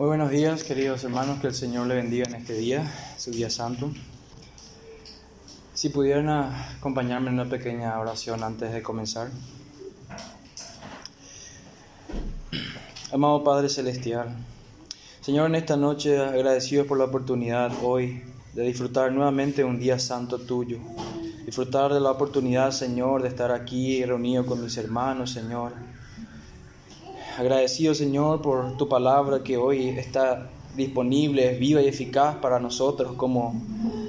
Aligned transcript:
Muy 0.00 0.06
buenos 0.06 0.30
días, 0.30 0.64
queridos 0.64 1.04
hermanos, 1.04 1.40
que 1.40 1.48
el 1.48 1.54
Señor 1.54 1.86
le 1.86 1.94
bendiga 1.94 2.24
en 2.26 2.34
este 2.34 2.54
día, 2.54 2.90
su 3.18 3.32
día 3.32 3.50
santo. 3.50 3.92
Si 5.74 5.90
pudieran 5.90 6.30
acompañarme 6.30 7.28
en 7.28 7.34
una 7.34 7.50
pequeña 7.50 8.00
oración 8.00 8.42
antes 8.42 8.72
de 8.72 8.82
comenzar. 8.82 9.28
Amado 13.12 13.44
Padre 13.44 13.68
Celestial, 13.68 14.34
Señor, 15.20 15.48
en 15.48 15.56
esta 15.56 15.76
noche 15.76 16.18
agradecidos 16.18 16.86
por 16.86 16.96
la 16.96 17.04
oportunidad 17.04 17.70
hoy 17.82 18.22
de 18.54 18.62
disfrutar 18.62 19.12
nuevamente 19.12 19.64
un 19.64 19.78
día 19.78 19.98
santo 19.98 20.38
tuyo. 20.38 20.78
Disfrutar 21.44 21.92
de 21.92 22.00
la 22.00 22.10
oportunidad, 22.10 22.70
Señor, 22.70 23.22
de 23.22 23.28
estar 23.28 23.50
aquí 23.50 24.04
reunido 24.04 24.46
con 24.46 24.62
mis 24.62 24.76
hermanos, 24.76 25.32
Señor 25.32 25.72
Agradecido, 27.40 27.94
Señor, 27.94 28.42
por 28.42 28.76
tu 28.76 28.86
palabra 28.86 29.42
que 29.42 29.56
hoy 29.56 29.88
está 29.88 30.50
disponible, 30.76 31.56
viva 31.56 31.80
y 31.80 31.86
eficaz 31.86 32.36
para 32.36 32.60
nosotros, 32.60 33.12
como 33.16 33.54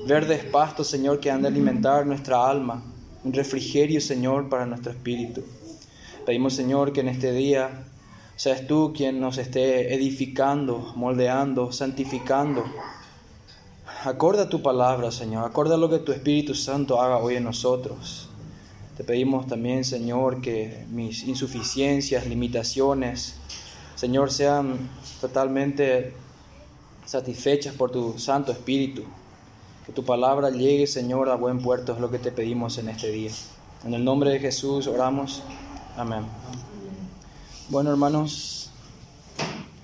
verdes 0.06 0.44
pastos, 0.44 0.88
Señor, 0.88 1.22
que 1.22 1.32
han 1.32 1.42
de 1.42 1.48
alimentar 1.48 2.06
nuestra 2.06 2.50
alma, 2.50 2.84
un 3.24 3.32
refrigerio, 3.32 4.02
Señor, 4.02 4.50
para 4.50 4.66
nuestro 4.66 4.92
espíritu. 4.92 5.44
Pedimos, 6.26 6.54
Señor, 6.56 6.92
que 6.92 7.00
en 7.00 7.08
este 7.08 7.32
día 7.32 7.86
seas 8.36 8.68
tú 8.68 8.92
quien 8.94 9.22
nos 9.22 9.38
esté 9.38 9.94
edificando, 9.94 10.92
moldeando, 10.98 11.72
santificando. 11.72 12.66
Acorda 14.04 14.50
tu 14.50 14.64
palabra, 14.64 15.12
Señor, 15.12 15.46
acorda 15.46 15.78
lo 15.78 15.88
que 15.88 16.00
tu 16.00 16.12
Espíritu 16.12 16.56
Santo 16.56 17.00
haga 17.00 17.18
hoy 17.20 17.36
en 17.36 17.44
nosotros. 17.44 18.30
Te 18.98 19.04
pedimos 19.04 19.46
también, 19.46 19.84
Señor, 19.84 20.42
que 20.42 20.88
mis 20.90 21.24
insuficiencias, 21.28 22.26
limitaciones, 22.26 23.36
Señor, 23.94 24.32
sean 24.32 24.90
totalmente 25.20 26.14
satisfechas 27.06 27.76
por 27.76 27.92
tu 27.92 28.18
Santo 28.18 28.52
Espíritu. 28.52 29.04
Que 29.86 29.92
tu 29.92 30.04
palabra 30.04 30.50
llegue, 30.50 30.88
Señor, 30.88 31.30
a 31.30 31.36
buen 31.36 31.60
puerto, 31.60 31.94
es 31.94 32.00
lo 32.00 32.10
que 32.10 32.18
te 32.18 32.32
pedimos 32.32 32.80
en 32.80 32.90
este 32.90 33.12
día. 33.12 33.30
En 33.86 33.94
el 33.94 34.04
nombre 34.04 34.32
de 34.32 34.40
Jesús 34.40 34.88
oramos. 34.88 35.44
Amén. 35.96 36.24
Bueno, 37.70 37.92
hermanos, 37.92 38.72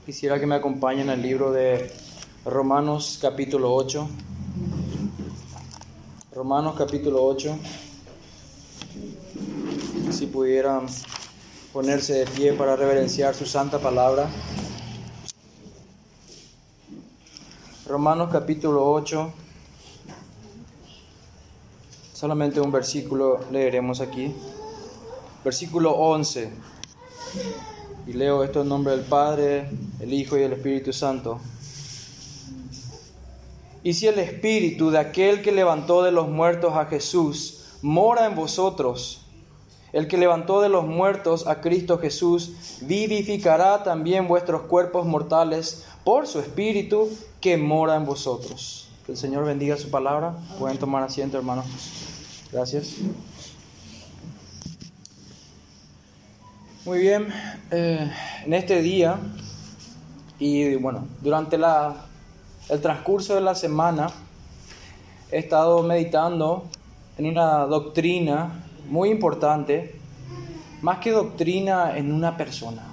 quisiera 0.07 0.39
que 0.39 0.47
me 0.47 0.55
acompañen 0.55 1.11
al 1.11 1.21
libro 1.21 1.51
de 1.51 2.06
Romanos 2.47 3.19
capítulo 3.21 3.75
8. 3.75 4.07
Romanos 6.31 6.75
capítulo 6.77 7.25
8 7.25 7.59
si 10.11 10.27
pudieran 10.27 10.85
ponerse 11.73 12.13
de 12.13 12.25
pie 12.25 12.53
para 12.53 12.77
reverenciar 12.77 13.35
su 13.35 13.45
santa 13.45 13.79
palabra. 13.79 14.29
Romanos 17.85 18.29
capítulo 18.31 18.93
8, 18.93 19.33
solamente 22.13 22.61
un 22.61 22.71
versículo 22.71 23.41
leeremos 23.51 23.99
aquí. 23.99 24.33
Versículo 25.43 25.91
11. 25.97 26.49
Y 28.07 28.13
leo 28.13 28.41
esto 28.45 28.61
en 28.61 28.69
nombre 28.69 28.95
del 28.95 29.05
Padre, 29.05 29.69
el 29.99 30.13
Hijo 30.13 30.37
y 30.37 30.43
el 30.43 30.53
Espíritu 30.53 30.93
Santo. 30.93 31.41
Y 33.83 33.93
si 33.93 34.07
el 34.07 34.19
Espíritu 34.19 34.89
de 34.89 34.99
aquel 34.99 35.41
que 35.41 35.51
levantó 35.51 36.03
de 36.03 36.11
los 36.11 36.27
muertos 36.27 36.73
a 36.75 36.85
Jesús 36.85 37.77
mora 37.81 38.25
en 38.25 38.35
vosotros, 38.35 39.21
el 39.93 40.07
que 40.07 40.17
levantó 40.17 40.61
de 40.61 40.69
los 40.69 40.85
muertos 40.85 41.47
a 41.47 41.61
Cristo 41.61 41.97
Jesús, 41.97 42.79
vivificará 42.81 43.83
también 43.83 44.27
vuestros 44.27 44.63
cuerpos 44.63 45.05
mortales 45.05 45.85
por 46.03 46.27
su 46.27 46.39
Espíritu 46.39 47.09
que 47.39 47.57
mora 47.57 47.95
en 47.95 48.05
vosotros. 48.05 48.89
Que 49.05 49.13
el 49.13 49.17
Señor 49.17 49.45
bendiga 49.45 49.77
su 49.77 49.89
palabra. 49.89 50.35
Pueden 50.59 50.77
tomar 50.77 51.03
asiento, 51.03 51.37
hermanos. 51.37 51.65
Gracias. 52.51 52.95
Muy 56.83 56.99
bien, 56.99 57.27
eh, 57.71 58.11
en 58.45 58.53
este 58.53 58.81
día 58.81 59.19
y 60.39 60.75
bueno, 60.75 61.05
durante 61.21 61.57
la, 61.57 62.06
el 62.69 62.81
transcurso 62.81 63.35
de 63.35 63.41
la 63.41 63.55
semana 63.55 64.09
he 65.31 65.37
estado 65.37 65.83
meditando 65.83 66.65
en 67.17 67.27
una 67.27 67.65
doctrina 67.65 68.63
muy 68.89 69.09
importante, 69.09 69.95
más 70.81 70.99
que 70.99 71.11
doctrina 71.11 71.97
en 71.97 72.11
una 72.11 72.35
persona. 72.37 72.83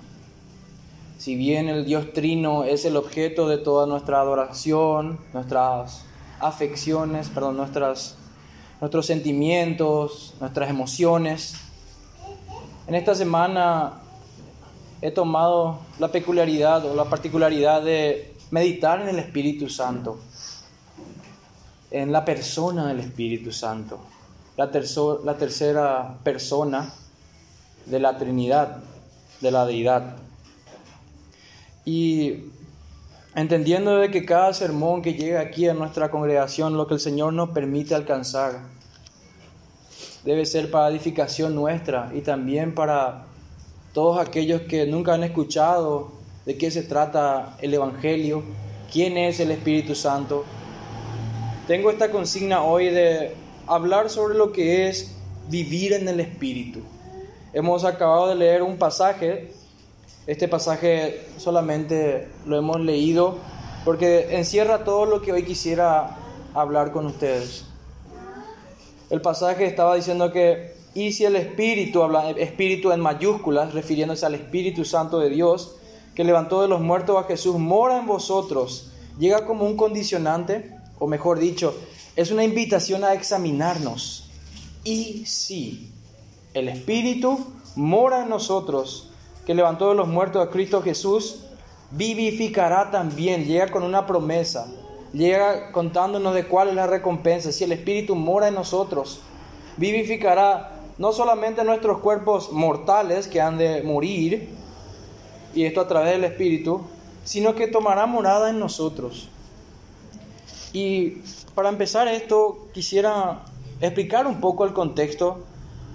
Si 1.18 1.34
bien 1.34 1.68
el 1.68 1.84
Dios 1.84 2.12
Trino 2.12 2.64
es 2.64 2.84
el 2.84 2.96
objeto 2.96 3.48
de 3.48 3.58
toda 3.58 3.86
nuestra 3.86 4.20
adoración, 4.20 5.18
nuestras 5.32 6.04
afecciones, 6.40 7.28
perdón, 7.28 7.56
nuestras, 7.56 8.16
nuestros 8.80 9.06
sentimientos, 9.06 10.34
nuestras 10.40 10.70
emociones, 10.70 11.54
en 12.86 12.94
esta 12.94 13.14
semana 13.14 13.94
he 15.00 15.10
tomado 15.10 15.78
la 15.98 16.08
peculiaridad 16.08 16.84
o 16.84 16.94
la 16.94 17.04
particularidad 17.04 17.82
de 17.82 18.33
meditar 18.54 19.02
en 19.02 19.08
el 19.08 19.18
Espíritu 19.18 19.68
Santo, 19.68 20.20
en 21.90 22.12
la 22.12 22.24
persona 22.24 22.86
del 22.86 23.00
Espíritu 23.00 23.50
Santo 23.50 23.98
la, 24.56 24.70
tercera 24.70 26.18
persona 26.22 26.92
de 27.86 27.98
la 27.98 28.16
Trinidad, 28.16 28.82
de 29.40 29.50
la 29.50 29.66
deidad. 29.66 30.16
Y 31.84 32.44
entendiendo 33.34 33.96
de 33.96 34.10
que 34.10 34.24
cada 34.24 34.54
sermón 34.54 35.02
que 35.02 35.14
llega 35.14 35.40
aquí 35.40 35.68
a 35.68 35.74
nuestra 35.74 36.10
congregación, 36.10 36.76
lo 36.76 36.86
que 36.86 36.94
el 36.94 37.00
Señor 37.00 37.32
nos 37.32 37.50
permite 37.50 37.94
alcanzar, 37.94 38.60
debe 40.24 40.46
ser 40.46 40.70
para 40.70 40.88
edificación 40.88 41.54
nuestra 41.54 42.10
y 42.14 42.20
también 42.20 42.74
para 42.74 43.26
todos 43.92 44.24
aquellos 44.24 44.62
que 44.62 44.86
nunca 44.86 45.14
han 45.14 45.24
escuchado 45.24 46.12
de 46.46 46.58
qué 46.58 46.70
se 46.70 46.82
trata 46.82 47.56
el 47.60 47.74
Evangelio, 47.74 48.42
quién 48.92 49.16
es 49.16 49.40
el 49.40 49.50
Espíritu 49.50 49.94
Santo. 49.94 50.44
Tengo 51.66 51.90
esta 51.90 52.10
consigna 52.10 52.62
hoy 52.62 52.90
de 52.90 53.34
hablar 53.66 54.10
sobre 54.10 54.34
lo 54.34 54.52
que 54.52 54.88
es 54.88 55.16
vivir 55.48 55.92
en 55.92 56.08
el 56.08 56.20
Espíritu. 56.20 56.80
Hemos 57.52 57.84
acabado 57.84 58.28
de 58.28 58.34
leer 58.34 58.62
un 58.62 58.76
pasaje, 58.76 59.52
este 60.26 60.48
pasaje 60.48 61.26
solamente 61.38 62.28
lo 62.46 62.58
hemos 62.58 62.80
leído 62.80 63.38
porque 63.84 64.36
encierra 64.36 64.84
todo 64.84 65.04
lo 65.06 65.20
que 65.22 65.32
hoy 65.32 65.44
quisiera 65.44 66.16
hablar 66.54 66.92
con 66.92 67.06
ustedes. 67.06 67.66
El 69.10 69.20
pasaje 69.20 69.66
estaba 69.66 69.94
diciendo 69.94 70.32
que, 70.32 70.74
y 70.94 71.12
si 71.12 71.24
el 71.24 71.36
Espíritu, 71.36 72.02
habla, 72.02 72.30
Espíritu 72.30 72.92
en 72.92 73.00
mayúsculas, 73.00 73.74
refiriéndose 73.74 74.24
al 74.24 74.34
Espíritu 74.34 74.84
Santo 74.84 75.18
de 75.18 75.28
Dios, 75.28 75.76
que 76.14 76.24
levantó 76.24 76.62
de 76.62 76.68
los 76.68 76.80
muertos 76.80 77.16
a 77.22 77.26
Jesús, 77.26 77.58
mora 77.58 77.98
en 77.98 78.06
vosotros, 78.06 78.92
llega 79.18 79.46
como 79.46 79.64
un 79.66 79.76
condicionante, 79.76 80.74
o 80.98 81.06
mejor 81.06 81.38
dicho, 81.38 81.74
es 82.16 82.30
una 82.30 82.44
invitación 82.44 83.04
a 83.04 83.14
examinarnos. 83.14 84.30
Y 84.84 85.24
si 85.26 85.92
el 86.52 86.68
Espíritu 86.68 87.38
mora 87.74 88.22
en 88.22 88.28
nosotros, 88.28 89.10
que 89.44 89.54
levantó 89.54 89.88
de 89.90 89.96
los 89.96 90.08
muertos 90.08 90.46
a 90.46 90.50
Cristo 90.50 90.82
Jesús, 90.82 91.40
vivificará 91.90 92.90
también, 92.90 93.44
llega 93.44 93.70
con 93.70 93.82
una 93.82 94.06
promesa, 94.06 94.66
llega 95.12 95.72
contándonos 95.72 96.34
de 96.34 96.46
cuál 96.46 96.68
es 96.68 96.74
la 96.74 96.86
recompensa. 96.86 97.52
Si 97.52 97.64
el 97.64 97.72
Espíritu 97.72 98.14
mora 98.14 98.48
en 98.48 98.54
nosotros, 98.54 99.20
vivificará 99.76 100.80
no 100.98 101.12
solamente 101.12 101.64
nuestros 101.64 101.98
cuerpos 101.98 102.52
mortales 102.52 103.26
que 103.26 103.40
han 103.40 103.58
de 103.58 103.82
morir, 103.82 104.48
y 105.54 105.64
esto 105.64 105.80
a 105.80 105.88
través 105.88 106.12
del 106.12 106.24
Espíritu, 106.24 106.82
sino 107.24 107.54
que 107.54 107.66
tomará 107.66 108.06
morada 108.06 108.50
en 108.50 108.58
nosotros. 108.58 109.28
Y 110.72 111.22
para 111.54 111.68
empezar 111.68 112.08
esto, 112.08 112.66
quisiera 112.72 113.42
explicar 113.80 114.26
un 114.26 114.40
poco 114.40 114.64
el 114.64 114.72
contexto, 114.72 115.44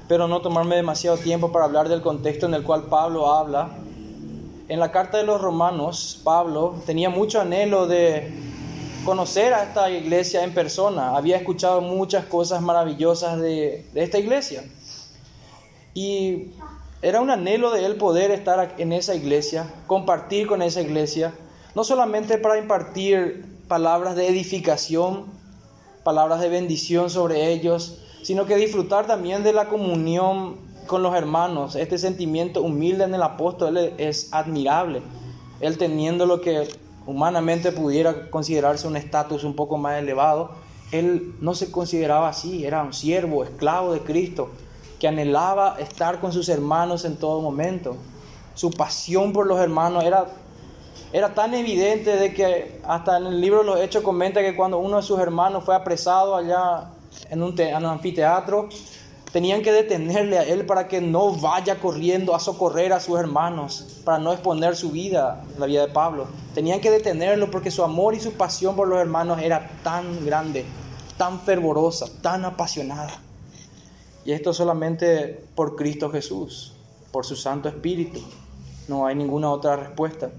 pero 0.07 0.27
no 0.27 0.41
tomarme 0.41 0.75
demasiado 0.75 1.17
tiempo 1.17 1.51
para 1.51 1.65
hablar 1.65 1.89
del 1.89 2.01
contexto 2.01 2.45
en 2.45 2.53
el 2.53 2.63
cual 2.63 2.83
Pablo 2.83 3.31
habla. 3.31 3.77
En 4.67 4.79
la 4.79 4.91
carta 4.91 5.17
de 5.17 5.23
los 5.23 5.41
romanos, 5.41 6.21
Pablo 6.23 6.75
tenía 6.85 7.09
mucho 7.09 7.41
anhelo 7.41 7.88
de 7.88 8.31
conocer 9.03 9.53
a 9.53 9.63
esta 9.63 9.89
iglesia 9.91 10.44
en 10.44 10.53
persona. 10.53 11.15
Había 11.15 11.38
escuchado 11.38 11.81
muchas 11.81 12.25
cosas 12.25 12.62
maravillosas 12.62 13.39
de, 13.39 13.85
de 13.94 14.03
esta 14.03 14.17
iglesia. 14.17 14.63
Y 15.94 16.51
era 17.01 17.22
un 17.22 17.30
anhelo 17.30 17.72
de 17.72 17.86
él 17.86 17.96
poder 17.96 18.31
estar 18.31 18.75
en 18.78 18.92
esa 18.92 19.16
iglesia, 19.16 19.74
compartir 19.88 20.48
con 20.48 20.62
esa 20.62 20.81
iglesia, 20.81 21.34
no 21.75 21.84
solamente 21.84 22.38
para 22.38 22.57
impartir 22.57 23.46
palabras 23.68 24.16
de 24.16 24.28
edificación, 24.28 25.25
palabras 26.04 26.42
de 26.42 26.50
bendición 26.50 27.10
sobre 27.10 27.54
ellos, 27.54 28.01
sino 28.22 28.46
que 28.46 28.57
disfrutar 28.57 29.07
también 29.07 29.44
de 29.44 29.54
la 29.54 29.69
comunión 29.69 30.57
con 30.88 31.04
los 31.04 31.16
hermanos. 31.16 31.75
Este 31.75 31.98
sentimiento 31.98 32.62
humilde 32.62 33.06
en 33.06 33.13
el 33.13 33.24
apóstol 33.24 33.78
es 33.98 34.34
admirable. 34.34 35.01
Él 35.62 35.78
teniendo 35.78 36.25
lo 36.25 36.42
que 36.42 36.68
humanamente 37.06 37.72
pudiera 37.72 38.30
considerarse 38.30 38.88
un 38.88 38.98
estatus 38.98 39.44
un 39.44 39.56
poco 39.56 39.78
más 39.78 40.00
elevado, 40.00 40.51
él 40.92 41.36
no 41.40 41.54
se 41.54 41.72
consideraba 41.72 42.28
así, 42.28 42.66
era 42.66 42.84
un 42.84 42.94
siervo, 42.94 43.44
esclavo 43.44 43.94
de 43.94 44.01
Cristo, 44.01 44.50
que 45.00 45.07
anhelaba 45.07 45.78
estar 45.80 46.19
con 46.19 46.34
sus 46.34 46.50
hermanos 46.50 47.06
en 47.06 47.16
todo 47.16 47.42
momento. 47.42 47.96
Su 48.54 48.69
pasión 48.72 49.31
por 49.31 49.48
los 49.48 49.60
hermanos 49.60 50.04
era, 50.04 50.28
era 51.13 51.34
tan 51.34 51.54
evidente 51.54 52.18
de 52.18 52.34
que 52.34 52.81
hasta 52.84 53.18
en 53.18 53.28
el 53.28 53.42
libro 53.42 53.60
de 53.60 53.66
los 53.66 53.80
Hechos 53.80 54.04
comenta 54.04 54.42
que 54.42 54.56
cuando 54.56 54.78
uno 54.78 54.98
de 54.98 55.04
sus 55.04 55.19
hermanos 55.19 55.63
fue 55.63 55.74
apresado 55.74 56.36
allá 56.36 56.90
en 57.30 57.42
un, 57.42 57.60
en 57.60 57.78
un 57.78 57.86
anfiteatro, 57.86 58.68
tenían 59.31 59.62
que 59.62 59.72
detenerle 59.72 60.38
a 60.38 60.44
él 60.44 60.66
para 60.66 60.88
que 60.88 61.00
no 61.00 61.31
vaya 61.31 61.80
corriendo 61.80 62.36
a 62.36 62.40
socorrer 62.40 62.92
a 62.92 63.00
sus 63.00 63.18
hermanos, 63.18 64.01
para 64.04 64.18
no 64.18 64.34
exponer 64.34 64.75
su 64.75 64.92
vida, 64.92 65.44
la 65.57 65.66
vida 65.66 65.86
de 65.86 65.94
Pablo. 65.94 66.28
Tenían 66.54 66.81
que 66.81 66.92
detenerlo 66.92 67.50
porque 67.50 67.72
su 67.72 67.84
amor 67.84 68.16
y 68.16 68.19
su 68.19 68.34
pasión 68.34 68.75
por 68.75 68.88
los 68.90 69.00
hermanos 69.00 69.40
era 69.42 69.69
tan 69.84 70.25
grande, 70.25 70.66
tan 71.18 71.40
fervorosa, 71.40 72.07
tan 72.22 72.44
apasionada. 72.44 73.28
Y 74.29 74.31
esto 74.31 74.53
solamente 74.53 75.43
por 75.55 75.75
Cristo 75.75 76.11
Jesús, 76.11 76.73
por 77.11 77.25
su 77.25 77.35
Santo 77.35 77.67
Espíritu. 77.67 78.19
No 78.87 79.07
hay 79.07 79.15
ninguna 79.15 79.49
otra 79.49 79.75
respuesta. 79.75 80.29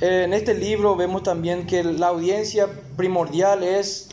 En 0.00 0.32
este 0.32 0.54
libro 0.54 0.94
vemos 0.94 1.24
también 1.24 1.66
que 1.66 1.82
la 1.82 2.06
audiencia 2.06 2.68
primordial 2.96 3.64
es 3.64 4.10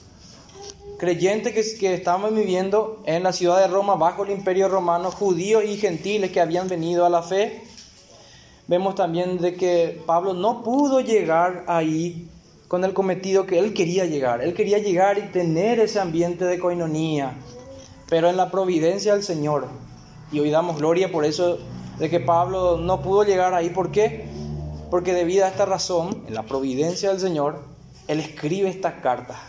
creyentes 0.97 1.53
que, 1.53 1.77
que 1.77 2.03
viviendo 2.31 3.03
en 3.05 3.21
la 3.21 3.33
ciudad 3.33 3.59
de 3.59 3.67
Roma 3.67 3.93
bajo 3.93 4.23
el 4.23 4.31
imperio 4.31 4.67
romano, 4.67 5.11
judíos 5.11 5.63
y 5.63 5.77
gentiles 5.77 6.31
que 6.31 6.41
habían 6.41 6.69
venido 6.69 7.05
a 7.05 7.09
la 7.11 7.21
fe. 7.21 7.61
Vemos 8.67 8.95
también 8.95 9.37
de 9.37 9.53
que 9.53 10.01
Pablo 10.07 10.33
no 10.33 10.63
pudo 10.63 11.01
llegar 11.01 11.65
ahí 11.67 12.27
con 12.67 12.83
el 12.83 12.93
cometido 12.93 13.45
que 13.45 13.59
él 13.59 13.75
quería 13.75 14.05
llegar. 14.05 14.41
Él 14.41 14.55
quería 14.55 14.79
llegar 14.79 15.19
y 15.19 15.31
tener 15.31 15.79
ese 15.79 15.99
ambiente 15.99 16.45
de 16.45 16.57
coinonía, 16.57 17.35
pero 18.09 18.29
en 18.29 18.37
la 18.37 18.51
providencia 18.51 19.13
del 19.13 19.23
Señor. 19.23 19.67
Y 20.31 20.39
hoy 20.39 20.49
damos 20.49 20.77
gloria 20.77 21.11
por 21.11 21.25
eso 21.25 21.59
de 21.97 22.09
que 22.09 22.19
Pablo 22.19 22.77
no 22.77 23.01
pudo 23.01 23.23
llegar 23.23 23.53
ahí. 23.53 23.69
¿Por 23.69 23.91
qué? 23.91 24.27
Porque 24.89 25.13
debido 25.13 25.45
a 25.45 25.49
esta 25.49 25.65
razón, 25.65 26.23
en 26.27 26.33
la 26.33 26.43
providencia 26.43 27.09
del 27.09 27.19
Señor, 27.19 27.63
él 28.07 28.19
escribe 28.19 28.69
esta 28.69 29.01
carta 29.01 29.39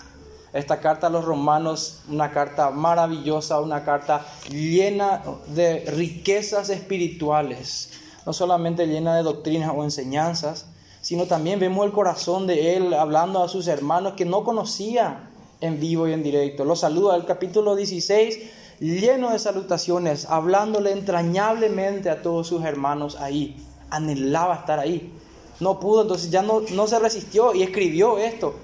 esta 0.53 0.81
carta 0.81 1.07
a 1.07 1.11
los 1.11 1.25
romanos, 1.25 2.01
una 2.09 2.33
carta 2.33 2.71
maravillosa, 2.71 3.61
una 3.61 3.85
carta 3.85 4.27
llena 4.49 5.23
de 5.47 5.85
riquezas 5.87 6.71
espirituales, 6.71 7.93
no 8.27 8.33
solamente 8.33 8.87
llena 8.87 9.17
de 9.17 9.23
doctrinas 9.23 9.73
o 9.75 9.85
enseñanzas, 9.85 10.67
sino 11.01 11.27
también 11.27 11.61
vemos 11.61 11.87
el 11.87 11.93
corazón 11.93 12.47
de 12.47 12.77
él 12.77 12.95
hablando 12.95 13.43
a 13.43 13.49
sus 13.49 13.69
hermanos 13.69 14.15
que 14.15 14.25
no 14.25 14.45
conocía 14.45 15.30
en 15.61 15.81
vivo 15.81 16.09
y 16.09 16.12
en 16.12 16.23
directo. 16.23 16.65
Lo 16.65 16.77
saluda 16.77 17.17
el 17.17 17.25
capítulo 17.25 17.77
16, 17.77 18.39
lleno 18.81 19.31
de 19.31 19.39
salutaciones, 19.39 20.27
hablándole 20.27 20.93
entrañablemente 20.93 22.11
a 22.11 22.23
todos 22.23 22.47
sus 22.47 22.65
hermanos 22.65 23.17
ahí. 23.17 23.57
Anhelaba 23.91 24.57
estar 24.57 24.79
ahí. 24.79 25.12
No 25.61 25.81
pudo, 25.81 26.03
entonces 26.03 26.31
ya 26.31 26.43
no, 26.43 26.61
no 26.73 26.87
se 26.87 26.99
resistió 26.99 27.55
y 27.55 27.62
escribió 27.62 28.19
esto 28.19 28.55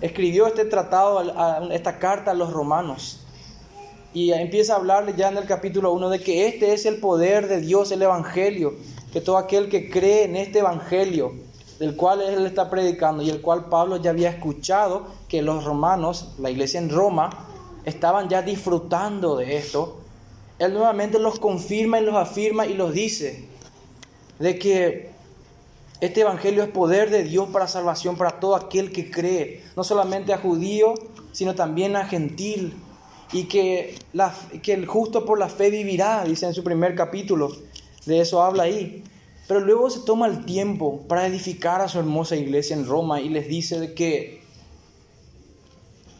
escribió 0.00 0.46
este 0.46 0.64
tratado, 0.64 1.70
esta 1.70 1.98
carta 1.98 2.32
a 2.32 2.34
los 2.34 2.52
romanos. 2.52 3.20
Y 4.14 4.32
empieza 4.32 4.74
a 4.74 4.76
hablarle 4.76 5.14
ya 5.16 5.28
en 5.28 5.36
el 5.36 5.44
capítulo 5.44 5.92
1 5.92 6.10
de 6.10 6.20
que 6.20 6.46
este 6.48 6.72
es 6.72 6.86
el 6.86 6.96
poder 6.96 7.48
de 7.48 7.60
Dios, 7.60 7.92
el 7.92 8.02
Evangelio, 8.02 8.74
que 9.12 9.20
todo 9.20 9.36
aquel 9.36 9.68
que 9.68 9.90
cree 9.90 10.24
en 10.24 10.36
este 10.36 10.60
Evangelio, 10.60 11.34
del 11.78 11.96
cual 11.96 12.20
él 12.20 12.46
está 12.46 12.68
predicando 12.70 13.22
y 13.22 13.30
el 13.30 13.40
cual 13.40 13.66
Pablo 13.66 13.96
ya 13.96 14.10
había 14.10 14.30
escuchado 14.30 15.06
que 15.28 15.42
los 15.42 15.64
romanos, 15.64 16.34
la 16.38 16.50
iglesia 16.50 16.80
en 16.80 16.90
Roma, 16.90 17.46
estaban 17.84 18.28
ya 18.28 18.42
disfrutando 18.42 19.36
de 19.36 19.56
esto, 19.56 19.98
él 20.58 20.74
nuevamente 20.74 21.18
los 21.18 21.38
confirma 21.38 22.00
y 22.00 22.04
los 22.04 22.16
afirma 22.16 22.66
y 22.66 22.74
los 22.74 22.92
dice 22.92 23.48
de 24.38 24.58
que 24.58 25.10
este 26.00 26.20
evangelio 26.20 26.62
es 26.62 26.68
poder 26.68 27.10
de 27.10 27.24
Dios 27.24 27.48
para 27.48 27.66
salvación 27.66 28.16
para 28.16 28.38
todo 28.38 28.54
aquel 28.54 28.92
que 28.92 29.10
cree, 29.10 29.64
no 29.76 29.82
solamente 29.82 30.32
a 30.32 30.38
judío, 30.38 30.94
sino 31.32 31.54
también 31.54 31.96
a 31.96 32.04
gentil. 32.04 32.74
Y 33.32 33.44
que, 33.44 33.98
la, 34.12 34.32
que 34.62 34.72
el 34.72 34.86
justo 34.86 35.26
por 35.26 35.38
la 35.38 35.48
fe 35.48 35.70
vivirá, 35.70 36.24
dice 36.24 36.46
en 36.46 36.54
su 36.54 36.64
primer 36.64 36.94
capítulo. 36.94 37.50
De 38.06 38.20
eso 38.20 38.42
habla 38.42 38.62
ahí. 38.62 39.04
Pero 39.48 39.60
luego 39.60 39.90
se 39.90 40.00
toma 40.00 40.26
el 40.26 40.44
tiempo 40.44 41.00
para 41.08 41.26
edificar 41.26 41.80
a 41.80 41.88
su 41.88 41.98
hermosa 41.98 42.36
iglesia 42.36 42.76
en 42.76 42.86
Roma 42.86 43.20
y 43.20 43.30
les 43.30 43.48
dice 43.48 43.80
de 43.80 43.94
que 43.94 44.42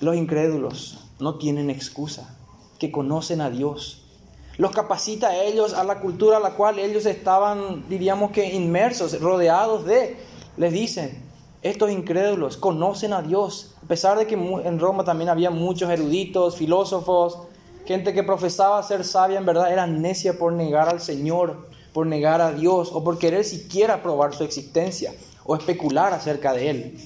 los 0.00 0.16
incrédulos 0.16 0.98
no 1.20 1.36
tienen 1.36 1.68
excusa, 1.68 2.36
que 2.78 2.90
conocen 2.90 3.42
a 3.42 3.50
Dios, 3.50 4.08
los 4.56 4.72
capacita 4.72 5.28
a 5.28 5.44
ellos 5.44 5.72
a 5.72 5.84
la 5.84 6.00
cultura 6.00 6.38
a 6.38 6.40
la 6.40 6.54
cual 6.54 6.80
ellos 6.80 7.06
estaban, 7.06 7.88
diríamos 7.88 8.32
que 8.32 8.52
inmersos, 8.52 9.20
rodeados 9.20 9.84
de. 9.84 10.16
Les 10.56 10.72
dicen, 10.72 11.22
estos 11.62 11.92
incrédulos 11.92 12.56
conocen 12.56 13.12
a 13.12 13.22
Dios, 13.22 13.76
a 13.84 13.86
pesar 13.86 14.18
de 14.18 14.26
que 14.26 14.34
en 14.34 14.80
Roma 14.80 15.04
también 15.04 15.30
había 15.30 15.50
muchos 15.50 15.88
eruditos, 15.88 16.56
filósofos, 16.56 17.38
gente 17.86 18.12
que 18.12 18.24
profesaba 18.24 18.82
ser 18.82 19.04
sabia, 19.04 19.38
en 19.38 19.46
verdad 19.46 19.72
era 19.72 19.86
necia 19.86 20.36
por 20.36 20.52
negar 20.52 20.88
al 20.88 21.00
Señor, 21.00 21.67
por 21.98 22.06
negar 22.06 22.40
a 22.40 22.52
Dios 22.52 22.90
o 22.92 23.02
por 23.02 23.18
querer 23.18 23.44
siquiera 23.44 24.04
probar 24.04 24.32
su 24.32 24.44
existencia 24.44 25.12
o 25.44 25.56
especular 25.56 26.12
acerca 26.12 26.52
de 26.52 26.70
Él. 26.70 26.98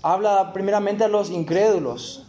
Habla 0.00 0.54
primeramente 0.54 1.04
a 1.04 1.08
los 1.08 1.28
incrédulos, 1.28 2.24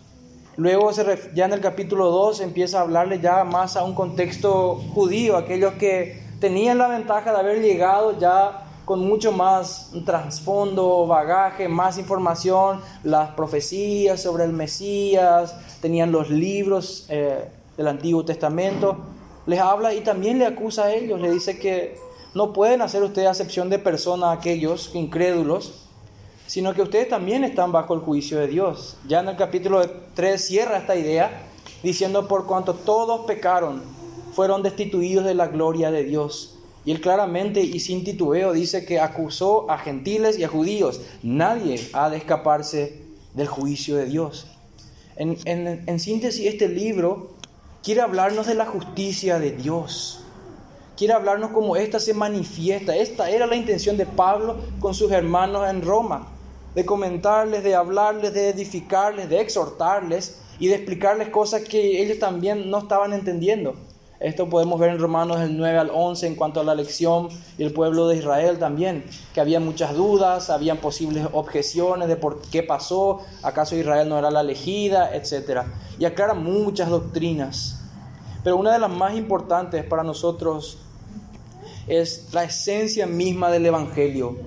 Luego, 0.57 0.91
ya 1.33 1.45
en 1.45 1.53
el 1.53 1.61
capítulo 1.61 2.11
2, 2.11 2.41
empieza 2.41 2.79
a 2.79 2.81
hablarle 2.81 3.21
ya 3.21 3.45
más 3.45 3.77
a 3.77 3.85
un 3.85 3.95
contexto 3.95 4.81
judío, 4.93 5.37
aquellos 5.37 5.75
que 5.75 6.21
tenían 6.41 6.77
la 6.77 6.89
ventaja 6.89 7.31
de 7.31 7.39
haber 7.39 7.61
llegado 7.61 8.19
ya 8.19 8.65
con 8.83 9.07
mucho 9.07 9.31
más 9.31 9.93
trasfondo, 10.05 11.07
bagaje, 11.07 11.69
más 11.69 11.97
información, 11.97 12.81
las 13.03 13.29
profecías 13.29 14.21
sobre 14.21 14.43
el 14.43 14.51
Mesías, 14.51 15.55
tenían 15.79 16.11
los 16.11 16.29
libros 16.29 17.05
eh, 17.07 17.47
del 17.77 17.87
Antiguo 17.87 18.25
Testamento. 18.25 18.97
Les 19.45 19.59
habla 19.59 19.93
y 19.93 20.01
también 20.01 20.39
le 20.39 20.45
acusa 20.45 20.85
a 20.85 20.93
ellos, 20.93 21.19
le 21.19 21.31
dice 21.31 21.57
que 21.57 21.97
no 22.33 22.53
pueden 22.53 22.81
hacer 22.81 23.01
ustedes 23.03 23.27
acepción 23.27 23.69
de 23.69 23.79
persona 23.79 24.29
a 24.29 24.33
aquellos 24.33 24.91
incrédulos, 24.93 25.85
sino 26.45 26.73
que 26.73 26.81
ustedes 26.81 27.09
también 27.09 27.43
están 27.43 27.71
bajo 27.71 27.93
el 27.93 28.01
juicio 28.01 28.39
de 28.39 28.47
Dios. 28.47 28.97
Ya 29.07 29.19
en 29.19 29.29
el 29.29 29.35
capítulo 29.35 29.81
3 30.13 30.43
cierra 30.43 30.77
esta 30.77 30.95
idea 30.95 31.43
diciendo 31.83 32.27
por 32.27 32.45
cuanto 32.45 32.73
todos 32.73 33.25
pecaron, 33.25 33.81
fueron 34.33 34.63
destituidos 34.63 35.25
de 35.25 35.33
la 35.33 35.47
gloria 35.47 35.91
de 35.91 36.03
Dios. 36.03 36.55
Y 36.85 36.91
él 36.91 37.01
claramente 37.01 37.61
y 37.61 37.79
sin 37.79 38.03
titubeo 38.03 38.53
dice 38.53 38.85
que 38.85 38.99
acusó 38.99 39.69
a 39.69 39.77
gentiles 39.77 40.39
y 40.39 40.43
a 40.43 40.47
judíos. 40.47 41.01
Nadie 41.23 41.79
ha 41.93 42.09
de 42.09 42.17
escaparse 42.17 43.01
del 43.33 43.47
juicio 43.47 43.95
de 43.95 44.05
Dios. 44.05 44.47
En, 45.15 45.37
en 45.45 45.99
síntesis, 45.99 46.45
este 46.45 46.69
libro 46.69 47.31
quiere 47.83 48.01
hablarnos 48.01 48.47
de 48.47 48.55
la 48.55 48.65
justicia 48.65 49.39
de 49.39 49.51
Dios. 49.51 50.21
Quiere 50.97 51.13
hablarnos 51.13 51.51
cómo 51.51 51.75
esta 51.75 51.99
se 51.99 52.13
manifiesta. 52.13 52.95
Esta 52.95 53.29
era 53.29 53.47
la 53.47 53.55
intención 53.55 53.97
de 53.97 54.05
Pablo 54.05 54.57
con 54.79 54.93
sus 54.93 55.11
hermanos 55.11 55.69
en 55.69 55.81
Roma 55.81 56.27
de 56.75 56.85
comentarles, 56.85 57.63
de 57.63 57.75
hablarles, 57.75 58.33
de 58.33 58.49
edificarles, 58.49 59.29
de 59.29 59.41
exhortarles 59.41 60.41
y 60.59 60.67
de 60.67 60.75
explicarles 60.75 61.29
cosas 61.29 61.63
que 61.63 62.01
ellos 62.01 62.19
también 62.19 62.69
no 62.69 62.79
estaban 62.79 63.13
entendiendo. 63.13 63.75
Esto 64.19 64.49
podemos 64.49 64.77
ver 64.79 64.89
en 64.89 64.99
Romanos 64.99 65.39
del 65.39 65.57
9 65.57 65.77
al 65.77 65.91
11 65.93 66.27
en 66.27 66.35
cuanto 66.35 66.59
a 66.59 66.63
la 66.65 66.73
elección 66.73 67.29
y 67.57 67.63
el 67.63 67.71
pueblo 67.71 68.09
de 68.09 68.17
Israel 68.17 68.59
también, 68.59 69.05
que 69.33 69.39
había 69.39 69.61
muchas 69.61 69.95
dudas, 69.95 70.49
habían 70.49 70.77
posibles 70.77 71.25
objeciones 71.31 72.09
de 72.09 72.17
por 72.17 72.41
qué 72.41 72.61
pasó, 72.61 73.21
acaso 73.43 73.77
Israel 73.77 74.09
no 74.09 74.19
era 74.19 74.29
la 74.29 74.41
elegida, 74.41 75.15
etc. 75.15 75.61
Y 75.99 76.05
aclara 76.05 76.33
muchas 76.33 76.89
doctrinas. 76.89 77.81
Pero 78.43 78.57
una 78.57 78.73
de 78.73 78.79
las 78.79 78.89
más 78.89 79.15
importantes 79.15 79.83
para 79.83 80.03
nosotros 80.03 80.79
es 81.87 82.29
la 82.31 82.43
esencia 82.43 83.05
misma 83.05 83.49
del 83.49 83.65
Evangelio, 83.65 84.37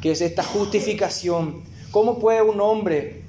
que 0.00 0.12
es 0.12 0.20
esta 0.20 0.44
justificación. 0.44 1.64
¿Cómo 1.90 2.18
puede 2.18 2.42
un 2.42 2.60
hombre, 2.60 3.24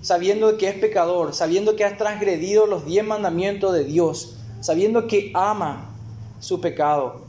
sabiendo 0.00 0.56
que 0.56 0.68
es 0.68 0.74
pecador, 0.76 1.34
sabiendo 1.34 1.76
que 1.76 1.84
ha 1.84 1.96
transgredido 1.96 2.66
los 2.66 2.86
diez 2.86 3.04
mandamientos 3.04 3.74
de 3.74 3.84
Dios, 3.84 4.36
sabiendo 4.60 5.06
que 5.06 5.32
ama 5.34 5.90
su 6.40 6.60
pecado, 6.60 7.22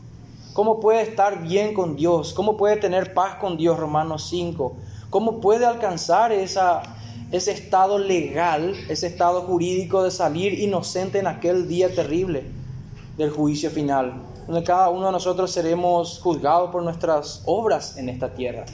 cómo 0.54 0.80
puede 0.80 1.02
estar 1.02 1.42
bien 1.44 1.74
con 1.74 1.96
Dios? 1.96 2.34
¿Cómo 2.34 2.56
puede 2.56 2.78
tener 2.78 3.14
paz 3.14 3.36
con 3.36 3.58
Dios? 3.58 3.78
Romanos 3.78 4.28
5. 4.30 4.78
¿Cómo 5.10 5.42
puede 5.42 5.66
alcanzar 5.66 6.32
esa, 6.32 6.82
ese 7.34 7.52
estado 7.52 7.98
legal, 7.98 8.76
ese 8.90 9.08
estado 9.08 9.42
jurídico 9.42 10.04
de 10.04 10.12
salir 10.12 10.60
inocente 10.60 11.18
en 11.18 11.26
aquel 11.26 11.68
día 11.68 11.94
terrible 11.94 12.44
del 13.18 13.32
juicio 13.32 13.72
final, 13.72 14.22
donde 14.46 14.64
cada 14.64 14.90
uno 14.90 15.08
de 15.08 15.14
nosotros 15.14 15.52
seremos 15.52 16.20
juzgados 16.22 16.70
por 16.70 16.84
nuestras 16.84 17.42
obras 17.46 17.98
en 17.98 18.10
esta 18.10 18.36
tierra. 18.36 18.66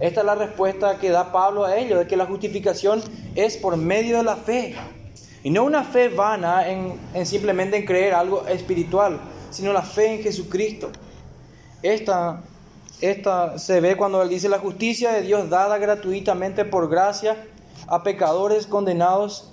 Esta 0.00 0.20
es 0.20 0.26
la 0.26 0.34
respuesta 0.34 0.98
que 0.98 1.10
da 1.10 1.30
Pablo 1.30 1.64
a 1.64 1.76
ellos, 1.76 2.00
de 2.00 2.08
que 2.08 2.16
la 2.16 2.26
justificación 2.26 3.00
es 3.36 3.56
por 3.56 3.76
medio 3.76 4.16
de 4.16 4.24
la 4.24 4.34
fe. 4.34 4.74
Y 5.44 5.50
no 5.50 5.62
una 5.62 5.84
fe 5.84 6.08
vana 6.08 6.68
en, 6.68 6.98
simplemente 7.24 7.76
en 7.76 7.84
creer 7.84 8.12
algo 8.12 8.44
espiritual, 8.48 9.20
sino 9.50 9.72
la 9.72 9.82
fe 9.82 10.16
en 10.16 10.22
Jesucristo. 10.24 10.90
Esta, 11.80 12.42
esta 13.00 13.56
se 13.56 13.80
ve 13.80 13.96
cuando 13.96 14.20
él 14.20 14.28
dice 14.28 14.48
la 14.48 14.58
justicia 14.58 15.12
de 15.12 15.22
Dios 15.22 15.48
dada 15.48 15.78
gratuitamente 15.78 16.64
por 16.64 16.90
gracia 16.90 17.36
a 17.86 18.02
pecadores 18.02 18.66
condenados 18.66 19.50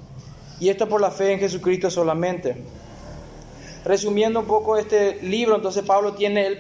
y 0.60 0.70
esto 0.70 0.88
por 0.88 1.02
la 1.02 1.12
fe 1.12 1.34
en 1.34 1.40
Jesucristo 1.40 1.90
solamente. 1.90 2.56
Resumiendo 3.84 4.42
un 4.42 4.46
poco 4.46 4.78
este 4.78 5.22
libro, 5.24 5.56
entonces 5.56 5.84
Pablo 5.84 6.14
tiene 6.14 6.60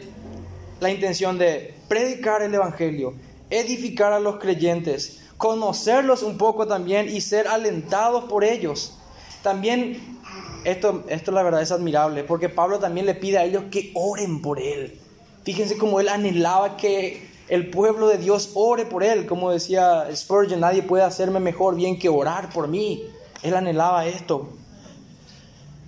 la 0.79 0.89
intención 0.89 1.37
de 1.37 1.75
predicar 1.87 2.41
el 2.41 2.53
Evangelio, 2.53 3.13
edificar 3.51 4.11
a 4.11 4.19
los 4.19 4.37
creyentes, 4.37 5.21
conocerlos 5.37 6.23
un 6.23 6.37
poco 6.37 6.67
también 6.67 7.09
y 7.09 7.21
ser 7.21 7.47
alentados 7.47 8.23
por 8.25 8.43
ellos. 8.43 8.97
También, 9.43 10.19
esto, 10.63 11.03
esto 11.07 11.31
la 11.31 11.43
verdad 11.43 11.61
es 11.61 11.71
admirable, 11.71 12.23
porque 12.23 12.49
Pablo 12.49 12.79
también 12.79 13.05
le 13.05 13.13
pide 13.13 13.37
a 13.37 13.45
ellos 13.45 13.65
que 13.69 13.91
oren 13.93 14.41
por 14.41 14.59
él. 14.59 14.99
Fíjense 15.43 15.77
cómo 15.77 15.99
él 15.99 16.09
anhelaba 16.09 16.77
que 16.77 17.30
el 17.51 17.69
pueblo 17.69 18.07
de 18.07 18.17
Dios 18.17 18.51
ore 18.53 18.85
por 18.85 19.03
él. 19.03 19.27
Como 19.27 19.51
decía 19.51 20.07
Spurgeon, 20.15 20.61
nadie 20.61 20.83
puede 20.83 21.03
hacerme 21.03 21.41
mejor 21.41 21.75
bien 21.75 21.99
que 21.99 22.07
orar 22.07 22.49
por 22.49 22.69
mí. 22.69 23.03
Él 23.43 23.53
anhelaba 23.53 24.07
esto. 24.07 24.47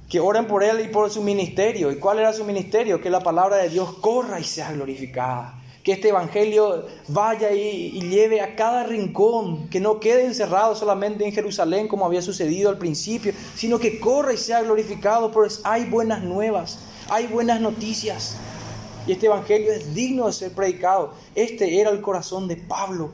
Que 0.10 0.20
oren 0.20 0.46
por 0.46 0.62
él 0.62 0.82
y 0.82 0.90
por 0.90 1.10
su 1.10 1.24
ministerio. 1.24 1.90
¿Y 1.90 2.00
cuál 2.00 2.20
era 2.20 2.34
su 2.34 2.44
ministerio? 2.44 3.00
Que 3.00 3.10
la 3.10 3.22
palabra 3.22 3.56
de 3.56 3.70
Dios 3.70 3.94
corra 4.02 4.42
y 4.42 4.44
sea 4.44 4.74
glorificada. 4.74 5.58
Que 5.86 5.94
este 5.94 6.10
evangelio 6.10 6.86
vaya 7.08 7.54
y, 7.54 7.92
lleve 8.10 8.42
a 8.42 8.58
cada 8.58 8.84
rincón, 8.84 9.70
que 9.70 9.80
no 9.80 10.02
quede 10.02 10.26
encerrado 10.26 10.76
solamente 10.76 11.26
en 11.26 11.32
Jerusalén 11.32 11.88
como 11.88 12.06
había 12.06 12.22
sucedido 12.22 12.72
al 12.72 12.78
principio, 12.78 13.32
sino 13.56 13.80
que 13.80 14.02
corra 14.02 14.34
y 14.34 14.38
sea 14.38 14.62
glorificado, 14.62 15.32
pues 15.32 15.62
hay 15.64 15.86
buenas 15.86 16.24
nuevas, 16.24 16.80
hay 17.10 17.28
buenas 17.28 17.62
noticias. 17.62 18.36
Y 19.06 19.12
este 19.12 19.26
evangelio 19.26 19.72
es 19.72 19.94
digno 19.94 20.28
de 20.28 20.34
ser 20.34 20.54
predicado. 20.54 21.14
Este 21.36 21.80
era 21.82 21.90
el 21.90 22.02
corazón 22.02 22.48
de 22.48 22.56
Pablo 22.56 23.12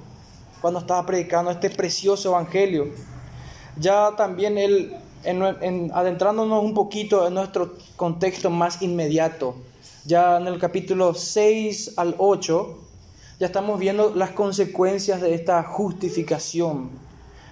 cuando 0.61 0.79
estaba 0.79 1.05
predicando 1.05 1.49
este 1.49 1.69
precioso 1.69 2.29
evangelio. 2.29 2.89
Ya 3.77 4.15
también 4.15 4.57
él, 4.57 4.95
en, 5.23 5.91
adentrándonos 5.93 6.63
un 6.63 6.73
poquito 6.73 7.27
en 7.27 7.33
nuestro 7.33 7.75
contexto 7.95 8.49
más 8.49 8.81
inmediato, 8.81 9.55
ya 10.05 10.37
en 10.37 10.47
el 10.47 10.59
capítulo 10.59 11.13
6 11.13 11.93
al 11.97 12.15
8, 12.17 12.77
ya 13.39 13.47
estamos 13.47 13.79
viendo 13.79 14.13
las 14.13 14.31
consecuencias 14.31 15.21
de 15.21 15.33
esta 15.33 15.63
justificación, 15.63 16.89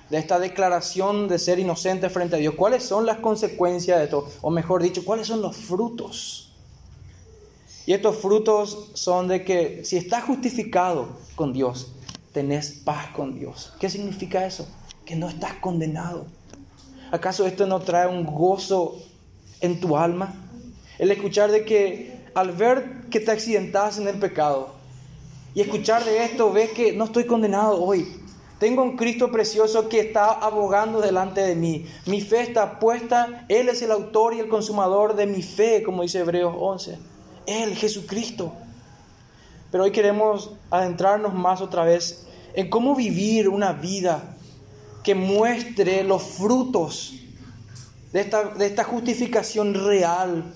de 0.10 0.18
esta 0.18 0.38
declaración 0.38 1.28
de 1.28 1.40
ser 1.40 1.60
inocente 1.60 2.10
frente 2.10 2.36
a 2.36 2.40
Dios. 2.40 2.56
¿Cuáles 2.56 2.84
son 2.84 3.06
las 3.06 3.18
consecuencias 3.18 3.98
de 3.98 4.04
esto? 4.04 4.28
O 4.42 4.52
mejor 4.52 4.84
dicho, 4.84 5.04
¿cuáles 5.06 5.28
son 5.28 5.42
los 5.42 5.56
frutos? 5.56 6.47
Y 7.88 7.94
estos 7.94 8.18
frutos 8.18 8.90
son 8.96 9.30
de 9.30 9.46
que 9.46 9.86
si 9.86 9.96
estás 9.96 10.26
justificado 10.26 11.08
con 11.36 11.54
Dios, 11.54 11.94
tenés 12.34 12.70
paz 12.84 13.08
con 13.16 13.40
Dios. 13.40 13.74
¿Qué 13.80 13.90
significa 13.90 14.46
eso? 14.46 14.68
Que 15.06 15.16
no 15.16 15.30
estás 15.30 15.54
condenado. 15.54 16.26
¿Acaso 17.12 17.48
esto 17.48 17.66
no 17.66 17.80
trae 17.80 18.06
un 18.06 18.26
gozo 18.26 18.98
en 19.62 19.80
tu 19.80 19.96
alma? 19.96 20.36
El 21.00 21.12
escuchar 21.12 21.50
de 21.50 21.64
que 21.64 22.26
al 22.36 22.52
ver 22.52 23.06
que 23.10 23.22
te 23.22 23.32
accidentas 23.32 23.98
en 23.98 24.10
el 24.10 24.20
pecado 24.20 24.76
y 25.56 25.62
escuchar 25.62 26.04
de 26.04 26.26
esto, 26.26 26.52
ves 26.52 26.72
que 26.72 26.92
no 26.92 27.06
estoy 27.06 27.24
condenado 27.24 27.82
hoy. 27.82 28.06
Tengo 28.60 28.84
un 28.84 28.98
Cristo 28.98 29.32
precioso 29.32 29.88
que 29.88 30.02
está 30.02 30.32
abogando 30.32 31.00
delante 31.00 31.40
de 31.40 31.56
mí. 31.56 31.86
Mi 32.06 32.20
fe 32.20 32.42
está 32.42 32.80
puesta, 32.80 33.46
Él 33.48 33.70
es 33.70 33.82
el 33.82 33.92
autor 33.92 34.34
y 34.34 34.40
el 34.40 34.50
consumador 34.50 35.16
de 35.16 35.26
mi 35.26 35.42
fe, 35.42 35.84
como 35.84 36.02
dice 36.02 36.20
Hebreos 36.20 36.54
11. 36.60 37.17
Él, 37.48 37.76
Jesucristo. 37.76 38.54
Pero 39.72 39.86
hoy 39.86 39.92
queremos 39.92 40.52
adentrarnos 40.70 41.34
más 41.34 41.62
otra 41.62 41.84
vez 41.84 42.28
en 42.54 42.70
cómo 42.70 42.96
vivir 42.96 43.50
una 43.50 43.74
vida 43.74 44.36
que 45.04 45.16
muestre 45.16 46.04
los 46.04 46.22
frutos 46.22 47.14
de 48.12 48.22
esta, 48.66 48.84
justificación 48.84 49.74
real. 49.74 50.54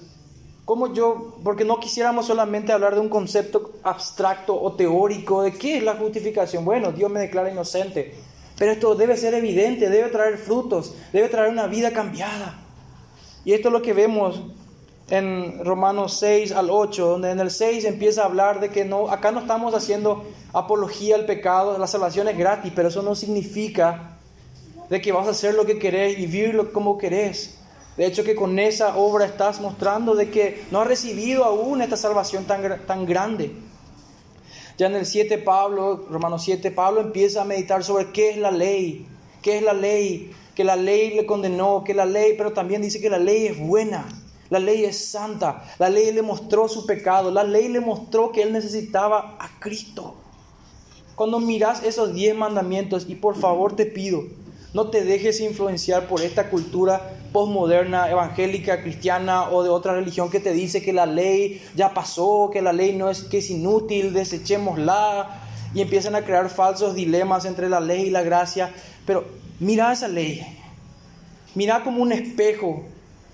Como 0.66 0.94
yo, 0.94 1.38
porque 1.44 1.66
no 1.66 1.80
quisiéramos 1.80 2.28
solamente 2.28 2.72
hablar 2.72 2.96
de 2.96 3.02
un 3.02 3.10
concepto 3.10 3.74
abstracto 3.84 4.60
o 4.60 4.74
teórico 4.74 5.42
de 5.42 5.54
qué 5.54 5.78
es 5.78 5.84
la 5.84 5.96
justificación. 5.96 6.64
Bueno, 6.64 6.92
Dios 6.92 7.12
me 7.12 7.20
declara 7.20 7.52
inocente, 7.52 8.16
pero 8.58 8.72
esto 8.72 8.96
debe 8.96 9.18
ser 9.18 9.34
evidente, 9.34 9.90
debe 9.90 10.10
traer 10.10 10.38
frutos, 10.38 10.94
debe 11.12 11.30
traer 11.30 11.52
una 11.52 11.68
vida 11.68 11.92
cambiada. 11.92 12.60
Y 13.44 13.54
esto 13.54 13.70
es 13.70 13.74
lo 13.74 13.82
que 13.82 13.94
vemos 13.94 14.42
en 15.10 15.66
Romanos 15.66 16.18
6 16.20 16.52
al 16.52 16.70
8, 16.70 17.06
donde 17.06 17.32
en 17.32 17.40
el 17.40 17.52
6 17.52 17.86
empieza 17.86 18.22
a 18.22 18.26
hablar 18.26 18.60
de 18.60 18.70
que 18.70 18.86
no, 18.86 19.10
acá 19.10 19.32
no 19.32 19.42
estamos 19.42 19.74
haciendo 19.74 20.24
apología 20.54 21.16
al 21.16 21.26
pecado, 21.26 21.78
la 21.78 21.88
salvación 21.88 22.28
es 22.28 22.38
gratis, 22.38 22.72
pero 22.76 22.88
eso 22.88 23.02
no 23.02 23.16
significa 23.16 24.18
de 24.90 25.02
que 25.02 25.12
vas 25.12 25.28
a 25.28 25.32
hacer 25.32 25.54
lo 25.54 25.66
que 25.66 25.80
querés, 25.80 26.18
vivirlo 26.18 26.72
como 26.72 26.98
querés. 26.98 27.58
De 27.98 28.06
hecho 28.06 28.24
que 28.24 28.36
con 28.36 28.58
esa 28.58 28.98
obra 28.98 29.26
estás 29.26 29.60
mostrando 29.60 30.16
de 30.16 30.30
que 30.30 30.64
no 30.72 30.80
has 30.80 30.88
recibido 30.88 31.44
aún 31.44 31.82
esta 31.82 31.98
salvación 31.98 32.46
tan, 32.46 32.86
tan 32.86 33.06
grande. 33.06 33.52
Ya 34.78 34.88
en 34.88 34.96
el 34.96 35.06
7 35.06 35.38
Pablo, 35.40 36.08
Romanos 36.10 36.44
7, 36.44 36.72
Pablo 36.72 37.02
empieza 37.02 37.42
a 37.42 37.46
meditar 37.46 37.84
sobre 37.84 38.12
qué 38.12 38.32
es 38.32 38.38
la 38.38 38.52
ley, 38.52 39.06
qué 39.42 39.58
es 39.58 39.64
la 39.64 39.74
ley, 39.74 40.32
que 40.56 40.64
la 40.64 40.76
ley 40.76 41.14
le 41.14 41.26
condenó, 41.26 41.84
que 41.84 41.94
la 41.94 42.06
ley, 42.06 42.34
pero 42.38 42.52
también 42.52 42.82
dice 42.82 43.00
que 43.00 43.10
la 43.10 43.20
ley 43.20 43.48
es 43.48 43.60
buena. 43.60 44.08
La 44.52 44.60
ley 44.60 44.84
es 44.84 45.10
santa. 45.10 45.64
La 45.80 45.90
ley 45.90 46.12
le 46.12 46.22
mostró 46.22 46.68
su 46.68 46.86
pecado. 46.86 47.32
La 47.32 47.46
ley 47.46 47.70
le 47.70 47.80
mostró 47.80 48.34
que 48.34 48.44
él 48.44 48.52
necesitaba 48.52 49.38
a 49.40 49.60
Cristo. 49.60 50.16
Cuando 51.16 51.40
miras 51.40 51.84
esos 51.84 52.14
diez 52.14 52.36
mandamientos, 52.36 53.06
y 53.08 53.16
por 53.16 53.38
favor 53.38 53.78
te 53.78 53.86
pido, 53.86 54.24
no 54.74 54.90
te 54.90 55.06
dejes 55.06 55.40
influenciar 55.40 56.08
por 56.08 56.22
esta 56.22 56.50
cultura 56.50 57.14
postmoderna, 57.32 58.12
evangélica, 58.12 58.82
cristiana 58.82 59.50
o 59.50 59.64
de 59.64 59.70
otra 59.70 59.94
religión 59.94 60.30
que 60.30 60.42
te 60.42 60.52
dice 60.52 60.82
que 60.82 60.92
la 60.92 61.06
ley 61.06 61.62
ya 61.76 61.94
pasó, 61.94 62.50
que 62.52 62.62
la 62.62 62.74
ley 62.74 62.94
no 62.94 63.10
es 63.10 63.24
que 63.24 63.38
es 63.38 63.50
inútil, 63.50 64.12
desechémosla 64.12 65.42
y 65.74 65.82
empiezan 65.82 66.16
a 66.16 66.26
crear 66.26 66.50
falsos 66.50 66.94
dilemas 66.94 67.46
entre 67.46 67.70
la 67.70 67.80
ley 67.80 68.08
y 68.08 68.10
la 68.10 68.22
gracia. 68.22 68.74
Pero 69.06 69.24
mira 69.62 69.94
esa 69.94 70.10
ley, 70.10 70.46
mira 71.56 71.86
como 71.86 72.02
un 72.02 72.12
espejo 72.12 72.84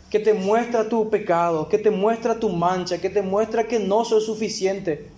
que 0.10 0.20
te 0.20 0.34
muestra 0.34 0.88
tu 0.88 1.10
pecado, 1.10 1.68
que 1.68 1.78
te 1.78 1.92
muestra 1.92 2.40
tu 2.40 2.50
mancha, 2.50 3.00
que 3.00 3.10
te 3.10 3.22
muestra 3.22 3.68
que 3.68 3.80
no 3.80 4.06
sos 4.06 4.26
suficiente. 4.26 5.10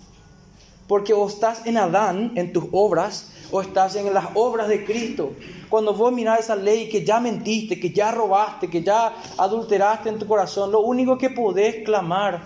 Porque 0.88 1.12
o 1.12 1.28
estás 1.28 1.66
en 1.66 1.76
Adán, 1.76 2.32
en 2.34 2.52
tus 2.52 2.64
obras, 2.72 3.28
o 3.52 3.60
estás 3.60 3.94
en 3.96 4.12
las 4.12 4.26
obras 4.34 4.68
de 4.68 4.84
Cristo. 4.84 5.32
Cuando 5.68 5.94
vos 5.94 6.12
mirás 6.12 6.40
esa 6.40 6.56
ley 6.56 6.88
que 6.88 7.04
ya 7.04 7.20
mentiste, 7.20 7.78
que 7.78 7.90
ya 7.90 8.10
robaste, 8.10 8.68
que 8.68 8.82
ya 8.82 9.14
adulteraste 9.38 10.08
en 10.08 10.18
tu 10.18 10.26
corazón, 10.26 10.72
lo 10.72 10.80
único 10.80 11.16
que 11.16 11.30
podés 11.30 11.84
clamar, 11.84 12.42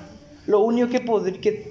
lo 0.46 0.60
único 0.60 0.90
que 0.90 1.70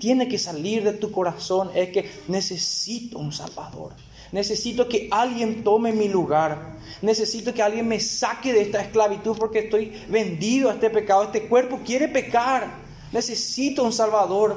tiene 0.00 0.28
que 0.28 0.38
salir 0.38 0.84
de 0.84 0.92
tu 0.92 1.10
corazón 1.10 1.70
es 1.74 1.90
que 1.90 2.08
necesito 2.28 3.18
un 3.18 3.32
Salvador. 3.32 3.92
Necesito 4.32 4.88
que 4.88 5.08
alguien 5.10 5.62
tome 5.62 5.92
mi 5.92 6.08
lugar. 6.08 6.72
Necesito 7.02 7.52
que 7.52 7.62
alguien 7.62 7.86
me 7.86 8.00
saque 8.00 8.52
de 8.52 8.62
esta 8.62 8.80
esclavitud 8.80 9.36
porque 9.36 9.60
estoy 9.60 9.92
vendido 10.08 10.70
a 10.70 10.74
este 10.74 10.88
pecado. 10.88 11.24
Este 11.24 11.42
cuerpo 11.42 11.80
quiere 11.84 12.08
pecar. 12.08 12.72
Necesito 13.12 13.84
un 13.84 13.92
Salvador 13.92 14.56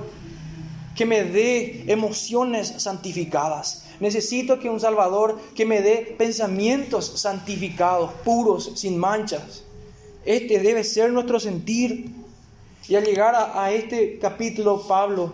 que 0.96 1.06
me 1.06 1.24
dé 1.24 1.84
emociones 1.88 2.76
santificadas. 2.78 3.86
Necesito 4.00 4.60
que 4.60 4.70
un 4.70 4.80
Salvador 4.80 5.40
que 5.54 5.66
me 5.66 5.82
dé 5.82 6.16
pensamientos 6.18 7.12
santificados, 7.16 8.12
puros, 8.24 8.72
sin 8.76 8.98
manchas. 8.98 9.64
Este 10.24 10.60
debe 10.60 10.86
ser 10.86 11.12
nuestro 11.12 11.38
sentir. 11.40 12.12
Y 12.88 12.96
al 12.96 13.04
llegar 13.04 13.36
a, 13.36 13.62
a 13.62 13.74
este 13.74 14.20
capítulo, 14.20 14.88
Pablo 14.88 15.34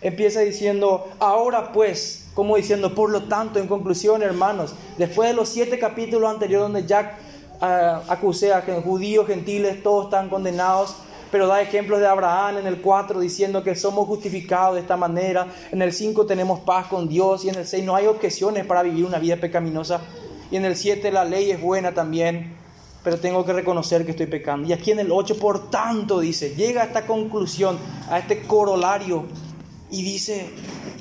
empieza 0.00 0.40
diciendo, 0.40 1.06
ahora 1.18 1.72
pues, 1.72 2.23
como 2.34 2.56
diciendo, 2.56 2.94
por 2.94 3.10
lo 3.10 3.24
tanto, 3.24 3.58
en 3.58 3.68
conclusión, 3.68 4.22
hermanos, 4.22 4.74
después 4.98 5.28
de 5.28 5.34
los 5.34 5.48
siete 5.48 5.78
capítulos 5.78 6.30
anteriores 6.30 6.64
donde 6.64 6.86
Jack 6.86 7.14
uh, 7.60 8.10
acusé 8.10 8.52
a 8.52 8.62
judíos, 8.82 9.26
gentiles, 9.26 9.82
todos 9.82 10.06
están 10.06 10.28
condenados, 10.28 10.96
pero 11.30 11.46
da 11.46 11.62
ejemplos 11.62 12.00
de 12.00 12.06
Abraham 12.06 12.58
en 12.58 12.66
el 12.66 12.80
4 12.80 13.18
diciendo 13.18 13.62
que 13.62 13.74
somos 13.74 14.06
justificados 14.06 14.74
de 14.74 14.80
esta 14.80 14.96
manera, 14.96 15.46
en 15.72 15.82
el 15.82 15.92
5 15.92 16.26
tenemos 16.26 16.60
paz 16.60 16.86
con 16.86 17.08
Dios 17.08 17.44
y 17.44 17.48
en 17.48 17.56
el 17.56 17.66
6 17.66 17.84
no 17.84 17.96
hay 17.96 18.06
objeciones 18.06 18.66
para 18.66 18.82
vivir 18.82 19.04
una 19.04 19.18
vida 19.18 19.36
pecaminosa. 19.36 20.00
Y 20.50 20.56
en 20.56 20.64
el 20.64 20.76
7 20.76 21.10
la 21.10 21.24
ley 21.24 21.50
es 21.50 21.60
buena 21.60 21.92
también, 21.92 22.56
pero 23.02 23.18
tengo 23.18 23.44
que 23.44 23.52
reconocer 23.52 24.04
que 24.04 24.12
estoy 24.12 24.26
pecando. 24.26 24.68
Y 24.68 24.72
aquí 24.72 24.90
en 24.92 24.98
el 24.98 25.12
8, 25.12 25.38
por 25.38 25.70
tanto, 25.70 26.20
dice, 26.20 26.54
llega 26.54 26.82
a 26.82 26.84
esta 26.86 27.06
conclusión, 27.06 27.78
a 28.08 28.18
este 28.18 28.42
corolario, 28.42 29.24
y 29.90 30.02
dice, 30.02 30.50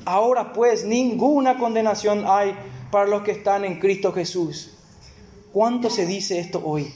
ahora 0.05 0.53
pues 0.53 0.85
ninguna 0.85 1.57
condenación 1.57 2.25
hay 2.27 2.55
para 2.91 3.07
los 3.07 3.23
que 3.23 3.31
están 3.31 3.65
en 3.65 3.79
Cristo 3.79 4.11
Jesús. 4.11 4.71
¿Cuánto 5.51 5.89
se 5.89 6.05
dice 6.05 6.39
esto 6.39 6.61
hoy? 6.63 6.93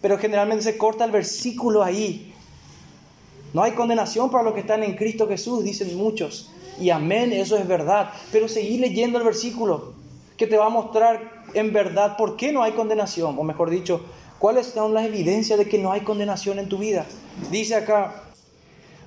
Pero 0.00 0.18
generalmente 0.18 0.64
se 0.64 0.78
corta 0.78 1.04
el 1.04 1.10
versículo 1.10 1.82
ahí. 1.82 2.34
No 3.52 3.62
hay 3.62 3.72
condenación 3.72 4.30
para 4.30 4.44
los 4.44 4.54
que 4.54 4.60
están 4.60 4.82
en 4.82 4.96
Cristo 4.96 5.28
Jesús, 5.28 5.62
dicen 5.62 5.96
muchos. 5.96 6.50
Y 6.80 6.90
amén, 6.90 7.32
eso 7.32 7.56
es 7.56 7.68
verdad. 7.68 8.10
Pero 8.32 8.48
seguir 8.48 8.80
leyendo 8.80 9.18
el 9.18 9.24
versículo 9.24 9.92
que 10.36 10.46
te 10.46 10.56
va 10.56 10.66
a 10.66 10.70
mostrar 10.70 11.44
en 11.54 11.72
verdad 11.72 12.16
por 12.16 12.36
qué 12.36 12.52
no 12.52 12.62
hay 12.62 12.72
condenación, 12.72 13.38
o 13.38 13.42
mejor 13.42 13.70
dicho, 13.70 14.02
cuáles 14.38 14.66
son 14.66 14.94
las 14.94 15.04
evidencias 15.04 15.58
de 15.58 15.68
que 15.68 15.78
no 15.78 15.92
hay 15.92 16.00
condenación 16.00 16.58
en 16.58 16.68
tu 16.68 16.78
vida. 16.78 17.06
Dice 17.50 17.74
acá, 17.76 18.21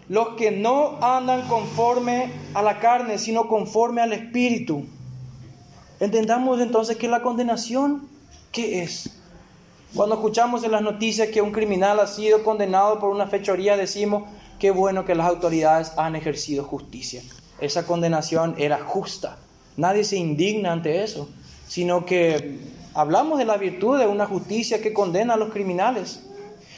los 0.07 0.29
que 0.29 0.51
no 0.51 0.97
andan 1.01 1.47
conforme 1.47 2.31
a 2.53 2.61
la 2.61 2.79
carne, 2.79 3.17
sino 3.17 3.47
conforme 3.47 4.01
al 4.01 4.13
Espíritu. 4.13 4.85
Entendamos 5.99 6.59
entonces 6.61 6.97
que 6.97 7.07
la 7.07 7.21
condenación, 7.21 8.07
¿qué 8.51 8.83
es? 8.83 9.09
Cuando 9.95 10.15
escuchamos 10.15 10.63
en 10.63 10.71
las 10.71 10.81
noticias 10.81 11.29
que 11.29 11.41
un 11.41 11.51
criminal 11.51 11.99
ha 11.99 12.07
sido 12.07 12.43
condenado 12.43 12.99
por 12.99 13.09
una 13.09 13.27
fechoría, 13.27 13.77
decimos, 13.77 14.23
qué 14.59 14.71
bueno 14.71 15.05
que 15.05 15.15
las 15.15 15.27
autoridades 15.27 15.93
han 15.97 16.15
ejercido 16.15 16.65
justicia. 16.65 17.21
Esa 17.61 17.85
condenación 17.85 18.55
era 18.57 18.83
justa. 18.83 19.37
Nadie 19.77 20.03
se 20.03 20.17
indigna 20.17 20.73
ante 20.73 21.03
eso, 21.03 21.29
sino 21.67 22.05
que 22.05 22.59
hablamos 22.93 23.39
de 23.39 23.45
la 23.45 23.57
virtud 23.57 23.97
de 23.97 24.07
una 24.07 24.25
justicia 24.25 24.81
que 24.81 24.93
condena 24.93 25.35
a 25.35 25.37
los 25.37 25.51
criminales. 25.51 26.23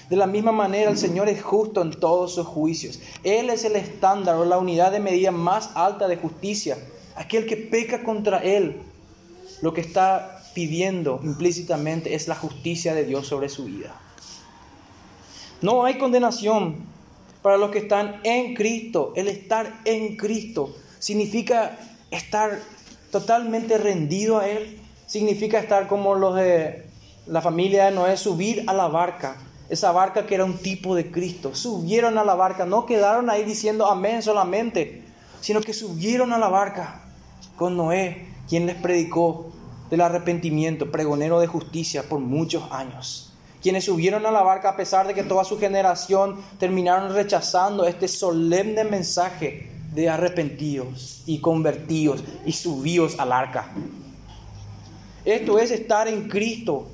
De 0.10 0.16
la 0.16 0.28
misma 0.28 0.54
manera, 0.54 0.90
el 0.90 0.98
Señor 0.98 1.28
es 1.28 1.44
justo 1.44 1.82
en 1.82 1.92
todos 1.92 2.36
sus 2.36 2.48
juicios. 2.48 3.00
Él 3.24 3.50
es 3.50 3.66
el 3.66 3.76
estándar 3.76 4.36
o 4.36 4.46
la 4.46 4.58
unidad 4.58 4.92
de 4.92 5.02
medida 5.02 5.32
más 5.32 5.72
alta 5.76 6.08
de 6.08 6.16
justicia. 6.16 6.78
Aquel 7.16 7.46
que 7.46 7.58
peca 7.58 8.04
contra 8.04 8.40
Él, 8.40 8.82
lo 9.62 9.74
que 9.74 9.82
está 9.82 10.44
pidiendo 10.54 11.20
implícitamente 11.24 12.16
es 12.16 12.28
la 12.28 12.36
justicia 12.36 12.94
de 12.94 13.04
Dios 13.04 13.28
sobre 13.28 13.50
su 13.50 13.66
vida. 13.66 13.94
No 15.62 15.84
hay 15.84 15.98
condenación 15.98 16.86
para 17.42 17.58
los 17.58 17.72
que 17.72 17.80
están 17.80 18.22
en 18.24 18.54
Cristo. 18.54 19.12
El 19.16 19.28
estar 19.28 19.82
en 19.84 20.16
Cristo 20.16 20.74
significa 21.00 21.78
estar 22.12 22.60
totalmente 23.12 23.78
rendido 23.78 24.38
a 24.38 24.48
Él. 24.48 24.80
Significa 25.06 25.60
estar 25.60 25.88
como 25.88 26.16
los 26.16 26.36
de 26.36 26.86
la 27.26 27.42
familia 27.42 27.86
de 27.86 27.92
Noé, 27.92 28.16
subir 28.16 28.64
a 28.68 28.74
la 28.74 28.88
barca 28.88 29.38
esa 29.70 29.92
barca 29.92 30.26
que 30.26 30.36
era 30.36 30.46
un 30.46 30.58
tipo 30.58 30.96
de 30.96 31.12
Cristo. 31.12 31.54
Subieron 31.56 32.18
a 32.18 32.24
la 32.24 32.36
barca, 32.36 32.66
no 32.66 32.86
quedaron 32.86 33.30
ahí 33.30 33.44
diciendo 33.44 33.88
amén 33.88 34.22
solamente, 34.22 35.04
sino 35.42 35.62
que 35.62 35.74
subieron 35.74 36.34
a 36.34 36.38
la 36.38 36.48
barca 36.48 37.02
con 37.56 37.76
Noé, 37.76 38.28
quien 38.48 38.66
les 38.66 38.76
predicó 38.76 39.48
del 39.90 40.02
arrepentimiento, 40.02 40.92
pregonero 40.92 41.40
de 41.40 41.48
justicia 41.48 42.04
por 42.04 42.20
muchos 42.20 42.72
años. 42.72 43.34
Quienes 43.62 43.86
subieron 43.86 44.26
a 44.26 44.32
la 44.32 44.44
barca 44.44 44.70
a 44.70 44.78
pesar 44.78 45.08
de 45.08 45.14
que 45.14 45.24
toda 45.24 45.44
su 45.44 45.60
generación 45.60 46.38
terminaron 46.60 47.14
rechazando 47.14 47.86
este 47.86 48.08
solemne 48.08 48.84
mensaje 48.84 49.72
de 49.94 50.10
arrepentidos 50.10 51.24
y 51.26 51.40
convertidos 51.40 52.24
y 52.46 52.52
subidos 52.52 53.20
al 53.20 53.32
arca. 53.32 53.72
Esto 55.26 55.60
es 55.60 55.72
estar 55.72 56.08
en 56.08 56.30
Cristo, 56.30 56.88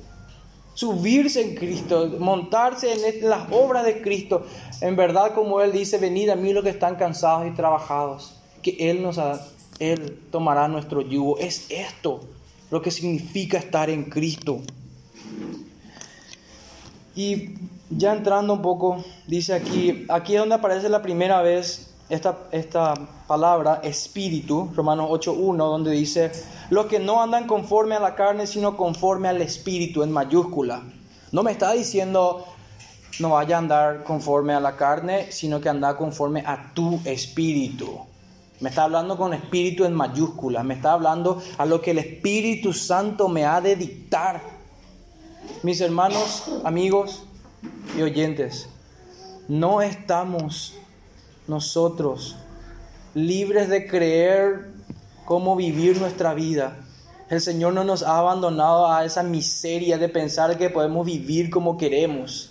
subirse 0.74 1.40
en 1.40 1.54
Cristo, 1.54 2.16
montarse 2.18 2.92
en 2.92 3.28
las 3.28 3.50
obras 3.50 3.84
de 3.84 4.02
Cristo. 4.02 4.46
En 4.80 4.96
verdad, 4.96 5.34
como 5.34 5.60
Él 5.60 5.72
dice, 5.72 5.98
venid 5.98 6.28
a 6.28 6.36
mí 6.36 6.52
los 6.52 6.64
que 6.64 6.70
están 6.70 6.96
cansados 6.96 7.46
y 7.46 7.54
trabajados, 7.54 8.34
que 8.62 8.76
Él 8.90 9.02
nos 9.02 9.18
ha, 9.18 9.40
Él 9.78 10.18
tomará 10.30 10.68
nuestro 10.68 11.00
yugo. 11.00 11.38
Es 11.38 11.66
esto 11.70 12.20
lo 12.70 12.82
que 12.82 12.90
significa 12.90 13.58
estar 13.58 13.88
en 13.88 14.04
Cristo. 14.04 14.60
Y 17.16 17.50
ya 17.90 18.12
entrando 18.12 18.54
un 18.54 18.62
poco, 18.62 19.04
dice 19.28 19.54
aquí, 19.54 20.04
aquí 20.08 20.34
es 20.34 20.40
donde 20.40 20.56
aparece 20.56 20.88
la 20.88 21.00
primera 21.00 21.40
vez 21.42 21.93
esta, 22.08 22.38
esta 22.52 22.94
palabra, 23.26 23.80
espíritu, 23.82 24.70
Romanos 24.74 25.10
8.1, 25.10 25.56
donde 25.56 25.90
dice, 25.92 26.30
los 26.70 26.86
que 26.86 26.98
no 26.98 27.22
andan 27.22 27.46
conforme 27.46 27.94
a 27.94 28.00
la 28.00 28.14
carne, 28.14 28.46
sino 28.46 28.76
conforme 28.76 29.28
al 29.28 29.40
espíritu, 29.40 30.02
en 30.02 30.12
mayúscula. 30.12 30.82
No 31.32 31.42
me 31.42 31.52
está 31.52 31.72
diciendo, 31.72 32.44
no 33.20 33.30
vaya 33.30 33.56
a 33.56 33.58
andar 33.58 34.04
conforme 34.04 34.54
a 34.54 34.60
la 34.60 34.76
carne, 34.76 35.32
sino 35.32 35.60
que 35.60 35.68
anda 35.68 35.96
conforme 35.96 36.42
a 36.46 36.72
tu 36.74 37.00
espíritu. 37.04 38.00
Me 38.60 38.68
está 38.68 38.84
hablando 38.84 39.16
con 39.16 39.34
espíritu 39.34 39.84
en 39.84 39.92
mayúscula, 39.92 40.62
me 40.62 40.74
está 40.74 40.92
hablando 40.92 41.42
a 41.58 41.66
lo 41.66 41.80
que 41.80 41.90
el 41.90 41.98
Espíritu 41.98 42.72
Santo 42.72 43.28
me 43.28 43.44
ha 43.44 43.60
de 43.60 43.74
dictar. 43.74 44.40
Mis 45.62 45.80
hermanos, 45.80 46.44
amigos 46.64 47.24
y 47.98 48.02
oyentes, 48.02 48.68
no 49.48 49.82
estamos 49.82 50.74
nosotros, 51.46 52.36
libres 53.14 53.68
de 53.68 53.86
creer 53.86 54.70
cómo 55.24 55.56
vivir 55.56 55.98
nuestra 55.98 56.34
vida. 56.34 56.76
El 57.30 57.40
Señor 57.40 57.72
no 57.72 57.84
nos 57.84 58.02
ha 58.02 58.18
abandonado 58.18 58.90
a 58.90 59.04
esa 59.04 59.22
miseria 59.22 59.98
de 59.98 60.08
pensar 60.08 60.56
que 60.58 60.70
podemos 60.70 61.06
vivir 61.06 61.50
como 61.50 61.76
queremos, 61.76 62.50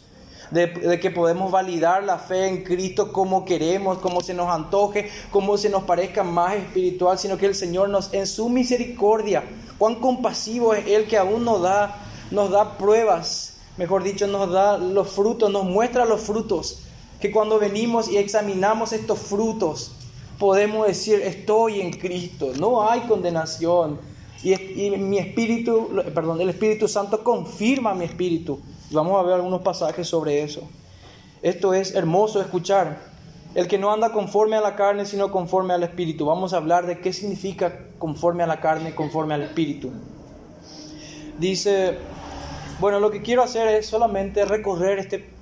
de, 0.52 1.00
que 1.00 1.12
podemos 1.12 1.52
validar 1.52 2.04
la 2.04 2.18
fe 2.18 2.48
en 2.48 2.64
Cristo 2.64 3.12
como 3.12 3.46
queremos, 3.46 4.00
como 4.00 4.22
se 4.22 4.34
nos 4.34 4.50
antoje, 4.50 5.10
como 5.32 5.58
se 5.58 5.70
nos 5.70 5.84
parezca 5.84 6.24
más 6.24 6.56
espiritual, 6.56 7.18
sino 7.18 7.38
que 7.38 7.46
el 7.46 7.56
Señor 7.56 7.90
nos, 7.90 8.14
en 8.14 8.28
su 8.28 8.50
misericordia, 8.50 9.44
cuán 9.78 9.96
compasivo 9.96 10.74
es 10.74 10.88
Él 10.88 11.08
que 11.08 11.18
aún 11.18 11.46
nos 11.46 11.62
da, 11.62 11.96
nos 12.32 12.50
da 12.50 12.78
pruebas, 12.78 13.58
mejor 13.78 14.04
dicho, 14.04 14.28
nos 14.28 14.52
da 14.52 14.78
los 14.78 15.08
frutos, 15.10 15.52
nos 15.52 15.66
muestra 15.66 16.06
los 16.06 16.22
frutos 16.22 16.80
que 17.24 17.32
cuando 17.32 17.58
venimos 17.58 18.12
y 18.12 18.18
examinamos 18.18 18.92
estos 18.92 19.18
frutos, 19.18 19.94
podemos 20.38 20.86
decir, 20.88 21.22
estoy 21.24 21.80
en 21.80 21.92
Cristo, 21.92 22.52
no 22.60 22.86
hay 22.86 23.00
condenación. 23.08 23.98
Y, 24.44 24.90
mi 24.98 25.20
espíritu, 25.20 25.90
perdón, 26.14 26.42
el 26.42 26.50
Espíritu 26.50 26.90
Santo 26.90 27.24
confirma 27.24 27.94
mi 27.94 28.04
espíritu. 28.04 28.60
Vamos 28.92 29.18
a 29.18 29.24
ver 29.24 29.36
algunos 29.36 29.62
pasajes 29.62 30.06
sobre 30.06 30.44
eso. 30.44 30.64
Esto 31.42 31.74
es 31.74 31.96
hermoso 31.96 32.42
escuchar. 32.42 33.00
El 33.56 33.70
que 33.70 33.78
no 33.78 33.94
anda 33.94 34.12
conforme 34.12 34.58
a 34.58 34.62
la 34.62 34.76
carne, 34.76 35.06
sino 35.06 35.32
conforme 35.32 35.74
al 35.74 35.84
espíritu. 35.84 36.26
Vamos 36.26 36.54
a 36.54 36.58
hablar 36.58 36.88
de 36.88 37.00
qué 37.00 37.14
significa 37.14 37.88
conforme 38.00 38.44
a 38.44 38.48
la 38.48 38.60
carne, 38.60 38.96
conforme 38.96 39.34
al 39.34 39.44
espíritu. 39.44 39.92
Dice, 41.40 42.00
bueno, 42.82 43.00
lo 43.00 43.12
que 43.12 43.22
quiero 43.22 43.44
hacer 43.44 43.70
es 43.70 43.86
solamente 43.86 44.44
recorrer 44.44 45.00
este 45.00 45.33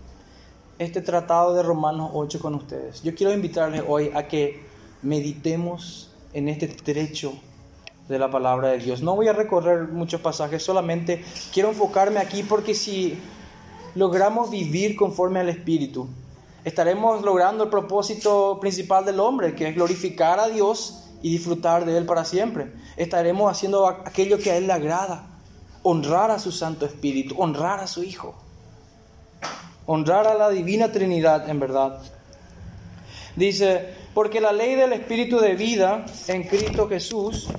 este 0.82 1.02
tratado 1.02 1.54
de 1.54 1.62
Romanos 1.62 2.10
8 2.14 2.40
con 2.40 2.56
ustedes. 2.56 3.04
Yo 3.04 3.14
quiero 3.14 3.32
invitarles 3.32 3.84
hoy 3.88 4.12
a 4.16 4.28
que 4.28 4.64
meditemos 5.04 6.12
en 6.34 6.50
este 6.50 6.68
trecho 6.68 7.34
de 8.10 8.18
la 8.18 8.32
palabra 8.32 8.70
de 8.70 8.80
Dios. 8.80 9.04
No 9.04 9.16
voy 9.16 9.28
a 9.28 9.34
recorrer 9.34 9.90
muchos 9.90 10.22
pasajes, 10.22 10.64
solamente 10.64 11.24
quiero 11.54 11.70
enfocarme 11.70 12.20
aquí 12.20 12.42
porque 12.42 12.74
si 12.74 13.16
logramos 13.94 14.50
vivir 14.50 14.96
conforme 14.96 15.40
al 15.40 15.50
Espíritu, 15.50 16.08
estaremos 16.64 17.22
logrando 17.22 17.64
el 17.66 17.70
propósito 17.70 18.60
principal 18.60 19.06
del 19.06 19.20
hombre, 19.20 19.54
que 19.54 19.70
es 19.70 19.76
glorificar 19.76 20.40
a 20.40 20.48
Dios 20.48 21.12
y 21.22 21.30
disfrutar 21.30 21.86
de 21.86 21.96
Él 21.96 22.08
para 22.08 22.26
siempre. 22.26 22.74
Estaremos 22.98 23.52
haciendo 23.52 23.88
aquello 23.88 24.40
que 24.40 24.50
a 24.50 24.58
Él 24.58 24.66
le 24.66 24.74
agrada, 24.74 25.28
honrar 25.84 26.32
a 26.32 26.40
su 26.40 26.52
Santo 26.52 26.88
Espíritu, 26.88 27.36
honrar 27.40 27.82
a 27.82 27.86
su 27.86 28.04
Hijo 28.04 28.34
honrar 29.92 30.26
a 30.26 30.36
la 30.36 30.50
divina 30.50 30.90
Trinidad 30.90 31.50
en 31.50 31.60
verdad. 31.60 32.02
Dice, 33.36 33.94
porque 34.14 34.40
la 34.40 34.54
ley 34.54 34.76
del 34.76 34.94
Espíritu 34.94 35.40
de 35.40 35.54
vida 35.56 36.06
en 36.30 36.44
Cristo 36.44 36.88
Jesús, 36.88 37.50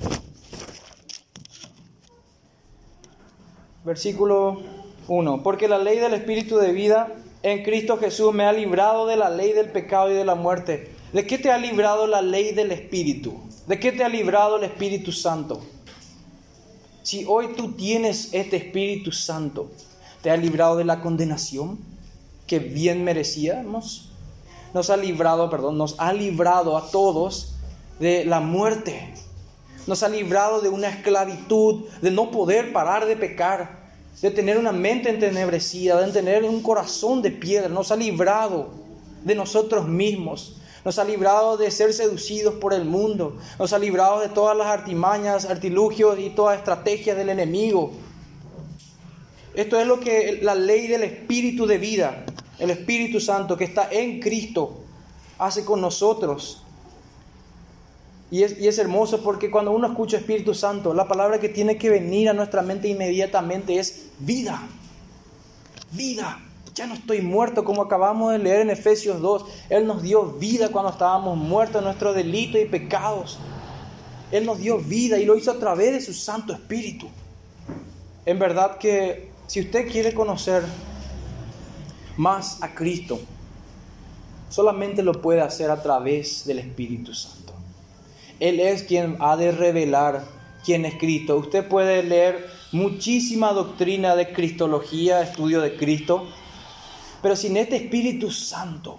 versículo 3.85 4.61
1, 5.07 5.43
porque 5.43 5.67
la 5.67 5.77
ley 5.77 5.99
del 5.99 6.15
Espíritu 6.15 6.57
de 6.57 6.71
vida 6.71 7.13
en 7.43 7.63
Cristo 7.63 7.97
Jesús 7.97 8.33
me 8.33 8.45
ha 8.45 8.51
librado 8.51 9.05
de 9.05 9.15
la 9.15 9.29
ley 9.29 9.53
del 9.53 9.69
pecado 9.69 10.11
y 10.11 10.15
de 10.15 10.25
la 10.25 10.33
muerte. 10.33 10.91
¿De 11.11 11.27
qué 11.27 11.37
te 11.37 11.51
ha 11.51 11.59
librado 11.59 12.07
la 12.07 12.23
ley 12.23 12.53
del 12.53 12.71
Espíritu? 12.71 13.39
¿De 13.67 13.79
qué 13.79 13.91
te 13.91 14.03
ha 14.03 14.09
librado 14.09 14.57
el 14.57 14.63
Espíritu 14.63 15.11
Santo? 15.11 15.61
Si 17.03 17.25
hoy 17.27 17.49
tú 17.55 17.73
tienes 17.73 18.33
este 18.33 18.57
Espíritu 18.57 19.11
Santo, 19.11 19.69
¿te 20.23 20.31
ha 20.31 20.37
librado 20.37 20.77
de 20.77 20.85
la 20.85 20.99
condenación? 20.99 21.92
Que 22.47 22.59
bien 22.59 23.03
merecíamos. 23.03 24.09
Nos 24.73 24.89
ha 24.89 24.97
librado, 24.97 25.49
perdón, 25.49 25.77
nos 25.77 25.95
ha 25.99 26.13
librado 26.13 26.77
a 26.77 26.89
todos 26.89 27.55
de 27.99 28.25
la 28.25 28.39
muerte. 28.39 29.13
nos 29.85 30.01
ha 30.01 30.07
librado 30.07 30.61
de 30.61 30.69
una 30.69 30.87
esclavitud, 30.87 31.83
de 32.01 32.09
no 32.09 32.31
poder 32.31 32.71
parar 32.71 33.05
de 33.05 33.17
pecar, 33.17 33.83
de 34.21 34.31
tener 34.31 34.57
una 34.57 34.71
mente 34.71 35.09
entenebrecida, 35.09 35.99
de 35.99 36.11
tener 36.11 36.45
un 36.45 36.61
corazón 36.61 37.21
de 37.21 37.31
piedra. 37.31 37.67
Nos 37.67 37.91
ha 37.91 37.97
librado 37.97 38.69
de 39.23 39.35
nosotros 39.35 39.87
mismos. 39.87 40.55
Nos 40.85 40.99
ha 40.99 41.03
librado 41.03 41.57
de 41.57 41.71
ser 41.71 41.93
seducidos 41.93 42.55
por 42.55 42.73
el 42.73 42.85
mundo. 42.85 43.37
Nos 43.59 43.73
ha 43.73 43.79
librado 43.79 44.21
de 44.21 44.29
todas 44.29 44.55
las 44.55 44.67
artimañas, 44.67 45.45
artilugios 45.45 46.19
y 46.19 46.29
todas 46.29 46.57
estrategias 46.57 47.17
del 47.17 47.29
enemigo. 47.29 47.91
Esto 49.55 49.79
es 49.79 49.85
lo 49.85 49.99
que 49.99 50.39
la 50.41 50.55
ley 50.55 50.87
del 50.87 51.03
Espíritu 51.03 51.67
de 51.67 51.77
vida, 51.77 52.25
el 52.59 52.71
Espíritu 52.71 53.19
Santo 53.19 53.55
que 53.55 53.65
está 53.65 53.87
en 53.91 54.19
Cristo, 54.19 54.83
hace 55.37 55.63
con 55.63 55.81
nosotros. 55.81 56.63
Y 58.31 58.41
es, 58.41 58.79
hermoso 58.79 59.21
porque 59.21 59.51
cuando 59.51 59.71
uno 59.71 59.85
escucha 59.85 60.17
Espíritu 60.17 60.55
Santo, 60.55 60.95
la 60.95 61.07
palabra 61.07 61.39
que 61.39 61.49
tiene 61.49 61.77
que 61.77 61.91
venir 61.91 62.29
a 62.29 62.33
nuestra 62.33 62.63
mente 62.63 62.87
inmediatamente 62.87 63.77
es 63.77 64.07
vida. 64.17 64.59
Vida. 65.91 66.39
Ya 66.73 66.87
no 66.87 66.95
estoy 66.95 67.21
muerto 67.21 67.63
como 67.63 67.83
acabamos 67.83 68.31
de 68.31 68.39
leer 68.39 68.61
en 68.61 68.71
Efesios 68.71 69.21
2. 69.21 69.45
Él 69.69 69.85
nos 69.85 70.01
dio 70.01 70.23
vida 70.23 70.69
cuando 70.69 70.89
estábamos 70.89 71.37
muertos 71.37 71.77
en 71.77 71.83
nuestros 71.83 72.15
delitos 72.15 72.59
y 72.59 72.65
pecados. 72.65 73.37
Él 74.31 74.47
nos 74.47 74.57
dio 74.57 74.79
vida 74.79 75.19
y 75.19 75.25
lo 75.25 75.37
hizo 75.37 75.51
a 75.51 75.59
través 75.59 75.93
de 75.93 76.01
su 76.01 76.15
Santo 76.15 76.53
Espíritu. 76.53 77.07
En 78.25 78.39
verdad 78.39 78.79
que 78.79 79.32
si 79.53 79.59
usted 79.59 79.87
quiere 79.87 80.15
conocer 80.15 80.63
más 82.17 82.63
a 82.63 82.73
Cristo, 82.73 83.19
solamente 84.49 85.03
lo 85.03 85.21
puede 85.21 85.41
hacer 85.41 85.69
a 85.69 85.83
través 85.83 86.43
del 86.45 86.57
Espíritu 86.57 87.13
Santo. 87.13 87.53
Él 88.39 88.59
es 88.59 88.81
quien 88.81 89.15
ha 89.19 89.37
de 89.37 89.51
revelar 89.51 90.25
quién 90.65 90.85
es 90.85 90.95
Cristo. 90.95 91.37
Usted 91.37 91.67
puede 91.67 92.01
leer 92.01 92.49
muchísima 92.71 93.53
doctrina 93.53 94.15
de 94.15 94.33
Cristología, 94.33 95.21
estudio 95.21 95.61
de 95.61 95.77
Cristo, 95.77 96.27
pero 97.21 97.35
sin 97.35 97.55
este 97.55 97.75
Espíritu 97.75 98.31
Santo, 98.31 98.97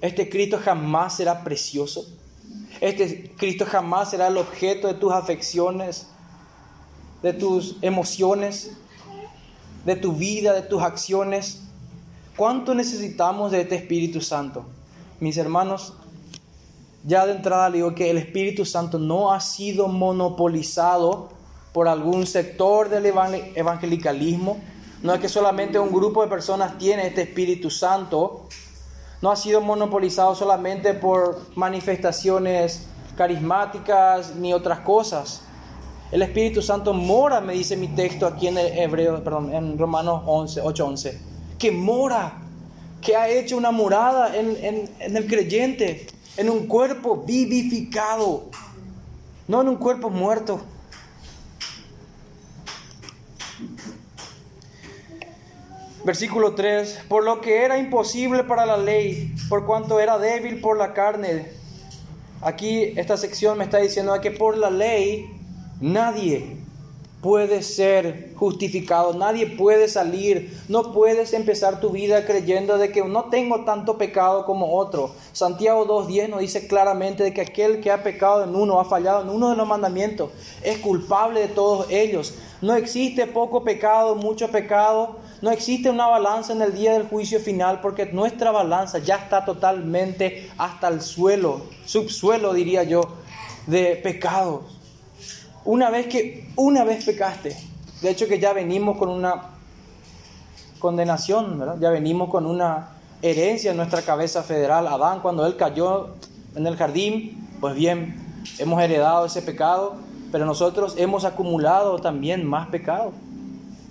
este 0.00 0.30
Cristo 0.30 0.60
jamás 0.62 1.16
será 1.16 1.42
precioso. 1.42 2.06
Este 2.80 3.32
Cristo 3.36 3.66
jamás 3.66 4.10
será 4.10 4.28
el 4.28 4.36
objeto 4.36 4.86
de 4.86 4.94
tus 4.94 5.12
afecciones, 5.12 6.06
de 7.24 7.32
tus 7.32 7.74
emociones, 7.82 8.76
de 9.88 9.96
tu 9.96 10.12
vida, 10.12 10.52
de 10.52 10.60
tus 10.60 10.82
acciones. 10.82 11.62
¿Cuánto 12.36 12.74
necesitamos 12.74 13.52
de 13.52 13.62
este 13.62 13.74
Espíritu 13.76 14.20
Santo? 14.20 14.66
Mis 15.18 15.38
hermanos, 15.38 15.94
ya 17.04 17.24
de 17.24 17.32
entrada 17.32 17.70
le 17.70 17.78
digo 17.78 17.94
que 17.94 18.10
el 18.10 18.18
Espíritu 18.18 18.66
Santo 18.66 18.98
no 18.98 19.32
ha 19.32 19.40
sido 19.40 19.88
monopolizado 19.88 21.30
por 21.72 21.88
algún 21.88 22.26
sector 22.26 22.90
del 22.90 23.06
evangelicalismo. 23.06 24.58
No 25.02 25.14
es 25.14 25.20
que 25.20 25.28
solamente 25.30 25.78
un 25.78 25.90
grupo 25.90 26.20
de 26.20 26.28
personas 26.28 26.76
tiene 26.76 27.06
este 27.06 27.22
Espíritu 27.22 27.70
Santo. 27.70 28.46
No 29.22 29.30
ha 29.30 29.36
sido 29.36 29.62
monopolizado 29.62 30.34
solamente 30.34 30.92
por 30.92 31.40
manifestaciones 31.54 32.88
carismáticas 33.16 34.36
ni 34.36 34.52
otras 34.52 34.80
cosas. 34.80 35.44
El 36.10 36.22
Espíritu 36.22 36.62
Santo 36.62 36.94
mora, 36.94 37.40
me 37.40 37.52
dice 37.52 37.76
mi 37.76 37.88
texto 37.88 38.26
aquí 38.26 38.48
en 38.48 38.56
el 38.56 38.78
Hebreo, 38.78 39.22
perdón, 39.22 39.54
en 39.54 39.78
Romanos 39.78 40.22
11, 40.24 40.62
8:11, 40.62 41.18
que 41.58 41.70
mora, 41.70 42.38
que 43.02 43.14
ha 43.14 43.28
hecho 43.28 43.56
una 43.56 43.70
morada 43.70 44.34
en, 44.34 44.88
en 44.98 45.16
el 45.16 45.26
creyente 45.26 46.06
en 46.38 46.48
un 46.48 46.68
cuerpo 46.68 47.24
vivificado, 47.26 48.44
no 49.48 49.60
en 49.60 49.68
un 49.68 49.76
cuerpo 49.76 50.08
muerto. 50.08 50.60
Versículo 56.04 56.54
3, 56.54 57.00
por 57.08 57.24
lo 57.24 57.40
que 57.40 57.64
era 57.64 57.76
imposible 57.76 58.44
para 58.44 58.64
la 58.64 58.76
ley, 58.76 59.34
por 59.48 59.66
cuanto 59.66 59.98
era 59.98 60.16
débil 60.16 60.60
por 60.60 60.78
la 60.78 60.94
carne. 60.94 61.50
Aquí 62.40 62.94
esta 62.96 63.16
sección 63.16 63.58
me 63.58 63.64
está 63.64 63.78
diciendo 63.78 64.18
que 64.20 64.30
por 64.30 64.56
la 64.56 64.70
ley 64.70 65.37
nadie 65.80 66.58
puede 67.20 67.62
ser 67.62 68.32
justificado, 68.36 69.12
nadie 69.14 69.46
puede 69.46 69.88
salir, 69.88 70.56
no 70.68 70.92
puedes 70.92 71.32
empezar 71.32 71.80
tu 71.80 71.90
vida 71.90 72.24
creyendo 72.24 72.78
de 72.78 72.92
que 72.92 73.02
no 73.04 73.24
tengo 73.24 73.64
tanto 73.64 73.98
pecado 73.98 74.44
como 74.44 74.76
otro. 74.76 75.14
Santiago 75.32 75.86
2.10 75.86 76.28
nos 76.28 76.40
dice 76.40 76.68
claramente 76.68 77.24
de 77.24 77.34
que 77.34 77.40
aquel 77.40 77.80
que 77.80 77.90
ha 77.90 78.04
pecado 78.04 78.44
en 78.44 78.54
uno, 78.54 78.78
ha 78.78 78.84
fallado 78.84 79.22
en 79.22 79.30
uno 79.30 79.50
de 79.50 79.56
los 79.56 79.66
mandamientos, 79.66 80.30
es 80.62 80.78
culpable 80.78 81.40
de 81.40 81.48
todos 81.48 81.90
ellos. 81.90 82.34
No 82.60 82.74
existe 82.74 83.26
poco 83.26 83.64
pecado, 83.64 84.14
mucho 84.14 84.48
pecado, 84.48 85.16
no 85.42 85.50
existe 85.50 85.90
una 85.90 86.06
balanza 86.06 86.52
en 86.52 86.62
el 86.62 86.74
día 86.74 86.92
del 86.92 87.08
juicio 87.08 87.40
final 87.40 87.80
porque 87.80 88.06
nuestra 88.06 88.50
balanza 88.50 88.98
ya 88.98 89.16
está 89.16 89.44
totalmente 89.44 90.50
hasta 90.56 90.88
el 90.88 91.00
suelo, 91.00 91.62
subsuelo 91.84 92.54
diría 92.54 92.84
yo, 92.84 93.02
de 93.66 93.96
pecados. 93.96 94.77
Una 95.68 95.90
vez 95.90 96.06
que, 96.06 96.48
una 96.56 96.82
vez 96.82 97.04
pecaste, 97.04 97.54
de 98.00 98.08
hecho 98.08 98.26
que 98.26 98.38
ya 98.38 98.54
venimos 98.54 98.96
con 98.96 99.10
una 99.10 99.50
condenación, 100.78 101.58
¿verdad? 101.58 101.76
Ya 101.78 101.90
venimos 101.90 102.30
con 102.30 102.46
una 102.46 102.92
herencia 103.20 103.72
en 103.72 103.76
nuestra 103.76 104.00
cabeza 104.00 104.42
federal. 104.42 104.86
Adán, 104.86 105.20
cuando 105.20 105.44
él 105.44 105.56
cayó 105.56 106.14
en 106.56 106.66
el 106.66 106.74
jardín, 106.74 107.46
pues 107.60 107.74
bien, 107.74 108.16
hemos 108.58 108.80
heredado 108.80 109.26
ese 109.26 109.42
pecado, 109.42 109.96
pero 110.32 110.46
nosotros 110.46 110.94
hemos 110.96 111.26
acumulado 111.26 111.98
también 111.98 112.46
más 112.46 112.68
pecado 112.68 113.12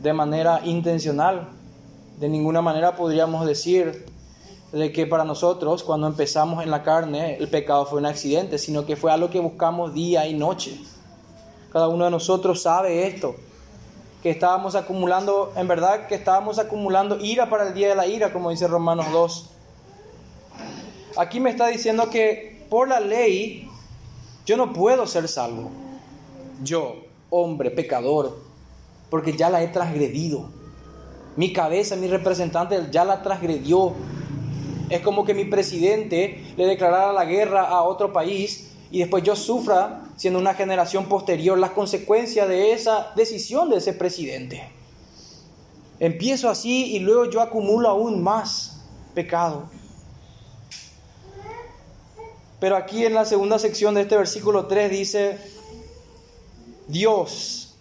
de 0.01 0.13
manera 0.13 0.61
intencional. 0.65 1.47
De 2.19 2.27
ninguna 2.27 2.63
manera 2.63 2.95
podríamos 2.95 3.45
decir 3.45 4.07
de 4.71 4.91
que 4.91 5.05
para 5.05 5.25
nosotros 5.25 5.83
cuando 5.83 6.07
empezamos 6.07 6.63
en 6.63 6.71
la 6.71 6.81
carne 6.81 7.37
el 7.37 7.47
pecado 7.49 7.85
fue 7.85 7.99
un 7.99 8.07
accidente, 8.07 8.57
sino 8.57 8.83
que 8.83 8.95
fue 8.95 9.11
algo 9.11 9.29
que 9.29 9.39
buscamos 9.39 9.93
día 9.93 10.25
y 10.25 10.33
noche. 10.33 10.81
Cada 11.77 11.89
uno 11.89 12.05
de 12.05 12.09
nosotros 12.09 12.63
sabe 12.63 13.05
esto, 13.05 13.35
que 14.23 14.31
estábamos 14.31 14.73
acumulando, 14.73 15.53
en 15.55 15.67
verdad 15.67 16.07
que 16.07 16.15
estábamos 16.15 16.57
acumulando 16.57 17.19
ira 17.19 17.51
para 17.51 17.67
el 17.67 17.75
día 17.75 17.89
de 17.89 17.93
la 17.93 18.07
ira, 18.07 18.33
como 18.33 18.49
dice 18.49 18.67
Romanos 18.67 19.05
2. 19.11 19.49
Aquí 21.17 21.39
me 21.39 21.51
está 21.51 21.67
diciendo 21.67 22.09
que 22.09 22.65
por 22.67 22.87
la 22.87 22.99
ley 22.99 23.69
yo 24.43 24.57
no 24.57 24.73
puedo 24.73 25.05
ser 25.05 25.27
salvo. 25.27 25.69
Yo, 26.63 26.95
hombre, 27.29 27.69
pecador, 27.69 28.35
porque 29.11 29.37
ya 29.37 29.51
la 29.51 29.61
he 29.61 29.67
transgredido. 29.67 30.49
Mi 31.35 31.53
cabeza, 31.53 31.95
mi 31.95 32.07
representante 32.07 32.87
ya 32.89 33.05
la 33.05 33.21
transgredió. 33.21 33.93
Es 34.89 35.01
como 35.01 35.25
que 35.25 35.35
mi 35.35 35.45
presidente 35.45 36.43
le 36.57 36.65
declarara 36.65 37.13
la 37.13 37.25
guerra 37.25 37.67
a 37.67 37.83
otro 37.83 38.11
país 38.11 38.67
y 38.91 38.99
después 38.99 39.23
yo 39.23 39.35
sufra, 39.35 40.03
siendo 40.15 40.39
una 40.39 40.53
generación 40.53 41.07
posterior, 41.07 41.57
las 41.57 41.71
consecuencias 41.71 42.47
de 42.47 42.73
esa 42.73 43.11
decisión 43.15 43.69
de 43.69 43.77
ese 43.77 43.93
presidente. 43.93 44.69
Empiezo 45.99 46.49
así 46.49 46.95
y 46.95 46.99
luego 46.99 47.25
yo 47.25 47.41
acumulo 47.41 47.89
aún 47.89 48.21
más 48.21 48.81
pecado. 49.13 49.69
Pero 52.59 52.75
aquí 52.75 53.05
en 53.05 53.13
la 53.13 53.25
segunda 53.25 53.59
sección 53.59 53.93
de 53.95 54.01
este 54.01 54.17
versículo 54.17 54.65
3 54.65 54.89
dice, 54.89 55.37
Dios, 56.87 57.75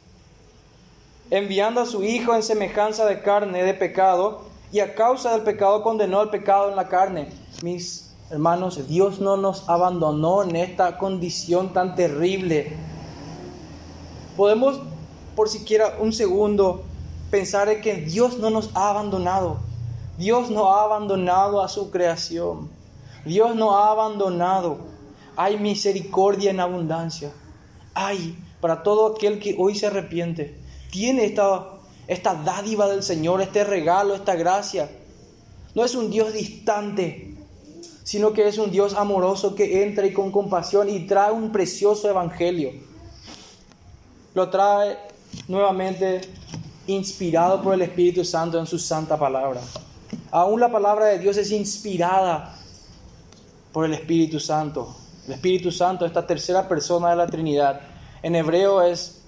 enviando 1.30 1.80
a 1.80 1.86
su 1.86 2.02
Hijo 2.02 2.34
en 2.34 2.42
semejanza 2.42 3.06
de 3.06 3.22
carne 3.22 3.62
de 3.62 3.74
pecado, 3.74 4.44
y 4.72 4.80
a 4.80 4.94
causa 4.94 5.32
del 5.32 5.42
pecado 5.42 5.82
condenó 5.82 6.20
al 6.20 6.30
pecado 6.30 6.68
en 6.68 6.76
la 6.76 6.88
carne. 6.88 7.28
Mis 7.62 8.05
Hermanos, 8.28 8.88
Dios 8.88 9.20
no 9.20 9.36
nos 9.36 9.68
abandonó 9.68 10.42
en 10.42 10.56
esta 10.56 10.98
condición 10.98 11.72
tan 11.72 11.94
terrible. 11.94 12.76
Podemos, 14.36 14.80
por 15.36 15.48
siquiera 15.48 15.98
un 16.00 16.12
segundo, 16.12 16.82
pensar 17.30 17.68
en 17.68 17.80
que 17.80 17.94
Dios 17.94 18.38
no 18.38 18.50
nos 18.50 18.70
ha 18.74 18.90
abandonado. 18.90 19.58
Dios 20.18 20.50
no 20.50 20.72
ha 20.72 20.82
abandonado 20.82 21.62
a 21.62 21.68
su 21.68 21.92
creación. 21.92 22.68
Dios 23.24 23.54
no 23.54 23.76
ha 23.76 23.92
abandonado. 23.92 24.78
Hay 25.36 25.56
misericordia 25.56 26.50
en 26.50 26.58
abundancia. 26.58 27.32
Hay 27.94 28.36
para 28.60 28.82
todo 28.82 29.14
aquel 29.14 29.38
que 29.38 29.54
hoy 29.56 29.76
se 29.76 29.86
arrepiente. 29.86 30.60
Tiene 30.90 31.26
esta, 31.26 31.64
esta 32.08 32.34
dádiva 32.34 32.88
del 32.88 33.04
Señor, 33.04 33.40
este 33.40 33.62
regalo, 33.62 34.16
esta 34.16 34.34
gracia. 34.34 34.90
No 35.76 35.84
es 35.84 35.94
un 35.94 36.10
Dios 36.10 36.32
distante, 36.32 37.35
sino 38.06 38.32
que 38.32 38.46
es 38.46 38.56
un 38.56 38.70
Dios 38.70 38.94
amoroso 38.94 39.56
que 39.56 39.82
entra 39.82 40.06
y 40.06 40.12
con 40.12 40.30
compasión 40.30 40.88
y 40.88 41.08
trae 41.08 41.32
un 41.32 41.50
precioso 41.50 42.08
evangelio. 42.08 42.70
Lo 44.32 44.48
trae 44.48 44.96
nuevamente 45.48 46.20
inspirado 46.86 47.60
por 47.60 47.74
el 47.74 47.82
Espíritu 47.82 48.24
Santo 48.24 48.60
en 48.60 48.66
su 48.66 48.78
santa 48.78 49.18
palabra. 49.18 49.60
Aún 50.30 50.60
la 50.60 50.70
palabra 50.70 51.06
de 51.06 51.18
Dios 51.18 51.36
es 51.36 51.50
inspirada 51.50 52.56
por 53.72 53.84
el 53.84 53.94
Espíritu 53.94 54.38
Santo. 54.38 54.94
El 55.26 55.32
Espíritu 55.32 55.72
Santo, 55.72 56.06
esta 56.06 56.24
tercera 56.24 56.68
persona 56.68 57.10
de 57.10 57.16
la 57.16 57.26
Trinidad, 57.26 57.80
en 58.22 58.36
hebreo 58.36 58.82
es 58.82 59.24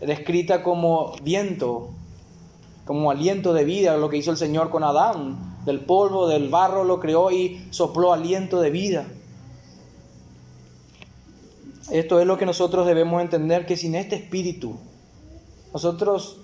descrita 0.00 0.62
como 0.62 1.12
viento, 1.22 1.90
como 2.86 3.10
aliento 3.10 3.52
de 3.52 3.64
vida, 3.64 3.98
lo 3.98 4.08
que 4.08 4.16
hizo 4.16 4.30
el 4.30 4.38
Señor 4.38 4.70
con 4.70 4.82
Adán. 4.82 5.51
Del 5.64 5.80
polvo, 5.80 6.26
del 6.28 6.48
barro 6.48 6.84
lo 6.84 6.98
creó 6.98 7.30
y 7.30 7.66
sopló 7.70 8.12
aliento 8.12 8.60
de 8.60 8.70
vida. 8.70 9.06
Esto 11.90 12.20
es 12.20 12.26
lo 12.26 12.38
que 12.38 12.46
nosotros 12.46 12.86
debemos 12.86 13.20
entender, 13.20 13.66
que 13.66 13.76
sin 13.76 13.94
este 13.94 14.16
espíritu, 14.16 14.76
nosotros 15.72 16.38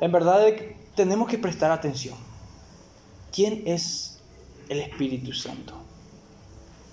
en 0.00 0.12
verdad 0.12 0.46
tenemos 0.94 1.28
que 1.28 1.38
prestar 1.38 1.70
atención. 1.70 2.16
¿Quién 3.32 3.62
es 3.66 4.18
el 4.68 4.80
Espíritu 4.80 5.32
Santo? 5.32 5.74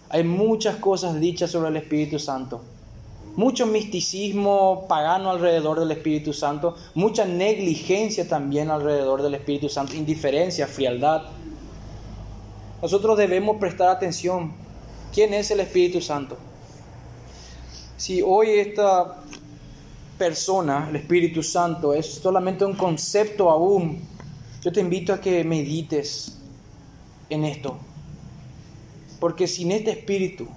Hay 0.09 0.23
muchas 0.23 0.77
cosas 0.77 1.19
dichas 1.19 1.51
sobre 1.51 1.69
el 1.69 1.77
Espíritu 1.77 2.19
Santo. 2.19 2.61
Mucho 3.35 3.65
misticismo 3.65 4.85
pagano 4.87 5.29
alrededor 5.29 5.79
del 5.79 5.91
Espíritu 5.91 6.33
Santo, 6.33 6.75
mucha 6.95 7.25
negligencia 7.25 8.27
también 8.27 8.71
alrededor 8.71 9.21
del 9.21 9.35
Espíritu 9.35 9.69
Santo, 9.69 9.95
indiferencia, 9.95 10.67
frialdad. 10.67 11.23
Nosotros 12.81 13.17
debemos 13.17 13.57
prestar 13.57 13.89
atención. 13.89 14.53
¿Quién 15.13 15.33
es 15.33 15.49
el 15.49 15.59
Espíritu 15.61 15.99
Santo? 15.99 16.37
Si 17.97 18.21
hoy 18.21 18.51
esta 18.51 19.23
persona, 20.17 20.87
el 20.89 20.97
Espíritu 20.97 21.41
Santo, 21.41 21.93
es 21.93 22.05
solamente 22.05 22.65
un 22.65 22.75
concepto 22.75 23.49
aún, 23.49 23.99
yo 24.61 24.71
te 24.71 24.79
invito 24.79 25.13
a 25.13 25.21
que 25.21 25.43
medites 25.43 26.37
en 27.29 27.45
esto. 27.45 27.77
Porque 29.19 29.47
sin 29.47 29.71
este 29.71 29.91
Espíritu 29.91 30.47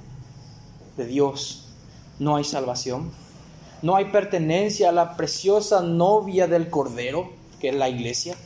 de 0.98 1.06
Dios 1.06 1.68
no 2.18 2.36
hay 2.36 2.44
salvación, 2.44 3.10
no 3.80 3.96
hay 3.96 4.06
pertenencia 4.06 4.90
a 4.90 4.92
la 4.92 5.16
preciosa 5.16 5.80
novia 5.80 6.46
del 6.46 6.68
Cordero, 6.68 7.30
que 7.58 7.70
es 7.70 7.74
la 7.74 7.88
iglesia. 7.88 8.36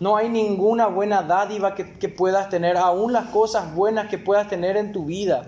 No 0.00 0.16
hay 0.16 0.28
ninguna 0.28 0.86
buena 0.86 1.22
dádiva 1.22 1.74
que, 1.74 1.98
que 1.98 2.08
puedas 2.08 2.48
tener, 2.48 2.76
aún 2.76 3.12
las 3.12 3.26
cosas 3.26 3.74
buenas 3.74 4.08
que 4.08 4.18
puedas 4.18 4.48
tener 4.48 4.76
en 4.76 4.92
tu 4.92 5.06
vida, 5.06 5.46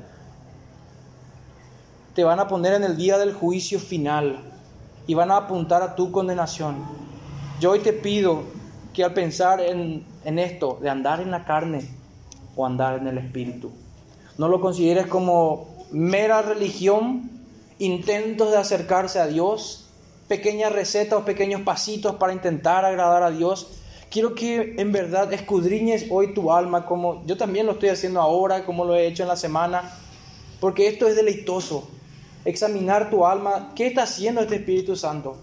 te 2.15 2.25
van 2.25 2.41
a 2.41 2.49
poner 2.49 2.75
en 2.75 2.85
el 2.85 2.97
día 2.97 3.19
del 3.19 3.35
juicio 3.35 3.79
final 3.79 4.41
y 5.07 5.15
van 5.15 5.31
a 5.31 5.37
apuntar 5.37 5.83
a 5.83 5.95
tu 5.95 6.11
condenación. 6.11 6.77
Yo 7.61 7.73
hoy 7.73 7.81
te 7.81 7.93
pido 7.93 8.45
que 8.95 9.05
al 9.05 9.13
pensar 9.13 9.61
en, 9.61 10.07
en 10.25 10.39
esto, 10.39 10.79
de 10.81 10.89
andar 10.89 11.21
en 11.21 11.31
la 11.31 11.45
carne 11.45 11.89
o 12.57 12.65
andar 12.65 12.99
en 12.99 13.07
el 13.07 13.19
espíritu, 13.19 13.71
no 14.39 14.49
lo 14.49 14.61
consideres 14.61 15.07
como 15.07 15.67
mera 15.91 16.43
religión, 16.43 17.31
intentos 17.79 18.51
de 18.51 18.57
acercarse 18.57 19.19
a 19.19 19.27
Dios, 19.27 19.87
pequeñas 20.29 20.73
recetas 20.73 21.19
o 21.21 21.25
pequeños 21.25 21.63
pasitos 21.63 22.17
para 22.17 22.33
intentar 22.33 22.85
agradar 22.85 23.23
a 23.23 23.31
Dios. 23.31 23.83
Quiero 24.11 24.35
que 24.35 24.75
en 24.79 24.93
verdad 24.93 25.33
escudriñes 25.33 26.07
hoy 26.11 26.33
tu 26.33 26.53
alma 26.53 26.87
como 26.87 27.25
yo 27.27 27.37
también 27.37 27.67
lo 27.67 27.73
estoy 27.73 27.91
haciendo 27.91 28.21
ahora, 28.21 28.65
como 28.65 28.85
lo 28.85 28.95
he 28.95 29.07
hecho 29.07 29.23
en 29.23 29.29
la 29.29 29.37
semana, 29.37 29.93
porque 30.61 30.89
esto 30.89 31.07
es 31.07 31.17
deleitoso 31.17 31.89
examinar 32.47 33.11
tu 33.11 33.27
alma, 33.27 33.73
¿qué 33.75 33.89
está 33.89 34.05
haciendo 34.05 34.41
este 34.41 34.57
Espíritu 34.57 34.97
Santo? 34.97 35.37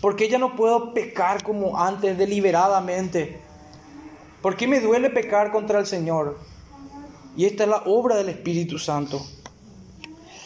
¿Por 0.00 0.14
qué 0.14 0.28
ya 0.28 0.38
no 0.38 0.54
puedo 0.54 0.92
pecar 0.92 1.42
como 1.42 1.78
antes 1.78 2.16
deliberadamente? 2.18 3.40
¿Por 4.42 4.56
qué 4.56 4.68
me 4.68 4.80
duele 4.80 5.10
pecar 5.10 5.50
contra 5.50 5.80
el 5.80 5.86
Señor? 5.86 6.38
Y 7.36 7.46
esta 7.46 7.64
es 7.64 7.70
la 7.70 7.82
obra 7.86 8.16
del 8.16 8.28
Espíritu 8.28 8.78
Santo. 8.78 9.24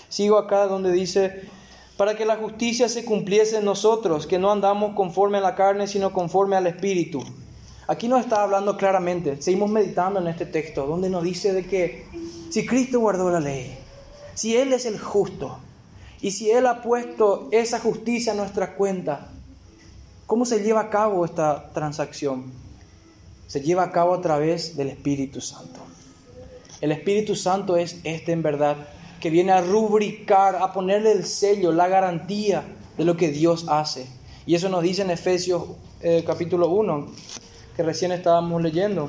Sigo 0.08 0.38
acá 0.38 0.66
donde 0.66 0.92
dice, 0.92 1.48
para 1.96 2.16
que 2.16 2.26
la 2.26 2.36
justicia 2.36 2.88
se 2.88 3.04
cumpliese 3.04 3.58
en 3.58 3.64
nosotros, 3.64 4.26
que 4.26 4.38
no 4.38 4.52
andamos 4.52 4.94
conforme 4.94 5.38
a 5.38 5.40
la 5.40 5.54
carne, 5.54 5.86
sino 5.86 6.12
conforme 6.12 6.56
al 6.56 6.66
Espíritu. 6.66 7.22
Aquí 7.88 8.08
nos 8.08 8.20
está 8.20 8.42
hablando 8.42 8.76
claramente, 8.76 9.40
seguimos 9.40 9.70
meditando 9.70 10.20
en 10.20 10.26
este 10.26 10.44
texto, 10.44 10.86
donde 10.86 11.08
nos 11.08 11.22
dice 11.22 11.52
de 11.52 11.66
que 11.66 12.06
si 12.50 12.66
Cristo 12.66 13.00
guardó 13.00 13.30
la 13.30 13.40
ley, 13.40 13.78
si 14.34 14.56
Él 14.56 14.72
es 14.72 14.86
el 14.86 14.98
justo 14.98 15.58
y 16.20 16.32
si 16.32 16.50
Él 16.50 16.66
ha 16.66 16.82
puesto 16.82 17.48
esa 17.52 17.78
justicia 17.78 18.32
a 18.32 18.36
nuestra 18.36 18.74
cuenta, 18.74 19.28
¿cómo 20.26 20.44
se 20.44 20.62
lleva 20.62 20.80
a 20.80 20.90
cabo 20.90 21.24
esta 21.24 21.70
transacción? 21.72 22.52
Se 23.46 23.60
lleva 23.60 23.84
a 23.84 23.92
cabo 23.92 24.14
a 24.14 24.20
través 24.20 24.76
del 24.76 24.88
Espíritu 24.88 25.40
Santo. 25.40 25.80
El 26.80 26.92
Espíritu 26.92 27.36
Santo 27.36 27.76
es 27.76 28.00
este 28.04 28.32
en 28.32 28.42
verdad, 28.42 28.76
que 29.20 29.30
viene 29.30 29.52
a 29.52 29.60
rubricar, 29.60 30.56
a 30.56 30.72
ponerle 30.72 31.12
el 31.12 31.24
sello, 31.24 31.72
la 31.72 31.88
garantía 31.88 32.64
de 32.96 33.04
lo 33.04 33.16
que 33.16 33.30
Dios 33.30 33.66
hace. 33.68 34.06
Y 34.46 34.54
eso 34.54 34.68
nos 34.68 34.82
dice 34.82 35.02
en 35.02 35.10
Efesios 35.10 35.64
eh, 36.00 36.22
capítulo 36.26 36.68
1, 36.68 37.06
que 37.76 37.82
recién 37.82 38.12
estábamos 38.12 38.62
leyendo. 38.62 39.08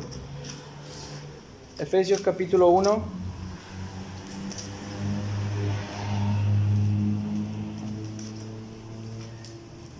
Efesios 1.77 2.21
capítulo 2.21 2.69
1. 2.69 3.03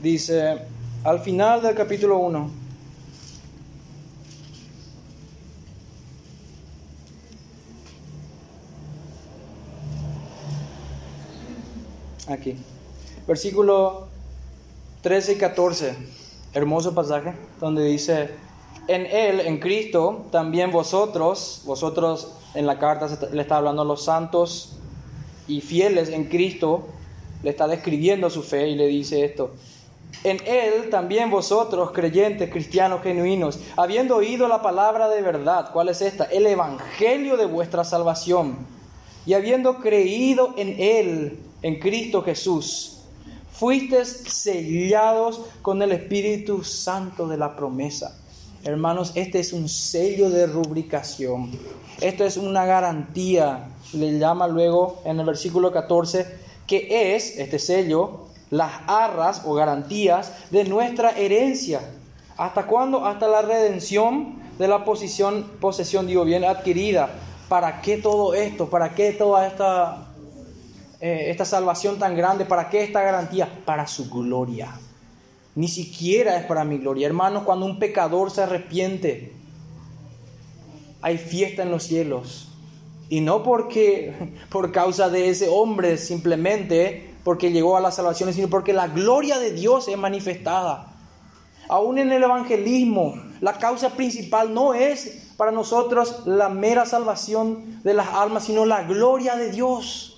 Dice, 0.02 0.62
al 1.04 1.20
final 1.20 1.62
del 1.62 1.76
capítulo 1.76 2.18
1, 2.20 2.67
aquí, 12.28 12.56
versículo 13.28 14.08
13 15.02 15.34
y 15.34 15.36
14, 15.38 15.96
hermoso 16.54 16.94
pasaje, 16.94 17.34
donde 17.60 17.84
dice, 17.84 18.30
en 18.88 19.06
Él, 19.06 19.42
en 19.42 19.60
Cristo, 19.60 20.26
también 20.32 20.72
vosotros, 20.72 21.62
vosotros 21.66 22.34
en 22.54 22.66
la 22.66 22.80
carta 22.80 23.08
le 23.32 23.42
está 23.42 23.58
hablando 23.58 23.82
a 23.82 23.86
los 23.86 24.04
santos 24.04 24.78
y 25.48 25.62
fieles 25.62 26.10
en 26.10 26.26
Cristo, 26.26 26.88
le 27.44 27.52
está 27.52 27.68
describiendo 27.68 28.30
su 28.30 28.44
fe 28.44 28.70
y 28.70 28.76
le 28.76 28.88
dice 28.88 29.24
esto, 29.24 29.54
en 30.24 30.38
Él 30.46 30.90
también 30.90 31.30
vosotros, 31.30 31.92
creyentes, 31.92 32.50
cristianos 32.50 33.04
genuinos, 33.04 33.60
habiendo 33.76 34.16
oído 34.18 34.48
la 34.48 34.62
palabra 34.62 35.10
de 35.10 35.22
verdad, 35.22 35.70
¿cuál 35.72 35.90
es 35.90 36.02
esta? 36.02 36.26
El 36.26 36.48
Evangelio 36.48 37.38
de 37.38 37.46
vuestra 37.46 37.84
salvación, 37.84 38.58
y 39.26 39.34
habiendo 39.34 39.78
creído 39.78 40.54
en 40.58 40.76
Él, 40.80 41.40
en 41.68 41.80
Cristo 41.80 42.22
Jesús, 42.22 43.00
fuisteis 43.52 44.24
sellados 44.28 45.42
con 45.62 45.82
el 45.82 45.92
Espíritu 45.92 46.64
Santo 46.64 47.28
de 47.28 47.36
la 47.36 47.58
promesa. 47.58 48.18
Hermanos, 48.64 49.12
este 49.16 49.40
es 49.40 49.52
un 49.52 49.68
sello 49.68 50.30
de 50.30 50.48
rubricación. 50.48 51.52
Esto 52.00 52.24
es 52.24 52.38
una 52.38 52.66
garantía. 52.66 53.68
Le 53.92 54.18
llama 54.18 54.48
luego 54.48 55.02
en 55.04 55.20
el 55.20 55.26
versículo 55.26 55.74
14 55.74 56.48
que 56.66 57.16
es 57.16 57.38
este 57.38 57.60
sello 57.60 58.28
las 58.50 58.72
arras 58.88 59.42
o 59.46 59.54
garantías 59.54 60.32
de 60.52 60.64
nuestra 60.64 61.12
herencia. 61.18 61.82
¿Hasta 62.38 62.66
cuándo? 62.66 63.06
Hasta 63.06 63.28
la 63.28 63.42
redención 63.42 64.40
de 64.58 64.70
la 64.70 64.86
posesión, 64.86 65.44
posesión 65.60 66.08
digo 66.08 66.24
bien, 66.24 66.46
adquirida. 66.46 67.10
¿Para 67.50 67.82
qué 67.82 67.98
todo 67.98 68.34
esto? 68.34 68.70
¿Para 68.70 68.96
qué 68.96 69.12
toda 69.12 69.48
esta, 69.48 70.07
eh, 71.00 71.28
esta 71.30 71.46
salvación 71.46 72.00
tan 72.00 72.16
grande? 72.16 72.46
¿Para 72.46 72.70
qué 72.70 72.84
esta 72.84 73.02
garantía? 73.02 73.50
Para 73.66 73.88
su 73.88 74.10
gloria. 74.10 74.80
Ni 75.56 75.68
siquiera 75.68 76.38
es 76.38 76.46
para 76.46 76.64
mi 76.64 76.78
gloria. 76.78 77.08
Hermanos, 77.08 77.44
cuando 77.44 77.66
un 77.66 77.80
pecador 77.80 78.32
se 78.32 78.44
arrepiente, 78.44 79.34
hay 81.02 81.18
fiesta 81.18 81.64
en 81.64 81.72
los 81.72 81.84
cielos. 81.84 82.50
Y 83.10 83.22
no 83.22 83.44
porque 83.44 84.34
por 84.50 84.72
causa 84.72 85.10
de 85.10 85.30
ese 85.30 85.50
hombre 85.50 85.98
simplemente, 85.98 87.16
porque 87.24 87.52
llegó 87.52 87.78
a 87.78 87.82
la 87.82 87.92
salvación, 87.92 88.34
sino 88.34 88.50
porque 88.50 88.74
la 88.74 88.88
gloria 88.88 89.40
de 89.40 89.52
Dios 89.52 89.88
es 89.88 89.98
manifestada. 89.98 90.94
Aún 91.70 91.98
en 91.98 92.12
el 92.12 92.24
evangelismo, 92.24 93.16
la 93.42 93.58
causa 93.58 93.90
principal 93.90 94.54
no 94.54 94.74
es 94.74 95.34
para 95.38 95.52
nosotros 95.52 96.24
la 96.26 96.50
mera 96.50 96.86
salvación 96.86 97.82
de 97.84 97.94
las 97.94 98.08
almas, 98.10 98.46
sino 98.46 98.66
la 98.66 98.84
gloria 98.84 99.36
de 99.36 99.52
Dios. 99.52 100.17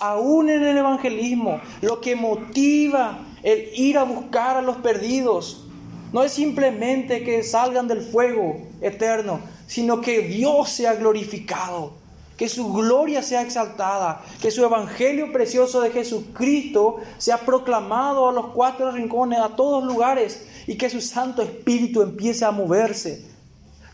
Aún 0.00 0.48
en 0.48 0.64
el 0.64 0.78
evangelismo, 0.78 1.60
lo 1.82 2.00
que 2.00 2.14
motiva 2.14 3.18
el 3.42 3.70
ir 3.74 3.98
a 3.98 4.04
buscar 4.04 4.56
a 4.56 4.62
los 4.62 4.76
perdidos, 4.76 5.64
no 6.12 6.22
es 6.22 6.32
simplemente 6.32 7.24
que 7.24 7.42
salgan 7.42 7.88
del 7.88 8.02
fuego 8.02 8.56
eterno, 8.80 9.40
sino 9.66 10.00
que 10.00 10.22
Dios 10.22 10.70
sea 10.70 10.94
glorificado 10.94 11.98
que 12.38 12.48
su 12.48 12.72
gloria 12.72 13.20
sea 13.20 13.42
exaltada, 13.42 14.22
que 14.40 14.52
su 14.52 14.64
evangelio 14.64 15.32
precioso 15.32 15.80
de 15.80 15.90
Jesucristo 15.90 16.98
sea 17.18 17.38
proclamado 17.38 18.28
a 18.28 18.32
los 18.32 18.46
cuatro 18.54 18.92
rincones, 18.92 19.40
a 19.40 19.56
todos 19.56 19.82
lugares, 19.82 20.46
y 20.68 20.78
que 20.78 20.88
su 20.88 21.00
Santo 21.00 21.42
Espíritu 21.42 22.00
empiece 22.00 22.44
a 22.44 22.52
moverse. 22.52 23.26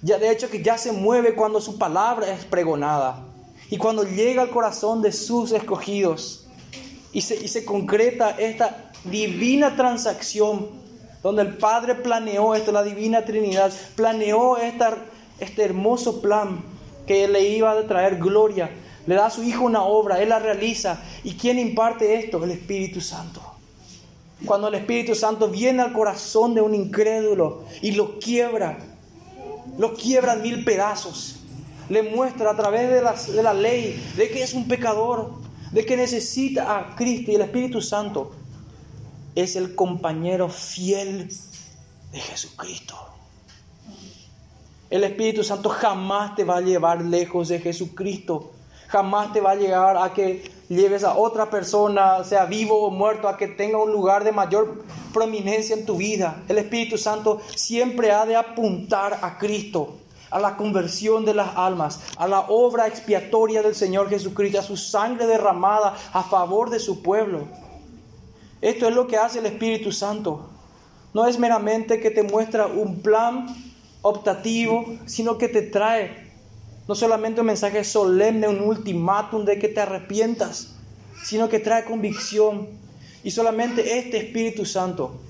Ya 0.03 0.19
de 0.19 0.31
hecho 0.31 0.51
que 0.51 0.63
ya 0.63 0.77
se 0.77 0.93
mueve 0.93 1.35
cuando 1.35 1.59
su 1.59 1.79
palabra 1.79 2.31
es 2.31 2.45
pregonada 2.45 3.25
y 3.71 3.77
cuando 3.77 4.05
llega 4.05 4.43
al 4.43 4.51
corazón 4.51 5.03
de 5.03 5.13
sus 5.13 5.53
escogidos. 5.53 6.47
y 7.13 7.21
se, 7.21 7.37
y 7.37 7.49
se 7.49 7.65
concreta 7.65 8.31
esta 8.31 8.91
divina 9.05 9.77
transacción 9.77 10.85
donde 11.25 11.41
el 11.41 11.57
Padre 11.57 11.95
planeó 11.95 12.55
esto, 12.55 12.71
la 12.71 12.83
divina 12.83 13.25
Trinidad, 13.25 13.73
planeó 13.97 14.59
este 14.59 15.65
hermoso 15.65 16.21
plan 16.21 16.63
que 17.07 17.27
le 17.29 17.49
iba 17.49 17.73
a 17.73 17.87
traer 17.87 18.19
gloria. 18.19 18.71
Le 19.07 19.15
da 19.15 19.27
a 19.27 19.31
su 19.31 19.43
Hijo 19.43 19.65
una 19.65 19.85
obra, 19.85 20.21
Él 20.21 20.29
la 20.29 20.39
realiza. 20.39 21.03
¿Y 21.25 21.33
quién 21.33 21.59
imparte 21.59 22.15
esto? 22.17 22.45
El 22.45 22.51
Espíritu 22.51 23.01
Santo. 23.01 23.41
Cuando 24.45 24.69
el 24.69 24.75
Espíritu 24.75 25.15
Santo 25.15 25.49
viene 25.49 25.81
al 25.81 25.95
corazón 25.95 26.55
de 26.55 26.61
un 26.61 26.75
incrédulo 26.75 27.65
y 27.81 27.93
lo 27.93 28.19
quiebra, 28.19 28.77
lo 29.79 29.95
quiebra 29.95 30.35
en 30.35 30.43
mil 30.43 30.65
pedazos, 30.65 31.37
le 31.89 32.03
muestra 32.03 32.51
a 32.51 32.57
través 32.57 32.91
de 32.91 33.43
la, 33.43 33.55
ley 33.55 34.03
de 34.17 34.31
que 34.31 34.43
es 34.43 34.55
un 34.55 34.69
pecador, 34.69 35.33
de 35.73 35.85
que 35.85 35.97
necesita 35.97 36.79
a 36.79 36.95
Cristo 36.97 37.33
y 37.33 37.35
el 37.35 37.43
Espíritu 37.43 37.81
Santo 37.81 38.33
es 39.35 39.57
el 39.57 39.75
compañero 39.75 40.49
fiel 40.49 41.29
de 42.13 42.21
Jesucristo. 42.21 42.95
El 44.91 45.03
Espíritu 45.03 45.43
Santo 45.43 45.71
jamás 45.71 46.37
te 46.37 46.45
va 46.45 46.59
a 46.59 46.61
llevar 46.61 47.03
lejos 47.03 47.49
de 47.49 47.59
Jesucristo. 47.59 48.53
Jamás 48.87 49.33
te 49.33 49.41
va 49.41 49.53
a 49.53 49.57
llegar 49.57 49.97
a 49.97 50.13
que 50.13 50.53
lleves 50.69 51.03
a 51.03 51.17
otra 51.17 51.51
persona, 51.51 52.23
sea 52.23 52.45
vivo 52.45 52.85
o 52.85 52.91
muerto, 52.91 53.29
a 53.29 53.37
que 53.37 53.49
tenga 53.49 53.83
un 53.83 53.91
lugar 53.91 54.23
de 54.23 54.31
mayor 54.31 54.85
prominencia 55.13 55.75
en 55.75 55.85
tu 55.85 55.97
vida. 55.97 56.43
El 56.49 56.59
Espíritu 56.59 56.97
Santo 56.97 57.41
siempre 57.57 58.13
ha 58.13 58.25
de 58.25 58.37
apuntar 58.37 59.19
a 59.23 59.37
Cristo, 59.39 59.97
a 60.31 60.39
la 60.39 60.57
conversión 60.57 61.25
de 61.25 61.35
las 61.35 61.57
almas, 61.57 62.01
a 62.17 62.27
la 62.27 62.41
obra 62.41 62.87
expiatoria 62.87 63.63
del 63.63 63.75
Señor 63.75 64.09
Jesucristo, 64.09 64.59
a 64.59 64.63
su 64.63 64.77
sangre 64.77 65.27
derramada 65.27 65.97
a 66.13 66.23
favor 66.23 66.71
de 66.71 66.81
su 66.81 67.03
pueblo. 67.03 67.47
Esto 68.61 68.89
es 68.89 68.95
lo 68.95 69.07
que 69.07 69.17
hace 69.17 69.41
el 69.41 69.47
Espíritu 69.47 69.93
Santo. 69.93 70.49
No 71.13 71.27
es 71.27 71.39
meramente 71.39 72.01
que 72.01 72.11
te 72.11 72.23
muestra 72.23 72.67
un 72.67 73.01
plan 73.01 73.47
optativo, 74.03 74.85
sino 75.07 75.39
que 75.39 75.49
te 75.49 75.63
trae 75.63 76.25
no 76.87 76.95
solamente 76.95 77.41
un 77.41 77.47
mensaje 77.47 77.83
solemne, 77.85 78.49
un 78.49 78.61
ultimátum 78.61 79.45
de 79.45 79.59
que 79.59 79.69
te 79.69 79.81
arrepientas, 79.81 80.75
sino 81.25 81.49
que 81.49 81.61
trae 81.61 81.85
convicción. 81.85 82.69
Y 83.23 83.31
solamente 83.31 83.99
este 83.99 84.19
Espíritu 84.19 84.67
Santo 84.67 85.21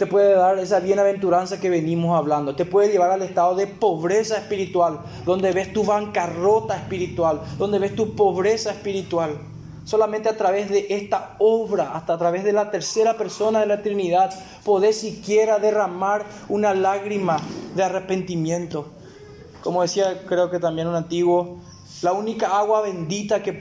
te 0.00 0.06
puede 0.06 0.34
dar 0.34 0.58
esa 0.58 0.80
bienaventuranza 0.80 1.60
que 1.60 1.68
venimos 1.68 2.16
hablando, 2.16 2.56
te 2.56 2.64
puede 2.64 2.90
llevar 2.90 3.10
al 3.10 3.20
estado 3.20 3.54
de 3.54 3.66
pobreza 3.66 4.38
espiritual, 4.38 5.00
donde 5.26 5.52
ves 5.52 5.74
tu 5.74 5.84
bancarrota 5.84 6.74
espiritual, 6.74 7.42
donde 7.58 7.78
ves 7.78 7.94
tu 7.94 8.16
pobreza 8.16 8.70
espiritual. 8.70 9.36
Solamente 9.84 10.30
a 10.30 10.38
través 10.38 10.70
de 10.70 10.86
esta 10.88 11.36
obra, 11.38 11.92
hasta 11.94 12.14
a 12.14 12.18
través 12.18 12.44
de 12.44 12.54
la 12.54 12.70
tercera 12.70 13.18
persona 13.18 13.60
de 13.60 13.66
la 13.66 13.82
Trinidad, 13.82 14.32
podés 14.64 14.96
siquiera 14.96 15.58
derramar 15.58 16.24
una 16.48 16.72
lágrima 16.72 17.36
de 17.76 17.82
arrepentimiento. 17.82 18.86
Como 19.62 19.82
decía, 19.82 20.22
creo 20.26 20.50
que 20.50 20.58
también 20.58 20.88
un 20.88 20.94
antiguo, 20.94 21.58
la 22.00 22.14
única 22.14 22.56
agua 22.56 22.80
bendita 22.80 23.42
que, 23.42 23.52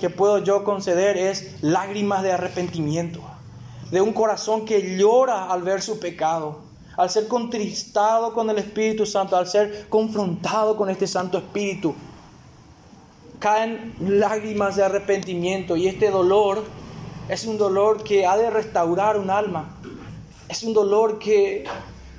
que 0.00 0.08
puedo 0.08 0.38
yo 0.38 0.64
conceder 0.64 1.18
es 1.18 1.62
lágrimas 1.62 2.22
de 2.22 2.32
arrepentimiento, 2.32 3.20
de 3.92 4.00
un 4.00 4.12
corazón 4.12 4.64
que 4.64 4.96
llora 4.96 5.52
al 5.52 5.62
ver 5.62 5.82
su 5.82 6.00
pecado, 6.00 6.62
al 6.96 7.08
ser 7.10 7.28
contristado 7.28 8.34
con 8.34 8.50
el 8.50 8.58
Espíritu 8.58 9.06
Santo, 9.06 9.36
al 9.36 9.46
ser 9.46 9.86
confrontado 9.88 10.76
con 10.76 10.90
este 10.90 11.06
Santo 11.06 11.38
Espíritu 11.38 11.94
caen 13.42 13.92
lágrimas 13.98 14.76
de 14.76 14.84
arrepentimiento 14.84 15.76
y 15.76 15.88
este 15.88 16.10
dolor 16.10 16.62
es 17.28 17.44
un 17.44 17.58
dolor 17.58 18.04
que 18.04 18.24
ha 18.24 18.36
de 18.36 18.48
restaurar 18.50 19.18
un 19.18 19.30
alma. 19.30 19.76
Es 20.48 20.62
un 20.62 20.72
dolor 20.72 21.18
que 21.18 21.64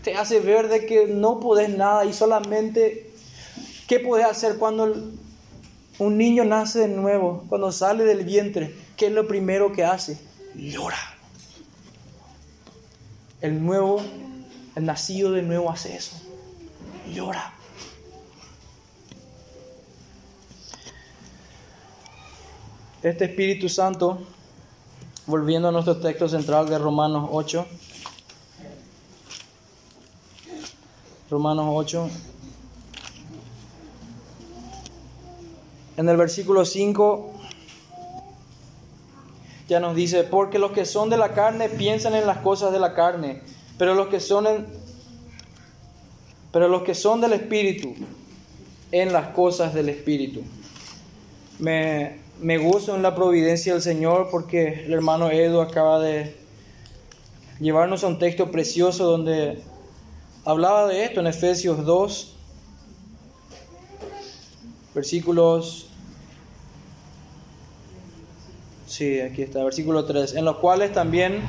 te 0.04 0.16
hace 0.16 0.42
ver 0.42 0.68
de 0.68 0.86
que 0.86 1.08
no 1.08 1.40
puedes 1.40 1.70
nada 1.70 2.04
y 2.04 2.12
solamente 2.12 3.10
qué 3.88 4.00
puedes 4.00 4.26
hacer 4.26 4.58
cuando 4.58 4.94
un 5.98 6.18
niño 6.18 6.44
nace 6.44 6.80
de 6.80 6.88
nuevo, 6.90 7.46
cuando 7.48 7.72
sale 7.72 8.04
del 8.04 8.26
vientre, 8.26 8.76
¿qué 8.98 9.06
es 9.06 9.14
lo 9.14 9.26
primero 9.26 9.72
que 9.72 9.86
hace? 9.86 10.20
Llora. 10.56 11.13
El 13.44 13.62
nuevo, 13.62 14.02
el 14.74 14.86
nacido 14.86 15.34
de 15.34 15.42
nuevo 15.42 15.70
hace 15.70 15.98
eso. 15.98 16.16
Llora. 17.14 17.54
Este 23.02 23.26
Espíritu 23.26 23.68
Santo, 23.68 24.22
volviendo 25.28 25.68
a 25.68 25.72
nuestro 25.74 25.98
texto 25.98 26.30
central 26.30 26.70
de 26.70 26.78
Romanos 26.78 27.28
8, 27.34 27.68
Romanos 31.30 31.66
8, 31.68 32.10
en 35.98 36.08
el 36.08 36.16
versículo 36.16 36.64
5 36.64 37.33
ya 39.68 39.80
nos 39.80 39.96
dice, 39.96 40.24
porque 40.24 40.60
los 40.60 40.72
que 40.72 40.86
son 40.86 41.10
de 41.10 41.18
la 41.18 41.34
carne 41.34 41.70
piensan 41.70 42.16
en 42.16 42.28
las 42.28 42.40
cosas 42.40 42.72
de 42.72 42.80
la 42.80 42.94
carne, 42.94 43.42
pero 43.78 43.96
los 43.96 44.08
que 44.08 44.20
son 44.20 44.48
en, 44.48 44.66
pero 46.52 46.68
los 46.68 46.84
que 46.84 46.96
son 46.96 47.22
del 47.22 47.34
espíritu 47.34 47.94
en 48.92 49.14
las 49.14 49.30
cosas 49.30 49.74
del 49.74 49.90
espíritu. 49.90 50.42
Me 51.60 52.24
me 52.44 52.58
gozo 52.58 52.96
en 52.96 53.02
la 53.02 53.16
providencia 53.16 53.74
del 53.74 53.82
Señor 53.82 54.28
porque 54.30 54.86
el 54.86 54.94
hermano 54.94 55.32
Edu 55.32 55.62
acaba 55.62 56.00
de 56.00 56.36
llevarnos 57.60 58.04
a 58.04 58.08
un 58.08 58.20
texto 58.20 58.52
precioso 58.52 59.06
donde 59.06 59.62
hablaba 60.44 60.88
de 60.88 61.06
esto 61.06 61.20
en 61.22 61.28
Efesios 61.28 61.86
2, 61.86 62.36
versículos... 64.94 65.90
Sí, 68.94 69.20
aquí 69.22 69.42
está, 69.42 69.64
versículo 69.64 70.06
3, 70.06 70.36
en 70.36 70.46
los 70.46 70.58
cuales 70.58 70.94
también 70.94 71.42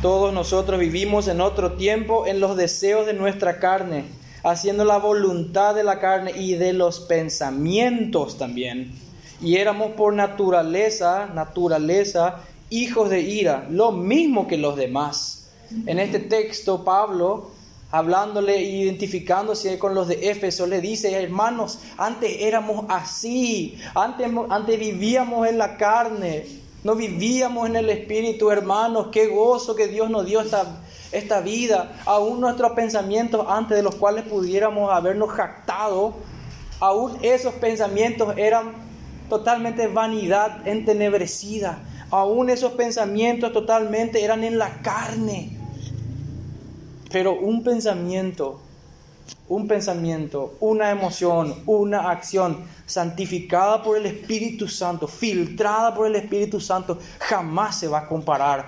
todos 0.00 0.32
nosotros 0.32 0.80
vivimos 0.80 1.28
en 1.28 1.42
otro 1.42 1.72
tiempo 1.72 2.26
en 2.26 2.40
los 2.40 2.56
deseos 2.56 3.04
de 3.04 3.12
nuestra 3.12 3.58
carne, 3.58 4.04
haciendo 4.42 4.86
la 4.86 4.96
voluntad 4.96 5.74
de 5.74 5.84
la 5.84 5.98
carne 5.98 6.32
y 6.34 6.54
de 6.54 6.72
los 6.72 7.00
pensamientos 7.00 8.38
también 8.38 8.92
y 9.42 9.56
éramos 9.56 9.92
por 9.92 10.14
naturaleza, 10.14 11.30
naturaleza, 11.34 12.40
hijos 12.68 13.10
de 13.10 13.20
ira, 13.20 13.66
lo 13.70 13.92
mismo 13.92 14.46
que 14.46 14.58
los 14.58 14.76
demás. 14.76 15.50
En 15.86 15.98
este 15.98 16.18
texto, 16.18 16.84
Pablo, 16.84 17.50
hablándole 17.90 18.56
e 18.56 18.62
identificándose 18.62 19.78
con 19.78 19.94
los 19.94 20.08
de 20.08 20.30
Éfeso, 20.30 20.66
le 20.66 20.80
dice, 20.80 21.12
hermanos, 21.12 21.80
antes 21.96 22.36
éramos 22.40 22.86
así, 22.88 23.78
antes, 23.94 24.28
antes 24.48 24.78
vivíamos 24.78 25.46
en 25.48 25.58
la 25.58 25.76
carne, 25.76 26.46
no 26.84 26.94
vivíamos 26.94 27.68
en 27.68 27.76
el 27.76 27.90
Espíritu, 27.90 28.50
hermanos, 28.50 29.08
qué 29.12 29.26
gozo 29.26 29.74
que 29.74 29.88
Dios 29.88 30.08
nos 30.08 30.24
dio 30.24 30.40
esta, 30.40 30.80
esta 31.12 31.40
vida, 31.40 32.00
aún 32.06 32.40
nuestros 32.40 32.72
pensamientos 32.72 33.44
antes 33.48 33.76
de 33.76 33.82
los 33.82 33.96
cuales 33.96 34.24
pudiéramos 34.24 34.90
habernos 34.92 35.30
jactado, 35.30 36.14
aún 36.78 37.18
esos 37.22 37.54
pensamientos 37.54 38.34
eran 38.36 38.72
totalmente 39.28 39.86
vanidad 39.88 40.66
entenebrecida. 40.66 41.78
Aún 42.10 42.50
esos 42.50 42.72
pensamientos 42.72 43.52
totalmente 43.52 44.22
eran 44.24 44.42
en 44.42 44.58
la 44.58 44.82
carne. 44.82 45.59
Pero 47.10 47.38
un 47.38 47.62
pensamiento, 47.62 48.60
un 49.48 49.66
pensamiento, 49.66 50.56
una 50.60 50.90
emoción, 50.90 51.62
una 51.66 52.10
acción 52.10 52.64
santificada 52.86 53.82
por 53.82 53.96
el 53.96 54.06
Espíritu 54.06 54.68
Santo, 54.68 55.08
filtrada 55.08 55.94
por 55.94 56.06
el 56.06 56.16
Espíritu 56.16 56.60
Santo, 56.60 56.98
jamás 57.18 57.78
se 57.78 57.88
va 57.88 58.00
a 58.00 58.08
comparar 58.08 58.66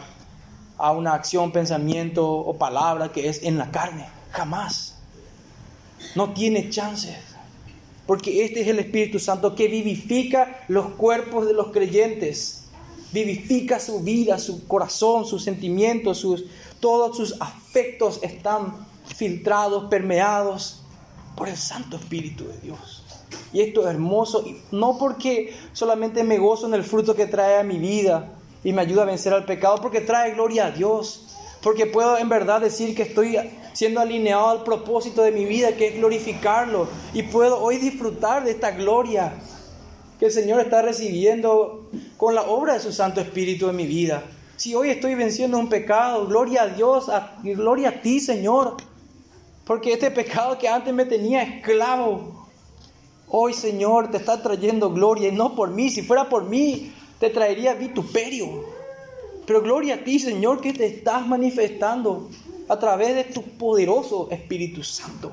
a 0.76 0.90
una 0.90 1.14
acción, 1.14 1.52
pensamiento 1.52 2.28
o 2.28 2.58
palabra 2.58 3.12
que 3.12 3.28
es 3.28 3.44
en 3.44 3.58
la 3.58 3.70
carne. 3.70 4.08
Jamás. 4.32 4.96
No 6.16 6.32
tiene 6.32 6.68
chances. 6.70 7.16
Porque 8.06 8.44
este 8.44 8.62
es 8.62 8.68
el 8.68 8.80
Espíritu 8.80 9.20
Santo 9.20 9.54
que 9.54 9.68
vivifica 9.68 10.64
los 10.66 10.86
cuerpos 10.94 11.46
de 11.46 11.52
los 11.52 11.68
creyentes. 11.68 12.64
Vivifica 13.12 13.78
su 13.78 14.00
vida, 14.00 14.38
su 14.38 14.66
corazón, 14.66 15.26
sus 15.26 15.44
sentimientos, 15.44 16.18
sus, 16.18 16.46
todos 16.82 17.16
sus 17.16 17.40
afectos 17.40 18.18
están 18.22 18.74
filtrados, 19.06 19.84
permeados 19.84 20.82
por 21.36 21.48
el 21.48 21.56
Santo 21.56 21.96
Espíritu 21.96 22.44
de 22.48 22.58
Dios. 22.58 23.04
Y 23.52 23.60
esto 23.60 23.82
es 23.82 23.86
hermoso, 23.86 24.44
no 24.72 24.98
porque 24.98 25.54
solamente 25.72 26.24
me 26.24 26.38
gozo 26.38 26.66
en 26.66 26.74
el 26.74 26.82
fruto 26.82 27.14
que 27.14 27.26
trae 27.26 27.60
a 27.60 27.62
mi 27.62 27.78
vida 27.78 28.32
y 28.64 28.72
me 28.72 28.82
ayuda 28.82 29.02
a 29.02 29.06
vencer 29.06 29.32
al 29.32 29.44
pecado, 29.44 29.76
porque 29.80 30.00
trae 30.00 30.32
gloria 30.32 30.66
a 30.66 30.70
Dios, 30.72 31.28
porque 31.62 31.86
puedo 31.86 32.18
en 32.18 32.28
verdad 32.28 32.60
decir 32.60 32.96
que 32.96 33.02
estoy 33.02 33.36
siendo 33.74 34.00
alineado 34.00 34.48
al 34.48 34.64
propósito 34.64 35.22
de 35.22 35.30
mi 35.30 35.44
vida, 35.44 35.76
que 35.76 35.86
es 35.86 35.96
glorificarlo. 35.96 36.88
Y 37.14 37.22
puedo 37.22 37.62
hoy 37.62 37.76
disfrutar 37.76 38.42
de 38.44 38.50
esta 38.50 38.72
gloria. 38.72 39.34
que 40.18 40.26
el 40.26 40.32
Señor 40.32 40.60
está 40.60 40.82
recibiendo 40.82 41.88
con 42.16 42.34
la 42.34 42.42
obra 42.42 42.74
de 42.74 42.80
su 42.80 42.92
Santo 42.92 43.20
Espíritu 43.20 43.68
en 43.68 43.76
mi 43.76 43.86
vida. 43.86 44.24
Si 44.62 44.76
hoy 44.76 44.90
estoy 44.90 45.16
venciendo 45.16 45.58
un 45.58 45.68
pecado, 45.68 46.24
gloria 46.28 46.62
a 46.62 46.68
Dios, 46.68 47.10
gloria 47.42 47.88
a 47.88 48.00
ti, 48.00 48.20
Señor. 48.20 48.76
Porque 49.64 49.92
este 49.92 50.08
pecado 50.12 50.56
que 50.56 50.68
antes 50.68 50.94
me 50.94 51.04
tenía 51.04 51.42
esclavo, 51.42 52.46
hoy, 53.26 53.54
Señor, 53.54 54.12
te 54.12 54.18
está 54.18 54.40
trayendo 54.40 54.92
gloria. 54.92 55.30
Y 55.30 55.32
no 55.32 55.56
por 55.56 55.70
mí, 55.70 55.90
si 55.90 56.02
fuera 56.02 56.28
por 56.28 56.44
mí, 56.44 56.92
te 57.18 57.28
traería 57.28 57.74
vituperio. 57.74 58.64
Pero 59.48 59.62
gloria 59.62 59.96
a 59.96 60.04
ti, 60.04 60.20
Señor, 60.20 60.60
que 60.60 60.72
te 60.72 60.86
estás 60.86 61.26
manifestando 61.26 62.30
a 62.68 62.78
través 62.78 63.16
de 63.16 63.24
tu 63.24 63.42
poderoso 63.42 64.28
Espíritu 64.30 64.84
Santo. 64.84 65.32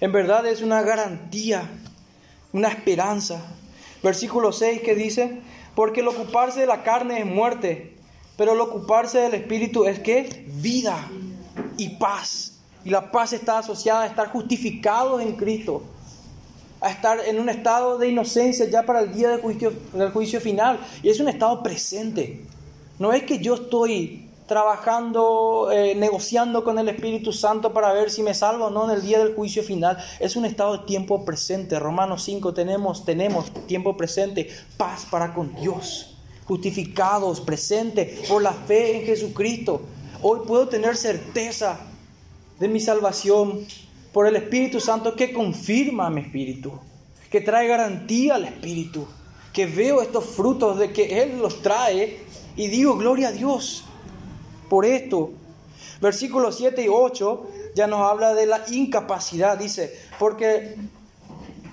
En 0.00 0.12
verdad 0.12 0.46
es 0.46 0.62
una 0.62 0.80
garantía, 0.80 1.68
una 2.54 2.68
esperanza. 2.68 3.52
Versículo 4.02 4.50
6 4.50 4.80
que 4.80 4.94
dice, 4.94 5.42
porque 5.76 6.00
el 6.00 6.08
ocuparse 6.08 6.60
de 6.60 6.66
la 6.66 6.82
carne 6.82 7.20
es 7.20 7.26
muerte, 7.26 7.94
pero 8.36 8.54
el 8.54 8.60
ocuparse 8.60 9.18
del 9.18 9.34
Espíritu 9.34 9.84
es 9.84 10.00
que 10.00 10.46
vida 10.54 10.96
y 11.76 11.90
paz. 11.90 12.60
Y 12.82 12.90
la 12.90 13.12
paz 13.12 13.34
está 13.34 13.58
asociada 13.58 14.02
a 14.02 14.06
estar 14.06 14.28
justificados 14.28 15.20
en 15.20 15.36
Cristo, 15.36 15.82
a 16.80 16.90
estar 16.90 17.20
en 17.26 17.38
un 17.38 17.50
estado 17.50 17.98
de 17.98 18.08
inocencia 18.08 18.64
ya 18.70 18.84
para 18.84 19.00
el 19.00 19.12
día 19.12 19.28
del 19.28 19.42
juicio, 19.42 19.72
del 19.92 20.10
juicio 20.12 20.40
final. 20.40 20.80
Y 21.02 21.10
es 21.10 21.20
un 21.20 21.28
estado 21.28 21.62
presente. 21.62 22.42
No 22.98 23.12
es 23.12 23.24
que 23.24 23.38
yo 23.38 23.54
estoy 23.54 24.25
trabajando, 24.46 25.70
eh, 25.72 25.94
negociando 25.96 26.62
con 26.62 26.78
el 26.78 26.88
Espíritu 26.88 27.32
Santo 27.32 27.72
para 27.72 27.92
ver 27.92 28.10
si 28.10 28.22
me 28.22 28.34
salvo 28.34 28.66
o 28.66 28.70
no 28.70 28.84
en 28.84 28.96
el 28.96 29.02
día 29.02 29.18
del 29.18 29.34
juicio 29.34 29.62
final. 29.62 29.98
Es 30.20 30.36
un 30.36 30.44
estado 30.44 30.78
de 30.78 30.84
tiempo 30.84 31.24
presente. 31.24 31.78
Romanos 31.78 32.22
5 32.22 32.54
tenemos, 32.54 33.04
tenemos 33.04 33.52
tiempo 33.66 33.96
presente, 33.96 34.48
paz 34.76 35.06
para 35.10 35.34
con 35.34 35.54
Dios, 35.56 36.16
justificados, 36.44 37.40
presente 37.40 38.20
por 38.28 38.42
la 38.42 38.52
fe 38.52 39.00
en 39.00 39.06
Jesucristo. 39.06 39.82
Hoy 40.22 40.40
puedo 40.46 40.68
tener 40.68 40.96
certeza 40.96 41.80
de 42.60 42.68
mi 42.68 42.80
salvación 42.80 43.66
por 44.12 44.26
el 44.26 44.36
Espíritu 44.36 44.80
Santo 44.80 45.14
que 45.14 45.32
confirma 45.32 46.08
mi 46.08 46.22
espíritu, 46.22 46.72
que 47.30 47.40
trae 47.40 47.66
garantía 47.66 48.36
al 48.36 48.44
espíritu, 48.44 49.06
que 49.52 49.66
veo 49.66 50.00
estos 50.00 50.24
frutos 50.24 50.78
de 50.78 50.92
que 50.92 51.22
Él 51.22 51.38
los 51.38 51.60
trae 51.60 52.20
y 52.56 52.68
digo, 52.68 52.96
gloria 52.96 53.28
a 53.28 53.32
Dios 53.32 53.85
por 54.68 54.84
esto. 54.84 55.30
Versículos 56.00 56.56
7 56.56 56.84
y 56.84 56.88
8 56.88 57.46
ya 57.74 57.86
nos 57.86 58.00
habla 58.00 58.34
de 58.34 58.46
la 58.46 58.64
incapacidad, 58.68 59.58
dice, 59.58 59.94
porque 60.18 60.76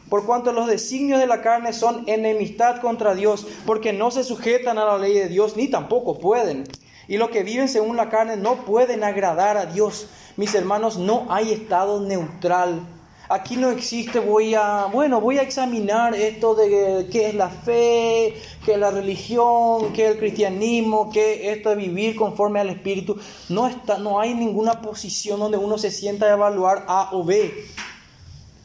por 0.09 0.25
cuanto 0.25 0.51
los 0.51 0.67
designios 0.67 1.19
de 1.19 1.27
la 1.27 1.41
carne 1.41 1.73
son 1.73 2.03
enemistad 2.07 2.81
contra 2.81 3.15
Dios, 3.15 3.47
porque 3.65 3.93
no 3.93 4.11
se 4.11 4.23
sujetan 4.23 4.77
a 4.77 4.85
la 4.85 4.97
ley 4.97 5.13
de 5.13 5.27
Dios, 5.27 5.57
ni 5.57 5.69
tampoco 5.69 6.19
pueden. 6.19 6.65
Y 7.07 7.17
los 7.17 7.29
que 7.29 7.43
viven 7.43 7.67
según 7.67 7.97
la 7.97 8.09
carne 8.09 8.37
no 8.37 8.63
pueden 8.65 9.03
agradar 9.03 9.57
a 9.57 9.65
Dios. 9.65 10.07
Mis 10.37 10.53
hermanos, 10.55 10.97
no 10.97 11.25
hay 11.29 11.51
estado 11.51 11.99
neutral 11.99 12.81
Aquí 13.29 13.55
no 13.55 13.71
existe, 13.71 14.19
voy 14.19 14.53
a, 14.53 14.87
bueno, 14.91 15.21
voy 15.21 15.37
a 15.37 15.43
examinar 15.43 16.13
esto 16.13 16.55
de 16.55 17.07
qué 17.09 17.29
es 17.29 17.35
la 17.35 17.49
fe, 17.49 18.33
qué 18.65 18.73
es 18.73 18.77
la 18.77 18.91
religión, 18.91 19.93
qué 19.93 20.05
es 20.05 20.11
el 20.11 20.19
cristianismo, 20.19 21.09
qué 21.09 21.49
es 21.49 21.57
esto 21.57 21.69
de 21.69 21.77
vivir 21.77 22.17
conforme 22.17 22.59
al 22.59 22.69
Espíritu. 22.69 23.17
No, 23.47 23.67
está, 23.67 23.97
no 23.97 24.19
hay 24.19 24.33
ninguna 24.33 24.81
posición 24.81 25.39
donde 25.39 25.57
uno 25.57 25.77
se 25.77 25.89
sienta 25.89 26.25
a 26.25 26.33
evaluar 26.33 26.83
A 26.89 27.09
o 27.13 27.23
B. 27.23 27.53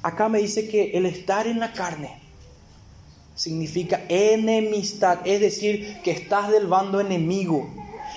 Acá 0.03 0.29
me 0.29 0.41
dice 0.41 0.69
que 0.69 0.91
el 0.91 1.07
estar 1.07 1.47
en 1.47 1.61
la 1.61 1.73
carne 1.73 2.21
significa 3.37 4.03
enemistad, 4.09 5.21
es 5.25 5.41
decir, 5.41 6.01
que 6.03 6.11
estás 6.11 6.51
del 6.51 6.67
bando 6.67 7.01
enemigo. 7.01 7.69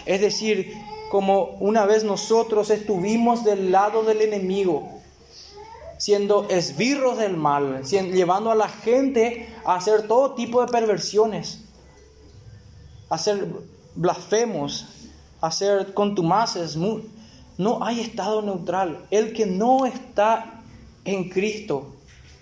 Es 0.07 0.21
decir, 0.21 0.73
como 1.11 1.57
una 1.59 1.85
vez 1.85 2.03
nosotros 2.03 2.71
estuvimos 2.71 3.43
del 3.43 3.71
lado 3.71 4.01
del 4.03 4.21
enemigo, 4.21 5.00
siendo 6.01 6.49
esbirros 6.49 7.19
del 7.19 7.37
mal, 7.37 7.83
llevando 7.83 8.49
a 8.49 8.55
la 8.55 8.67
gente 8.67 9.47
a 9.63 9.75
hacer 9.75 10.07
todo 10.07 10.33
tipo 10.33 10.59
de 10.65 10.71
perversiones, 10.71 11.63
a 13.07 13.19
ser 13.19 13.47
blasfemos, 13.93 14.87
a 15.41 15.51
ser 15.51 15.93
contumaces. 15.93 16.75
No 16.75 17.83
hay 17.83 17.99
estado 17.99 18.41
neutral. 18.41 19.05
El 19.11 19.31
que 19.31 19.45
no 19.45 19.85
está 19.85 20.63
en 21.05 21.29
Cristo 21.29 21.93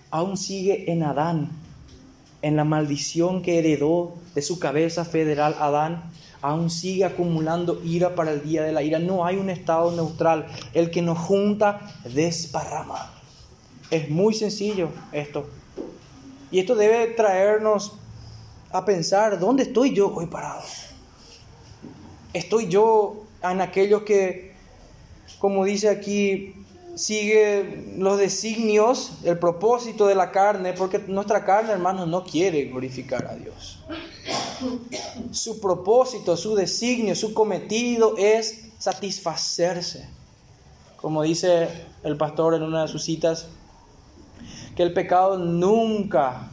aún 0.10 0.38
sigue 0.38 0.90
en 0.90 1.04
Adán, 1.04 1.50
en 2.42 2.56
la 2.56 2.64
maldición 2.64 3.42
que 3.42 3.60
heredó 3.60 4.14
de 4.36 4.42
su 4.42 4.58
cabeza 4.58 5.04
federal 5.04 5.58
Adán 5.60 6.10
aún 6.42 6.70
sigue 6.70 7.04
acumulando 7.04 7.82
ira 7.84 8.16
para 8.16 8.32
el 8.32 8.42
día 8.42 8.64
de 8.64 8.72
la 8.72 8.84
ira. 8.84 9.00
No 9.00 9.26
hay 9.26 9.36
un 9.36 9.50
estado 9.50 9.92
neutral. 9.92 10.48
El 10.74 10.92
que 10.92 11.02
nos 11.02 11.18
junta 11.18 11.82
desparrama. 12.06 13.19
Es 13.92 14.10
muy 14.10 14.34
sencillo 14.34 14.90
esto. 15.12 15.48
Y 16.52 16.60
esto 16.60 16.76
debe 16.76 17.08
traernos 17.08 17.94
a 18.72 18.86
pensar, 18.86 19.40
¿dónde 19.40 19.64
estoy 19.64 19.94
yo 19.94 20.14
hoy 20.14 20.28
parado? 20.28 20.64
¿Estoy 22.34 22.68
yo 22.68 23.24
en 23.42 23.62
aquellos 23.62 24.04
que, 24.04 24.54
como 25.40 25.66
dice 25.66 25.90
aquí, 25.90 26.54
sigue 26.96 27.96
los 27.98 28.20
designios, 28.20 29.14
el 29.24 29.40
propósito 29.40 30.06
de 30.06 30.16
la 30.16 30.32
carne? 30.32 30.74
Porque 30.74 31.00
nuestra 31.00 31.44
carne, 31.44 31.72
hermanos, 31.72 32.08
no 32.08 32.24
quiere 32.24 32.66
glorificar 32.66 33.26
a 33.26 33.36
Dios. 33.36 33.84
Su 35.32 35.60
propósito, 35.60 36.38
su 36.38 36.54
designio, 36.54 37.16
su 37.16 37.34
cometido 37.34 38.16
es 38.18 38.66
satisfacerse. 38.78 40.08
Como 40.98 41.24
dice 41.24 41.70
el 42.04 42.18
pastor 42.18 42.54
en 42.54 42.64
una 42.64 42.84
de 42.84 42.88
sus 42.88 43.04
citas, 43.04 43.48
que 44.80 44.84
el 44.84 44.94
pecado 44.94 45.38
nunca 45.38 46.50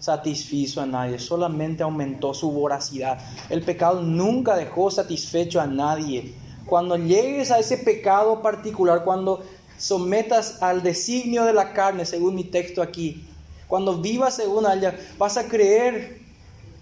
satisfizo 0.00 0.80
a 0.80 0.86
nadie, 0.86 1.20
solamente 1.20 1.84
aumentó 1.84 2.34
su 2.34 2.50
voracidad. 2.50 3.20
El 3.48 3.62
pecado 3.62 4.02
nunca 4.02 4.56
dejó 4.56 4.90
satisfecho 4.90 5.60
a 5.60 5.68
nadie. 5.68 6.34
Cuando 6.66 6.96
llegues 6.96 7.52
a 7.52 7.60
ese 7.60 7.78
pecado 7.78 8.42
particular, 8.42 9.04
cuando 9.04 9.44
sometas 9.78 10.60
al 10.60 10.82
designio 10.82 11.44
de 11.44 11.52
la 11.52 11.72
carne, 11.72 12.04
según 12.06 12.34
mi 12.34 12.42
texto 12.42 12.82
aquí, 12.82 13.24
cuando 13.68 13.98
vivas 13.98 14.34
según 14.34 14.66
ella, 14.68 14.98
vas 15.16 15.36
a 15.36 15.46
creer 15.46 16.22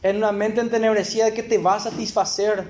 en 0.03 0.17
una 0.17 0.33
mente 0.33 0.63
entenebrecida 0.63 1.35
que 1.35 1.43
te 1.43 1.59
va 1.59 1.75
a 1.75 1.81
satisfacer, 1.81 2.67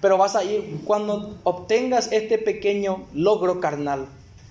pero 0.00 0.16
vas 0.18 0.36
a 0.36 0.44
ir, 0.44 0.82
cuando 0.84 1.36
obtengas 1.42 2.12
este 2.12 2.38
pequeño 2.38 3.08
logro 3.12 3.58
carnal, 3.58 4.06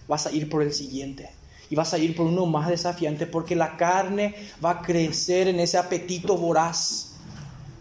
vas 0.09 0.27
a 0.27 0.33
ir 0.33 0.49
por 0.49 0.61
el 0.61 0.73
siguiente 0.73 1.29
y 1.73 1.75
vas 1.75 1.91
a 1.91 1.97
ir 1.97 2.15
por 2.15 2.27
uno 2.27 2.45
más 2.45 2.67
desafiante 2.67 3.25
porque 3.25 3.55
la 3.55 3.75
carne 3.77 4.35
va 4.63 4.69
a 4.69 4.81
crecer 4.83 5.47
en 5.47 5.59
ese 5.59 5.79
apetito 5.79 6.37
voraz. 6.37 7.15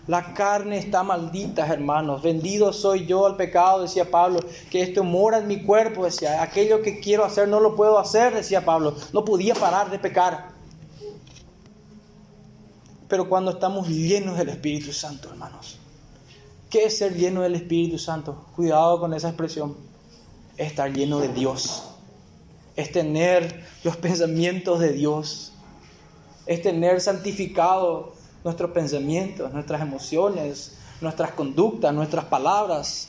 La 0.06 0.32
carne 0.32 0.78
está 0.78 1.02
maldita, 1.02 1.66
hermanos. 1.66 2.22
Vendido 2.22 2.72
soy 2.72 3.04
yo 3.04 3.26
al 3.26 3.36
pecado, 3.36 3.82
decía 3.82 4.10
Pablo, 4.10 4.40
que 4.70 4.80
esto 4.80 5.04
mora 5.04 5.40
en 5.40 5.46
mi 5.46 5.62
cuerpo, 5.62 6.06
decía. 6.06 6.42
Aquello 6.42 6.80
que 6.80 7.00
quiero 7.00 7.22
hacer 7.22 7.48
no 7.48 7.60
lo 7.60 7.76
puedo 7.76 7.98
hacer, 7.98 8.32
decía 8.32 8.64
Pablo. 8.64 8.96
No 9.12 9.26
podía 9.26 9.54
parar 9.54 9.90
de 9.90 9.98
pecar. 9.98 10.52
Pero 13.08 13.28
cuando 13.28 13.50
estamos 13.50 13.88
llenos 13.88 14.38
del 14.38 14.48
Espíritu 14.48 14.90
Santo, 14.94 15.28
hermanos. 15.28 15.76
¿Qué 16.70 16.84
es 16.84 16.96
ser 16.96 17.14
lleno 17.14 17.42
del 17.42 17.56
Espíritu 17.56 17.98
Santo? 17.98 18.46
Cuidado 18.56 18.98
con 18.98 19.12
esa 19.12 19.28
expresión. 19.28 19.76
Estar 20.56 20.90
lleno 20.90 21.18
de 21.18 21.28
Dios 21.28 21.91
es 22.76 22.92
tener 22.92 23.64
los 23.84 23.96
pensamientos 23.96 24.80
de 24.80 24.92
Dios, 24.92 25.52
es 26.46 26.62
tener 26.62 27.00
santificado 27.00 28.14
nuestros 28.44 28.70
pensamientos, 28.70 29.52
nuestras 29.52 29.82
emociones, 29.82 30.78
nuestras 31.00 31.32
conductas, 31.32 31.94
nuestras 31.94 32.24
palabras. 32.24 33.08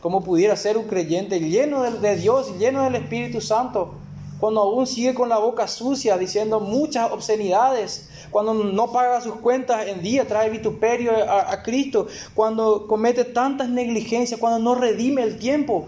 ¿Cómo 0.00 0.22
pudiera 0.22 0.56
ser 0.56 0.78
un 0.78 0.86
creyente 0.86 1.38
lleno 1.40 1.82
de, 1.82 2.16
Dios, 2.16 2.58
lleno 2.58 2.84
del 2.84 2.96
Espíritu 2.96 3.40
Santo, 3.40 3.94
cuando 4.40 4.62
aún 4.62 4.86
sigue 4.86 5.14
con 5.14 5.28
la 5.28 5.38
boca 5.38 5.68
sucia 5.68 6.18
diciendo 6.18 6.58
muchas 6.58 7.12
obscenidades, 7.12 8.08
cuando 8.30 8.54
no 8.54 8.90
paga 8.90 9.20
sus 9.20 9.36
cuentas 9.36 9.86
en 9.86 10.02
día, 10.02 10.26
trae 10.26 10.50
vituperio 10.50 11.12
a, 11.12 11.52
a 11.52 11.62
Cristo, 11.62 12.08
cuando 12.34 12.88
comete 12.88 13.24
tantas 13.24 13.68
negligencias, 13.68 14.40
cuando 14.40 14.58
no 14.58 14.74
redime 14.74 15.22
el 15.22 15.38
tiempo, 15.38 15.86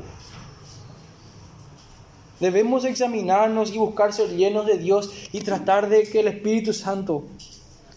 Debemos 2.44 2.84
examinarnos 2.84 3.72
y 3.72 3.78
buscar 3.78 4.12
ser 4.12 4.28
llenos 4.36 4.66
de 4.66 4.76
Dios 4.76 5.10
y 5.32 5.40
tratar 5.40 5.88
de 5.88 6.02
que 6.02 6.20
el 6.20 6.28
Espíritu 6.28 6.74
Santo 6.74 7.24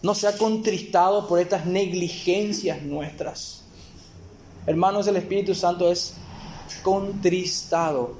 no 0.00 0.14
sea 0.14 0.38
contristado 0.38 1.28
por 1.28 1.38
estas 1.38 1.66
negligencias 1.66 2.80
nuestras. 2.80 3.64
Hermanos, 4.66 5.06
el 5.06 5.16
Espíritu 5.16 5.54
Santo 5.54 5.92
es 5.92 6.14
contristado, 6.82 8.14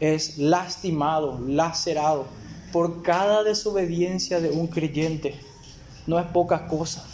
es 0.00 0.38
lastimado, 0.38 1.38
lacerado 1.46 2.24
por 2.72 3.04
cada 3.04 3.44
desobediencia 3.44 4.40
de 4.40 4.50
un 4.50 4.66
creyente. 4.66 5.38
No 6.08 6.18
es 6.18 6.26
poca 6.26 6.66
cosa. 6.66 7.06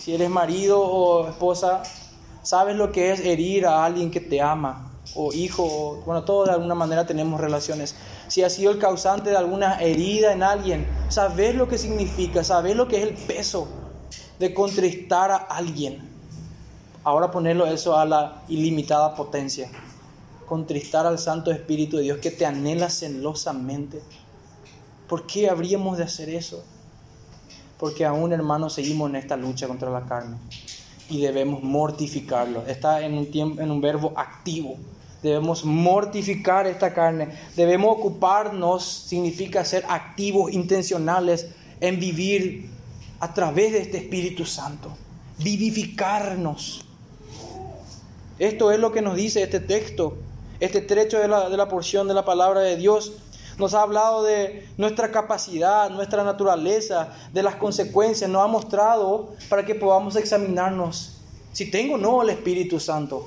Si 0.00 0.12
eres 0.12 0.30
marido 0.30 0.80
o 0.80 1.28
esposa, 1.28 1.84
sabes 2.42 2.74
lo 2.74 2.90
que 2.90 3.12
es 3.12 3.20
herir 3.20 3.66
a 3.66 3.84
alguien 3.84 4.10
que 4.10 4.18
te 4.18 4.40
ama, 4.40 4.91
o 5.14 5.32
hijo, 5.32 6.02
bueno, 6.06 6.24
todos 6.24 6.48
de 6.48 6.54
alguna 6.54 6.74
manera 6.74 7.06
tenemos 7.06 7.40
relaciones. 7.40 7.94
Si 8.28 8.42
has 8.42 8.54
sido 8.54 8.70
el 8.70 8.78
causante 8.78 9.30
de 9.30 9.36
alguna 9.36 9.80
herida 9.80 10.32
en 10.32 10.42
alguien, 10.42 10.86
sabes 11.08 11.54
lo 11.54 11.68
que 11.68 11.78
significa, 11.78 12.44
sabes 12.44 12.76
lo 12.76 12.88
que 12.88 13.02
es 13.02 13.08
el 13.08 13.14
peso 13.14 13.68
de 14.38 14.54
contristar 14.54 15.30
a 15.30 15.36
alguien. 15.36 16.10
Ahora 17.04 17.30
ponerlo 17.30 17.66
eso 17.66 17.96
a 17.96 18.04
la 18.04 18.42
ilimitada 18.48 19.14
potencia. 19.14 19.70
Contristar 20.46 21.06
al 21.06 21.18
Santo 21.18 21.50
Espíritu 21.50 21.96
de 21.96 22.04
Dios 22.04 22.18
que 22.18 22.30
te 22.30 22.46
anhela 22.46 22.88
celosamente. 22.88 24.02
¿Por 25.08 25.26
qué 25.26 25.50
habríamos 25.50 25.98
de 25.98 26.04
hacer 26.04 26.28
eso? 26.30 26.64
Porque 27.78 28.06
aún, 28.06 28.32
hermanos, 28.32 28.74
seguimos 28.74 29.10
en 29.10 29.16
esta 29.16 29.36
lucha 29.36 29.66
contra 29.66 29.90
la 29.90 30.06
carne 30.06 30.38
y 31.12 31.20
debemos 31.20 31.62
mortificarlo. 31.62 32.64
Está 32.66 33.04
en 33.04 33.14
un, 33.14 33.30
tiempo, 33.30 33.60
en 33.60 33.70
un 33.70 33.82
verbo 33.82 34.14
activo. 34.16 34.76
Debemos 35.22 35.62
mortificar 35.64 36.66
esta 36.66 36.94
carne. 36.94 37.28
Debemos 37.54 37.98
ocuparnos, 37.98 38.82
significa 38.82 39.62
ser 39.64 39.84
activos, 39.88 40.52
intencionales 40.52 41.48
en 41.80 42.00
vivir 42.00 42.70
a 43.20 43.34
través 43.34 43.72
de 43.72 43.80
este 43.80 43.98
Espíritu 43.98 44.46
Santo. 44.46 44.90
Vivificarnos. 45.38 46.86
Esto 48.38 48.72
es 48.72 48.80
lo 48.80 48.90
que 48.90 49.02
nos 49.02 49.14
dice 49.14 49.42
este 49.42 49.60
texto, 49.60 50.16
este 50.60 50.80
trecho 50.80 51.18
de 51.18 51.28
la, 51.28 51.50
de 51.50 51.56
la 51.58 51.68
porción 51.68 52.08
de 52.08 52.14
la 52.14 52.24
palabra 52.24 52.60
de 52.60 52.76
Dios. 52.76 53.12
Nos 53.58 53.74
ha 53.74 53.82
hablado 53.82 54.22
de 54.22 54.66
nuestra 54.76 55.10
capacidad, 55.10 55.90
nuestra 55.90 56.24
naturaleza, 56.24 57.08
de 57.32 57.42
las 57.42 57.56
consecuencias. 57.56 58.28
Nos 58.30 58.42
ha 58.42 58.46
mostrado 58.46 59.34
para 59.48 59.64
que 59.64 59.74
podamos 59.74 60.16
examinarnos 60.16 61.20
si 61.52 61.70
tengo 61.70 61.94
o 61.94 61.98
no 61.98 62.22
el 62.22 62.30
Espíritu 62.30 62.80
Santo. 62.80 63.26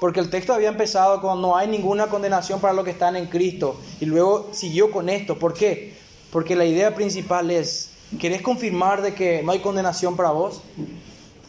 Porque 0.00 0.20
el 0.20 0.30
texto 0.30 0.52
había 0.52 0.68
empezado 0.68 1.20
con 1.20 1.40
no 1.40 1.56
hay 1.56 1.68
ninguna 1.68 2.08
condenación 2.08 2.60
para 2.60 2.74
los 2.74 2.84
que 2.84 2.90
están 2.90 3.16
en 3.16 3.26
Cristo. 3.26 3.80
Y 4.00 4.06
luego 4.06 4.48
siguió 4.52 4.90
con 4.90 5.08
esto. 5.08 5.38
¿Por 5.38 5.54
qué? 5.54 5.94
Porque 6.30 6.56
la 6.56 6.64
idea 6.64 6.94
principal 6.94 7.50
es, 7.50 7.90
¿querés 8.20 8.42
confirmar 8.42 9.02
de 9.02 9.14
que 9.14 9.42
no 9.42 9.52
hay 9.52 9.60
condenación 9.60 10.16
para 10.16 10.30
vos? 10.30 10.62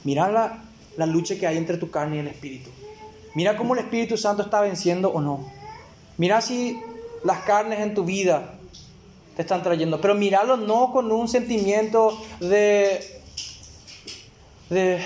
Mira 0.03 0.29
la, 0.29 0.63
la 0.97 1.05
lucha 1.05 1.35
que 1.35 1.47
hay 1.47 1.57
entre 1.57 1.77
tu 1.77 1.89
carne 1.89 2.17
y 2.17 2.19
el 2.19 2.27
Espíritu. 2.27 2.69
Mira 3.33 3.57
cómo 3.57 3.73
el 3.73 3.81
Espíritu 3.81 4.15
Santo 4.15 4.43
está 4.43 4.61
venciendo 4.61 5.09
o 5.09 5.19
no. 5.19 5.51
Mira 6.17 6.39
si 6.39 6.79
las 7.25 7.39
carnes 7.39 7.79
en 7.79 7.95
tu 7.95 8.05
vida 8.05 8.53
te 9.35 9.41
están 9.41 9.63
trayendo. 9.63 9.99
Pero 9.99 10.13
míralo 10.13 10.57
no 10.57 10.93
con 10.93 11.11
un 11.11 11.27
sentimiento 11.27 12.17
de, 12.39 12.99
de 14.69 15.01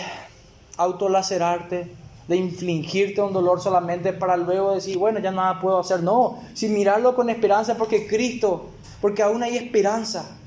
autolacerarte, 0.78 1.90
de 2.28 2.36
infligirte 2.36 3.22
un 3.22 3.32
dolor 3.32 3.62
solamente 3.62 4.12
para 4.12 4.36
luego 4.36 4.76
decir, 4.76 4.98
bueno, 4.98 5.20
ya 5.20 5.32
nada 5.32 5.62
puedo 5.62 5.80
hacer. 5.80 6.04
No, 6.04 6.44
si 6.54 6.68
mirarlo 6.68 7.16
con 7.16 7.30
esperanza 7.30 7.76
porque 7.76 8.06
Cristo, 8.06 8.66
porque 9.02 9.24
aún 9.24 9.42
hay 9.42 9.56
esperanza, 9.56 10.38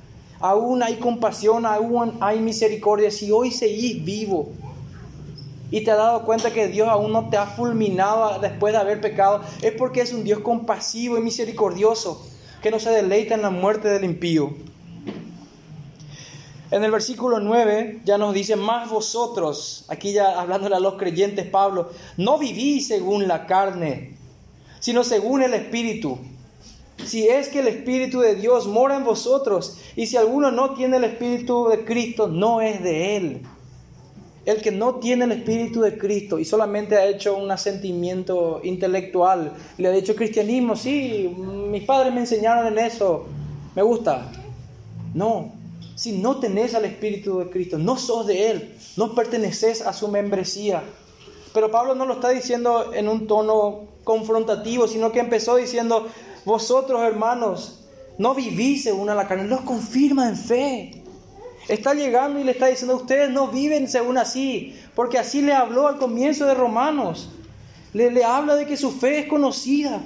aún 0.41 0.83
hay 0.83 0.97
compasión, 0.97 1.65
aún 1.65 2.19
hay 2.21 2.39
misericordia. 2.39 3.11
Si 3.11 3.33
hoy 3.33 3.51
seguís 3.51 4.05
vivo, 4.05 4.51
y 5.73 5.81
te 5.81 5.91
has 5.91 5.97
dado 5.97 6.25
cuenta 6.25 6.53
que 6.53 6.69
Dios 6.69 6.87
aún 6.87 7.13
no 7.13 7.31
te 7.31 7.39
ha 7.39 7.47
fulminado 7.47 8.39
después 8.39 8.75
de 8.75 8.79
haber 8.79 9.01
pecado, 9.01 9.41
es 9.63 9.73
porque 9.73 10.03
es 10.03 10.13
un 10.13 10.23
Dios 10.23 10.41
compasivo 10.41 11.17
y 11.17 11.23
misericordioso, 11.23 12.25
que 12.61 12.71
no 12.71 12.79
se 12.79 12.91
deleita 12.91 13.35
en 13.35 13.43
la 13.43 13.51
muerte 13.51 13.89
del 13.89 14.05
impío. 14.05 14.53
En 16.71 16.85
el 16.85 16.91
versículo 16.91 17.41
9 17.41 18.03
ya 18.05 18.19
nos 18.19 18.35
dice, 18.35 18.55
más 18.55 18.91
vosotros, 18.91 19.87
aquí 19.89 20.13
ya 20.13 20.39
hablándole 20.39 20.77
a 20.77 20.81
los 20.81 20.95
creyentes 20.95 21.47
Pablo, 21.47 21.91
no 22.19 22.39
vivís 22.39 22.89
según 22.89 23.27
la 23.27 23.47
carne, 23.47 24.15
sino 24.79 25.05
según 25.05 25.43
el 25.43 25.55
Espíritu. 25.55 26.19
Si 27.05 27.29
es 27.29 27.49
que 27.49 27.61
el 27.61 27.69
Espíritu 27.69 28.21
de 28.21 28.35
Dios 28.35 28.67
mora 28.67 28.97
en 28.97 29.05
vosotros, 29.05 29.79
y 29.97 30.07
si 30.07 30.19
alguno 30.19 30.51
no 30.51 30.75
tiene 30.75 30.99
el 30.99 31.05
Espíritu 31.05 31.69
de 31.69 31.85
Cristo, 31.87 32.29
no 32.29 32.61
es 32.61 32.83
de 32.83 33.17
Él. 33.17 33.43
El 34.45 34.61
que 34.61 34.73
no 34.73 34.97
tiene 34.97 35.25
el 35.25 35.33
Espíritu 35.33 35.81
de 35.83 35.97
Cristo 35.97 36.39
y 36.39 36.45
solamente 36.45 36.97
ha 36.97 37.07
hecho 37.07 37.37
un 37.37 37.51
asentimiento 37.51 38.61
intelectual, 38.65 39.53
le 39.79 39.89
ha 39.89 39.93
dicho 39.93 40.17
cristianismo, 40.17 40.75
sí, 40.75 41.33
mis 41.71 41.85
padres 41.85 42.13
me 42.13 42.21
enseñaron 42.21 42.67
en 42.67 42.85
eso, 42.85 43.27
me 43.77 43.83
gusta. 43.83 44.33
No, 45.15 45.53
si 45.95 46.19
no 46.19 46.41
tenés 46.41 46.75
al 46.75 46.85
Espíritu 46.85 47.39
de 47.39 47.51
Cristo, 47.51 47.79
no 47.79 47.97
sos 47.97 48.27
de 48.27 48.51
Él, 48.51 48.75
no 48.97 49.15
perteneces 49.15 49.83
a 49.83 49.93
su 49.93 50.09
membresía. 50.09 50.83
Pero 51.55 51.71
Pablo 51.71 51.95
no 51.95 52.07
lo 52.07 52.15
está 52.15 52.31
diciendo 52.31 52.93
en 52.95 53.09
un 53.09 53.27
tono 53.27 53.83
confrontativo, 54.03 54.89
sino 54.89 55.13
que 55.13 55.21
empezó 55.21 55.57
diciendo, 55.57 56.09
vosotros 56.45 57.03
hermanos, 57.03 57.85
no 58.19 58.35
vivís 58.35 58.85
según 58.85 59.07
la 59.07 59.29
carne, 59.29 59.45
los 59.45 59.61
confirma 59.61 60.29
en 60.29 60.37
fe. 60.37 61.02
Está 61.69 61.95
llegando 61.95 62.41
y 62.41 62.45
le 62.45 62.53
está 62.53 62.67
diciendo, 62.67 62.97
ustedes 62.97 63.31
no 63.31 63.49
viven 63.49 63.89
según 63.89 64.19
así, 64.19 64.77
porque 64.95 65.19
así 65.19 65.43
le 65.43 65.53
habló 65.53 65.87
al 65.87 65.99
comienzo 65.99 66.45
de 66.47 66.55
Romanos. 66.55 67.31
Le, 67.93 68.11
le 68.11 68.25
habla 68.25 68.57
de 68.57 68.67
que 68.67 68.77
su 68.77 68.91
fe 68.91 69.21
es 69.21 69.27
conocida, 69.27 70.01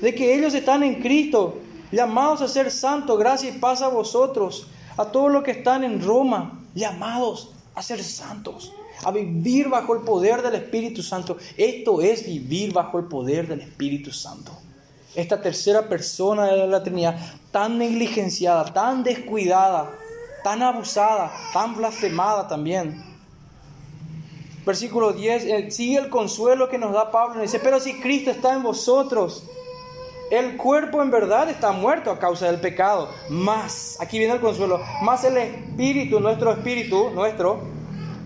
de 0.00 0.14
que 0.14 0.34
ellos 0.34 0.54
están 0.54 0.82
en 0.82 1.00
Cristo, 1.00 1.58
llamados 1.90 2.42
a 2.42 2.48
ser 2.48 2.70
santos, 2.70 3.18
gracia 3.18 3.50
y 3.50 3.58
paz 3.58 3.82
a 3.82 3.88
vosotros, 3.88 4.68
a 4.96 5.06
todos 5.06 5.32
los 5.32 5.42
que 5.42 5.52
están 5.52 5.82
en 5.84 6.02
Roma, 6.02 6.60
llamados 6.74 7.50
a 7.74 7.82
ser 7.82 8.02
santos, 8.02 8.72
a 9.02 9.10
vivir 9.10 9.68
bajo 9.68 9.94
el 9.94 10.02
poder 10.02 10.42
del 10.42 10.54
Espíritu 10.54 11.02
Santo. 11.02 11.36
Esto 11.56 12.00
es 12.00 12.26
vivir 12.26 12.72
bajo 12.72 12.98
el 12.98 13.06
poder 13.06 13.48
del 13.48 13.60
Espíritu 13.60 14.12
Santo. 14.12 14.52
Esta 15.14 15.40
tercera 15.40 15.88
persona 15.88 16.46
de 16.46 16.66
la 16.66 16.82
Trinidad, 16.82 17.16
tan 17.50 17.78
negligenciada, 17.78 18.64
tan 18.72 19.04
descuidada, 19.04 19.92
tan 20.44 20.62
abusada, 20.62 21.32
tan 21.54 21.74
blasfemada 21.74 22.46
también. 22.46 23.02
Versículo 24.66 25.12
10, 25.12 25.44
eh, 25.44 25.70
sigue 25.70 25.96
el 25.96 26.10
consuelo 26.10 26.68
que 26.68 26.78
nos 26.78 26.92
da 26.92 27.10
Pablo. 27.10 27.40
Dice, 27.40 27.58
pero 27.58 27.80
si 27.80 27.98
Cristo 28.00 28.30
está 28.30 28.52
en 28.52 28.62
vosotros, 28.62 29.44
el 30.30 30.58
cuerpo 30.58 31.02
en 31.02 31.10
verdad 31.10 31.48
está 31.48 31.72
muerto 31.72 32.10
a 32.10 32.18
causa 32.18 32.46
del 32.46 32.60
pecado. 32.60 33.08
Más, 33.30 33.96
aquí 34.00 34.18
viene 34.18 34.34
el 34.34 34.40
consuelo, 34.40 34.80
más 35.02 35.24
el 35.24 35.38
espíritu, 35.38 36.20
nuestro 36.20 36.52
espíritu, 36.52 37.10
nuestro, 37.10 37.60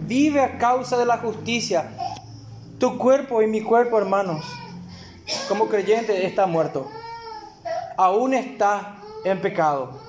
vive 0.00 0.40
a 0.40 0.58
causa 0.58 0.98
de 0.98 1.06
la 1.06 1.18
justicia. 1.18 1.88
Tu 2.80 2.98
cuerpo 2.98 3.42
y 3.42 3.46
mi 3.46 3.62
cuerpo, 3.62 3.96
hermanos, 3.96 4.44
como 5.48 5.68
creyente, 5.68 6.26
está 6.26 6.46
muerto. 6.46 6.88
Aún 7.96 8.34
está 8.34 8.96
en 9.24 9.40
pecado 9.40 10.07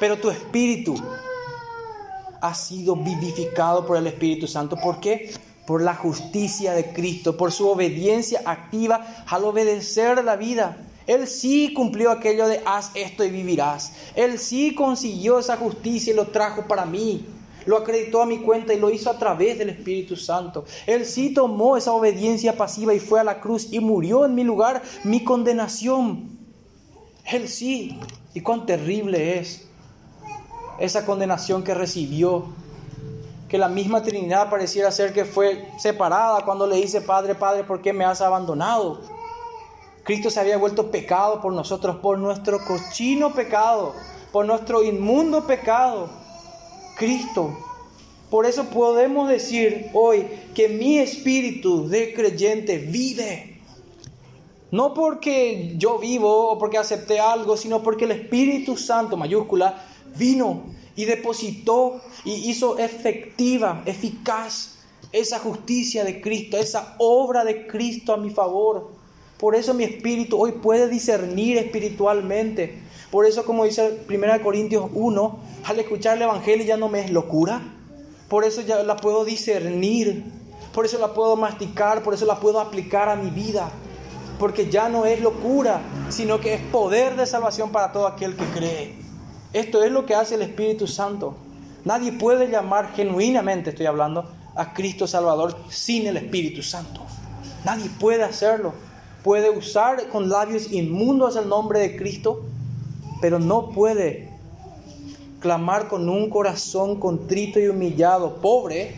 pero 0.00 0.18
tu 0.18 0.30
espíritu 0.30 0.96
ha 2.40 2.54
sido 2.54 2.96
vivificado 2.96 3.86
por 3.86 3.98
el 3.98 4.06
Espíritu 4.06 4.46
Santo. 4.46 4.76
¿Por 4.76 4.98
qué? 4.98 5.32
Por 5.66 5.82
la 5.82 5.94
justicia 5.94 6.72
de 6.72 6.92
Cristo, 6.92 7.36
por 7.36 7.52
su 7.52 7.68
obediencia 7.68 8.42
activa 8.46 9.24
al 9.26 9.44
obedecer 9.44 10.24
la 10.24 10.36
vida. 10.36 10.78
Él 11.06 11.26
sí 11.26 11.74
cumplió 11.74 12.10
aquello 12.10 12.48
de 12.48 12.62
haz 12.64 12.90
esto 12.94 13.24
y 13.24 13.30
vivirás. 13.30 13.92
Él 14.14 14.38
sí 14.38 14.74
consiguió 14.74 15.38
esa 15.38 15.56
justicia 15.56 16.12
y 16.12 16.16
lo 16.16 16.28
trajo 16.28 16.66
para 16.66 16.86
mí. 16.86 17.26
Lo 17.66 17.76
acreditó 17.76 18.22
a 18.22 18.26
mi 18.26 18.38
cuenta 18.38 18.72
y 18.72 18.80
lo 18.80 18.90
hizo 18.90 19.10
a 19.10 19.18
través 19.18 19.58
del 19.58 19.68
Espíritu 19.68 20.16
Santo. 20.16 20.64
Él 20.86 21.04
sí 21.04 21.34
tomó 21.34 21.76
esa 21.76 21.92
obediencia 21.92 22.56
pasiva 22.56 22.94
y 22.94 23.00
fue 23.00 23.20
a 23.20 23.24
la 23.24 23.40
cruz 23.40 23.68
y 23.70 23.80
murió 23.80 24.24
en 24.24 24.34
mi 24.34 24.44
lugar, 24.44 24.82
mi 25.04 25.24
condenación. 25.24 26.38
Él 27.30 27.48
sí. 27.48 27.98
Y 28.32 28.40
cuán 28.40 28.64
terrible 28.64 29.38
es 29.38 29.69
esa 30.80 31.06
condenación 31.06 31.62
que 31.62 31.74
recibió, 31.74 32.46
que 33.48 33.58
la 33.58 33.68
misma 33.68 34.02
Trinidad 34.02 34.48
pareciera 34.48 34.90
ser 34.90 35.12
que 35.12 35.24
fue 35.24 35.68
separada 35.78 36.44
cuando 36.44 36.66
le 36.66 36.76
dice, 36.76 37.00
Padre, 37.00 37.34
Padre, 37.34 37.64
¿por 37.64 37.82
qué 37.82 37.92
me 37.92 38.04
has 38.04 38.20
abandonado? 38.20 39.00
Cristo 40.04 40.30
se 40.30 40.40
había 40.40 40.56
vuelto 40.56 40.90
pecado 40.90 41.40
por 41.40 41.52
nosotros, 41.52 41.96
por 41.96 42.18
nuestro 42.18 42.64
cochino 42.64 43.32
pecado, 43.32 43.94
por 44.32 44.46
nuestro 44.46 44.82
inmundo 44.82 45.46
pecado. 45.46 46.08
Cristo. 46.96 47.56
Por 48.30 48.46
eso 48.46 48.64
podemos 48.64 49.28
decir 49.28 49.90
hoy 49.92 50.26
que 50.54 50.68
mi 50.68 50.98
espíritu 50.98 51.88
de 51.88 52.14
creyente 52.14 52.78
vive. 52.78 53.60
No 54.70 54.94
porque 54.94 55.74
yo 55.76 55.98
vivo 55.98 56.52
o 56.52 56.58
porque 56.58 56.78
acepté 56.78 57.18
algo, 57.18 57.56
sino 57.56 57.82
porque 57.82 58.04
el 58.04 58.12
Espíritu 58.12 58.76
Santo, 58.76 59.16
mayúscula, 59.16 59.84
vino 60.16 60.64
y 60.96 61.04
depositó 61.04 62.00
y 62.24 62.50
hizo 62.50 62.78
efectiva, 62.78 63.82
eficaz 63.86 64.80
esa 65.12 65.38
justicia 65.38 66.04
de 66.04 66.20
Cristo, 66.20 66.56
esa 66.56 66.94
obra 66.98 67.44
de 67.44 67.66
Cristo 67.66 68.12
a 68.12 68.16
mi 68.16 68.30
favor. 68.30 68.90
Por 69.38 69.54
eso 69.54 69.74
mi 69.74 69.84
espíritu 69.84 70.38
hoy 70.38 70.52
puede 70.52 70.88
discernir 70.88 71.56
espiritualmente, 71.56 72.78
Por 73.10 73.26
eso, 73.26 73.44
como 73.44 73.64
dice 73.64 74.02
1 74.08 74.42
Corintios 74.42 74.88
1, 74.94 75.38
al 75.64 75.80
escuchar 75.80 76.16
el 76.16 76.22
Evangelio 76.22 76.64
ya 76.64 76.76
no 76.76 76.88
me 76.88 77.00
es 77.00 77.10
locura. 77.10 77.60
Por 78.28 78.44
eso 78.44 78.60
ya 78.60 78.84
la 78.84 78.96
puedo 78.96 79.24
discernir. 79.24 80.22
Por 80.72 80.86
eso 80.86 80.98
la 81.00 81.12
puedo 81.12 81.34
masticar. 81.34 82.04
Por 82.04 82.14
eso 82.14 82.24
la 82.24 82.38
puedo 82.38 82.60
aplicar 82.60 83.08
a 83.08 83.16
mi 83.16 83.30
vida. 83.30 83.68
Porque 84.38 84.70
ya 84.70 84.88
no 84.88 85.06
es 85.06 85.20
locura, 85.20 85.80
sino 86.08 86.38
que 86.38 86.54
es 86.54 86.60
poder 86.60 87.16
de 87.16 87.26
salvación 87.26 87.72
para 87.72 87.90
todo 87.90 88.06
aquel 88.06 88.36
que 88.36 88.44
cree. 88.44 88.94
Esto 89.52 89.82
es 89.82 89.90
lo 89.90 90.06
que 90.06 90.14
hace 90.14 90.36
el 90.36 90.42
Espíritu 90.42 90.86
Santo. 90.86 91.34
Nadie 91.84 92.12
puede 92.12 92.48
llamar 92.48 92.92
genuinamente, 92.94 93.70
estoy 93.70 93.86
hablando, 93.86 94.30
a 94.54 94.72
Cristo 94.72 95.06
Salvador 95.06 95.56
sin 95.68 96.06
el 96.06 96.16
Espíritu 96.16 96.62
Santo. 96.62 97.00
Nadie 97.64 97.90
puede 97.98 98.22
hacerlo. 98.22 98.72
Puede 99.24 99.50
usar 99.50 100.08
con 100.08 100.28
labios 100.28 100.72
inmundos 100.72 101.36
el 101.36 101.48
nombre 101.48 101.80
de 101.80 101.96
Cristo, 101.96 102.44
pero 103.20 103.38
no 103.38 103.70
puede 103.70 104.30
clamar 105.40 105.88
con 105.88 106.08
un 106.08 106.30
corazón 106.30 107.00
contrito 107.00 107.58
y 107.58 107.68
humillado, 107.68 108.36
pobre, 108.36 108.94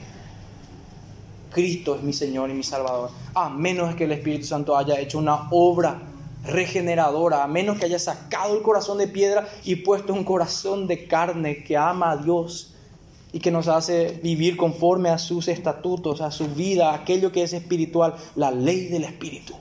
Cristo 1.53 1.97
es 1.97 2.03
mi 2.03 2.13
Señor 2.13 2.51
y 2.51 2.55
mi 2.55 2.63
Salvador. 2.63 3.11
A 3.35 3.49
menos 3.49 3.95
que 3.95 4.05
el 4.05 4.13
Espíritu 4.13 4.47
Santo 4.47 4.77
haya 4.77 4.99
hecho 4.99 5.19
una 5.19 5.49
obra 5.51 6.12
regeneradora, 6.45 7.45
a 7.45 7.47
menos 7.47 7.79
que 7.79 7.87
haya 7.87 7.99
sacado 7.99 8.57
el 8.57 8.63
corazón 8.63 8.99
de 8.99 9.09
piedra 9.09 9.49
y 9.65 9.77
puesto 9.77 10.13
un 10.13 10.25
corazón 10.25 10.87
de 10.87 11.07
carne 11.07 11.63
que 11.63 11.77
ama 11.77 12.13
a 12.13 12.17
Dios 12.17 12.75
y 13.33 13.41
que 13.41 13.51
nos 13.51 13.69
hace 13.69 14.21
vivir 14.23 14.57
conforme 14.57 15.09
a 15.09 15.19
sus 15.19 15.49
estatutos, 15.49 16.21
a 16.21 16.31
su 16.31 16.49
vida, 16.49 16.93
aquello 16.93 17.33
que 17.33 17.43
es 17.43 17.53
espiritual, 17.53 18.15
la 18.37 18.51
ley 18.51 18.89
del 18.89 19.05
Espíritu. 19.05 19.55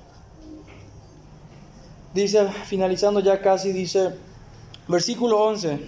Dice, 2.14 2.50
finalizando 2.66 3.22
ya 3.22 3.42
casi, 3.42 3.72
dice, 3.72 4.16
versículo 4.88 5.42
11, 5.46 5.80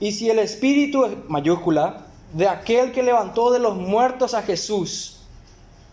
y 0.00 0.12
si 0.12 0.30
el 0.30 0.38
Espíritu, 0.38 1.04
mayúscula, 1.28 2.06
de 2.32 2.48
aquel 2.48 2.92
que 2.92 3.02
levantó 3.02 3.50
de 3.50 3.58
los 3.58 3.76
muertos 3.76 4.32
a 4.32 4.42
Jesús, 4.42 5.17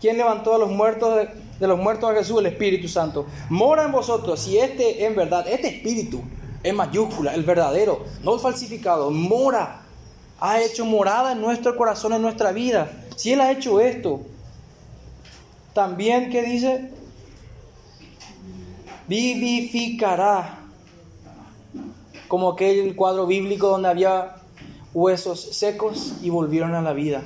¿quién 0.00 0.16
levantó 0.16 0.52
de 0.54 0.58
los 0.58 0.70
muertos 0.70 1.28
de, 1.58 1.66
los 1.66 1.78
muertos 1.78 2.10
a 2.10 2.14
Jesús? 2.14 2.40
El 2.40 2.46
Espíritu 2.46 2.88
Santo. 2.88 3.26
Mora 3.48 3.84
en 3.84 3.92
vosotros, 3.92 4.40
si 4.40 4.58
este 4.58 5.04
en 5.04 5.16
verdad, 5.16 5.46
este 5.48 5.68
Espíritu, 5.68 6.22
en 6.62 6.76
mayúscula, 6.76 7.34
el 7.34 7.42
verdadero, 7.42 8.04
no 8.22 8.34
el 8.34 8.40
falsificado, 8.40 9.10
mora 9.10 9.82
ha 10.40 10.60
hecho 10.60 10.84
morada 10.84 11.32
en 11.32 11.40
nuestro 11.40 11.76
corazón, 11.76 12.12
en 12.12 12.22
nuestra 12.22 12.52
vida. 12.52 12.90
Si 13.16 13.32
Él 13.32 13.40
ha 13.40 13.50
hecho 13.50 13.80
esto, 13.80 14.20
también, 15.72 16.30
¿qué 16.30 16.42
dice? 16.42 16.90
Vivificará. 19.08 20.60
Como 22.28 22.50
aquel 22.50 22.96
cuadro 22.96 23.26
bíblico 23.26 23.68
donde 23.68 23.88
había 23.88 24.36
huesos 24.92 25.40
secos 25.52 26.14
y 26.22 26.30
volvieron 26.30 26.74
a 26.74 26.82
la 26.82 26.92
vida. 26.92 27.22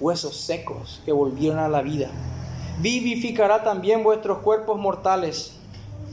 Huesos 0.00 0.36
secos 0.36 1.02
que 1.04 1.12
volvieron 1.12 1.58
a 1.58 1.68
la 1.68 1.82
vida. 1.82 2.10
Vivificará 2.80 3.64
también 3.64 4.04
vuestros 4.04 4.38
cuerpos 4.38 4.78
mortales 4.78 5.56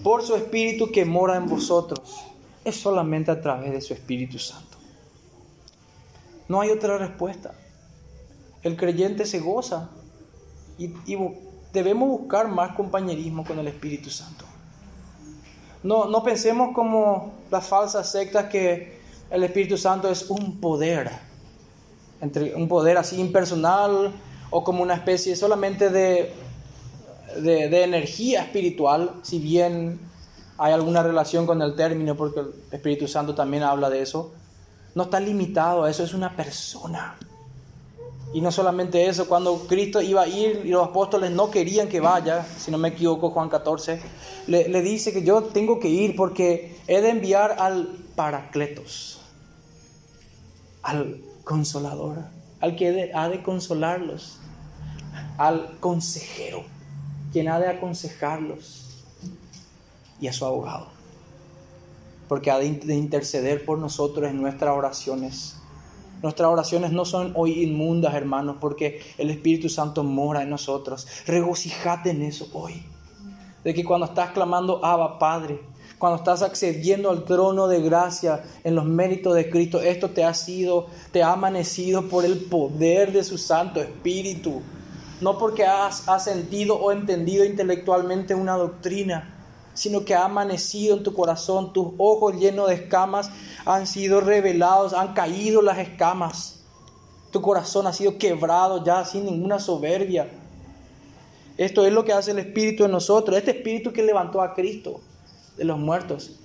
por 0.03 0.23
su 0.23 0.36
Espíritu 0.36 0.91
que 0.91 1.05
mora 1.05 1.36
en 1.36 1.47
vosotros. 1.47 2.25
Es 2.63 2.75
solamente 2.75 3.31
a 3.31 3.41
través 3.41 3.71
de 3.71 3.81
su 3.81 3.93
Espíritu 3.93 4.39
Santo. 4.39 4.77
No 6.47 6.61
hay 6.61 6.69
otra 6.69 6.97
respuesta. 6.97 7.53
El 8.63 8.77
creyente 8.77 9.25
se 9.25 9.39
goza 9.39 9.89
y, 10.77 10.93
debemos 11.71 12.09
buscar 12.09 12.47
más 12.47 12.75
compañerismo 12.75 13.43
con 13.43 13.59
el 13.59 13.67
Espíritu 13.67 14.09
Santo. 14.09 14.45
No, 15.83 16.05
no 16.05 16.23
pensemos 16.23 16.73
como 16.73 17.33
las 17.51 17.67
falsas 17.67 18.11
sectas 18.11 18.45
que 18.45 18.99
el 19.29 19.43
Espíritu 19.43 19.77
Santo 19.77 20.09
es 20.09 20.29
un 20.29 20.59
poder, 20.59 21.11
entre, 22.22 22.55
un 22.55 22.68
poder 22.68 22.97
así 22.97 23.20
impersonal 23.20 24.11
o 24.49 24.63
como 24.63 24.84
una 24.84 24.95
especie 24.95 25.36
solamente 25.36 25.89
de, 25.89 26.34
de, 27.41 27.84
energía 27.84 28.43
espiritual, 28.43 29.11
si 29.22 29.39
bien 29.39 29.99
hay 30.57 30.74
alguna 30.74 31.03
relación 31.03 31.45
con 31.45 31.61
el 31.61 31.76
término, 31.76 32.16
porque 32.16 32.39
el 32.39 32.53
Espíritu 32.72 33.07
Santo 33.07 33.36
también 33.36 33.63
habla 33.63 33.89
de 33.89 34.01
eso 34.01 34.32
no 34.95 35.03
está 35.03 35.20
limitado 35.20 35.84
a 35.84 35.91
eso, 35.91 36.03
es 36.03 36.13
una 36.13 36.36
persona. 36.36 37.18
Y 38.34 38.41
no 38.41 38.51
solamente 38.51 39.07
eso, 39.07 39.28
cuando 39.28 39.68
Cristo 39.68 40.01
iba 40.01 40.24
a 40.24 40.28
ir 40.28 40.61
y 40.66 40.70
los 40.70 40.88
apóstoles 40.88 41.32
no 41.32 41.51
querían 41.51 41.88
que 41.88 41.99
vaya, 41.99 42.45
si 42.57 42.72
no 42.72 42.78
me 42.78 42.89
equivoco, 42.89 43.30
Juan 43.30 43.49
14, 43.49 44.01
le, 44.47 44.82
dice 44.82 45.13
que 45.13 45.24
yo 45.24 45.43
tengo 45.43 45.80
que 45.80 45.89
ir 45.89 46.16
porque 46.16 46.78
he 46.88 47.01
de 47.01 47.09
enviar 47.09 47.57
al 47.59 47.88
Paracletos, 48.16 49.22
al 50.82 51.22
Consolador, 51.45 52.25
al 52.59 52.75
que 52.75 53.11
ha 53.15 53.29
de 53.29 53.41
consolarlos, 53.41 54.39
al 55.37 55.79
consejero, 55.79 56.65
quien 57.31 57.47
ha 57.47 57.59
de 57.59 57.69
aconsejarlos 57.69 59.05
y 60.19 60.27
a 60.27 60.33
su 60.33 60.45
abogado 60.45 60.95
porque 62.27 62.51
ha 62.51 62.57
de 62.57 62.95
interceder 62.95 63.65
por 63.65 63.79
nosotros 63.79 64.29
en 64.29 64.41
nuestras 64.41 64.75
oraciones. 64.75 65.57
Nuestras 66.21 66.49
oraciones 66.49 66.91
no 66.91 67.05
son 67.05 67.33
hoy 67.35 67.63
inmundas, 67.63 68.15
hermanos, 68.15 68.57
porque 68.59 69.01
el 69.17 69.29
Espíritu 69.29 69.69
Santo 69.69 70.03
mora 70.03 70.41
en 70.41 70.49
nosotros. 70.49 71.07
Regocijate 71.27 72.11
en 72.11 72.23
eso 72.23 72.47
hoy. 72.53 72.83
De 73.63 73.73
que 73.73 73.83
cuando 73.83 74.07
estás 74.07 74.31
clamando, 74.31 74.83
Abba, 74.83 75.19
Padre, 75.19 75.59
cuando 75.97 76.17
estás 76.17 76.41
accediendo 76.41 77.09
al 77.09 77.23
trono 77.23 77.67
de 77.67 77.81
gracia 77.81 78.43
en 78.63 78.75
los 78.75 78.85
méritos 78.85 79.33
de 79.33 79.49
Cristo, 79.49 79.79
esto 79.81 80.09
te 80.09 80.25
ha 80.25 80.33
sido, 80.33 80.87
te 81.11 81.23
ha 81.23 81.31
amanecido 81.31 82.09
por 82.09 82.25
el 82.25 82.37
poder 82.45 83.13
de 83.13 83.23
su 83.23 83.37
Santo 83.37 83.79
Espíritu. 83.79 84.61
No 85.21 85.37
porque 85.37 85.65
has, 85.65 86.07
has 86.09 86.25
sentido 86.25 86.75
o 86.75 86.91
entendido 86.91 87.45
intelectualmente 87.45 88.35
una 88.35 88.57
doctrina, 88.57 89.33
sino 89.73 90.03
que 90.03 90.15
ha 90.15 90.25
amanecido 90.25 90.97
en 90.97 91.03
tu 91.03 91.13
corazón, 91.13 91.71
tus 91.71 91.93
ojos 91.97 92.35
llenos 92.35 92.67
de 92.67 92.75
escamas 92.75 93.29
han 93.65 93.87
sido 93.87 94.19
revelados, 94.19 94.93
han 94.93 95.13
caído 95.13 95.61
las 95.61 95.77
escamas. 95.77 96.65
Tu 97.31 97.41
corazón 97.41 97.87
ha 97.87 97.93
sido 97.93 98.17
quebrado 98.17 98.83
ya 98.83 99.05
sin 99.05 99.25
ninguna 99.25 99.59
soberbia. 99.59 100.29
Esto 101.57 101.85
es 101.85 101.93
lo 101.93 102.03
que 102.03 102.11
hace 102.11 102.31
el 102.31 102.39
Espíritu 102.39 102.83
en 102.83 102.91
nosotros, 102.91 103.37
este 103.37 103.51
Espíritu 103.51 103.93
que 103.93 104.03
levantó 104.03 104.41
a 104.41 104.53
Cristo 104.53 104.99
de 105.58 105.64
los 105.64 105.80
muertos. 105.80 106.39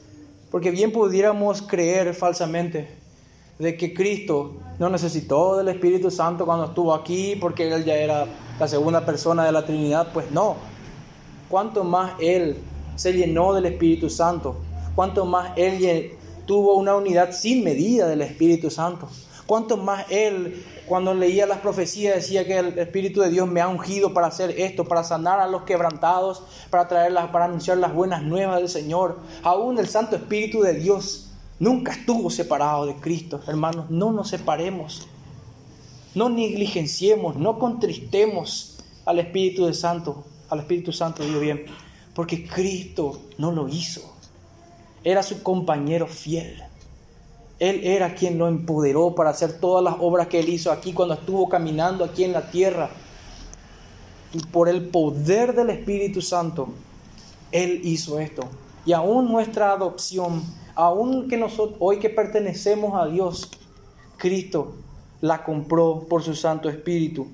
Porque 0.50 0.70
bien 0.70 0.92
pudiéramos 0.92 1.62
creer 1.62 2.14
falsamente 2.14 2.88
de 3.58 3.76
que 3.76 3.92
Cristo 3.92 4.54
no 4.78 4.88
necesitó 4.88 5.56
del 5.56 5.68
Espíritu 5.68 6.10
Santo 6.10 6.46
cuando 6.46 6.64
estuvo 6.66 6.94
aquí 6.94 7.36
porque 7.36 7.72
Él 7.72 7.84
ya 7.84 7.94
era 7.94 8.26
la 8.58 8.68
segunda 8.68 9.04
persona 9.04 9.44
de 9.44 9.52
la 9.52 9.64
Trinidad. 9.64 10.12
Pues 10.12 10.30
no. 10.30 10.56
Cuanto 11.48 11.84
más 11.84 12.12
Él 12.20 12.56
se 12.96 13.12
llenó 13.12 13.52
del 13.52 13.66
Espíritu 13.66 14.10
Santo, 14.10 14.56
cuanto 14.94 15.24
más 15.24 15.52
Él 15.56 16.12
tuvo 16.46 16.74
una 16.74 16.94
unidad 16.96 17.32
sin 17.32 17.62
medida 17.62 18.08
del 18.08 18.22
Espíritu 18.22 18.70
Santo. 18.70 19.08
Cuanto 19.50 19.76
más 19.76 20.06
Él, 20.10 20.64
cuando 20.86 21.12
leía 21.12 21.44
las 21.44 21.58
profecías, 21.58 22.14
decía 22.14 22.46
que 22.46 22.56
el 22.56 22.78
Espíritu 22.78 23.20
de 23.20 23.30
Dios 23.30 23.48
me 23.48 23.60
ha 23.60 23.66
ungido 23.66 24.14
para 24.14 24.28
hacer 24.28 24.52
esto, 24.60 24.84
para 24.84 25.02
sanar 25.02 25.40
a 25.40 25.48
los 25.48 25.64
quebrantados, 25.64 26.44
para, 26.70 26.86
traerlas, 26.86 27.30
para 27.30 27.46
anunciar 27.46 27.78
las 27.78 27.92
buenas 27.92 28.22
nuevas 28.22 28.58
del 28.58 28.68
Señor. 28.68 29.18
Aún 29.42 29.76
el 29.80 29.88
Santo 29.88 30.14
Espíritu 30.14 30.60
de 30.60 30.74
Dios 30.74 31.32
nunca 31.58 31.90
estuvo 31.90 32.30
separado 32.30 32.86
de 32.86 32.94
Cristo. 32.94 33.40
Hermanos, 33.48 33.90
no 33.90 34.12
nos 34.12 34.28
separemos. 34.28 35.08
No 36.14 36.28
negligenciemos, 36.28 37.34
no 37.34 37.58
contristemos 37.58 38.78
al 39.04 39.18
Espíritu 39.18 39.66
de 39.66 39.74
Santo, 39.74 40.26
al 40.48 40.60
Espíritu 40.60 40.92
Santo, 40.92 41.24
digo 41.24 41.40
bien 41.40 41.64
porque 42.14 42.46
Cristo 42.46 43.20
no 43.36 43.50
lo 43.50 43.68
hizo. 43.68 44.14
Era 45.02 45.24
su 45.24 45.42
compañero 45.42 46.06
fiel. 46.06 46.69
Él 47.60 47.82
era 47.84 48.14
quien 48.14 48.38
lo 48.38 48.48
empoderó 48.48 49.14
para 49.14 49.30
hacer 49.30 49.60
todas 49.60 49.84
las 49.84 49.94
obras 50.00 50.26
que 50.26 50.40
él 50.40 50.48
hizo 50.48 50.72
aquí 50.72 50.92
cuando 50.92 51.14
estuvo 51.14 51.48
caminando 51.48 52.04
aquí 52.04 52.24
en 52.24 52.32
la 52.32 52.50
tierra. 52.50 52.90
Y 54.32 54.40
por 54.46 54.68
el 54.68 54.88
poder 54.88 55.54
del 55.54 55.70
Espíritu 55.70 56.20
Santo, 56.20 56.70
Él 57.52 57.80
hizo 57.84 58.18
esto. 58.18 58.48
Y 58.84 58.92
aún 58.92 59.30
nuestra 59.30 59.72
adopción, 59.72 60.42
aún 60.74 61.28
que 61.28 61.36
nosotros 61.36 61.76
hoy 61.80 61.98
que 61.98 62.10
pertenecemos 62.10 63.00
a 63.00 63.06
Dios, 63.06 63.48
Cristo 64.16 64.74
la 65.20 65.44
compró 65.44 66.06
por 66.08 66.22
su 66.22 66.34
Santo 66.34 66.68
Espíritu 66.68 67.28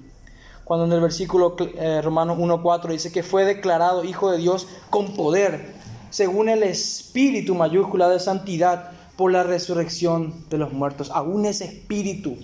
cuando 0.66 0.84
en 0.86 0.92
el 0.94 1.00
versículo 1.00 1.54
eh, 1.60 2.02
Romanos 2.02 2.38
1.4 2.38 2.88
dice 2.88 3.12
que 3.12 3.22
fue 3.22 3.44
declarado 3.44 4.02
Hijo 4.02 4.32
de 4.32 4.38
Dios 4.38 4.66
con 4.90 5.14
poder, 5.14 5.72
según 6.10 6.48
el 6.48 6.64
Espíritu 6.64 7.54
mayúscula 7.54 8.08
de 8.08 8.18
santidad, 8.18 8.90
por 9.16 9.32
la 9.32 9.42
resurrección 9.42 10.44
de 10.50 10.58
los 10.58 10.72
muertos. 10.72 11.10
Aún 11.10 11.46
ese 11.46 11.64
Espíritu, 11.64 12.36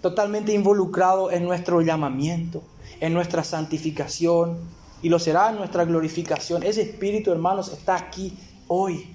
totalmente 0.00 0.52
involucrado 0.52 1.30
en 1.30 1.44
nuestro 1.44 1.80
llamamiento, 1.80 2.62
en 3.00 3.14
nuestra 3.14 3.44
santificación, 3.44 4.58
y 5.02 5.08
lo 5.08 5.18
será 5.18 5.50
en 5.50 5.56
nuestra 5.56 5.84
glorificación. 5.84 6.62
Ese 6.62 6.82
Espíritu, 6.82 7.32
hermanos, 7.32 7.72
está 7.72 7.96
aquí 7.96 8.36
hoy, 8.68 9.06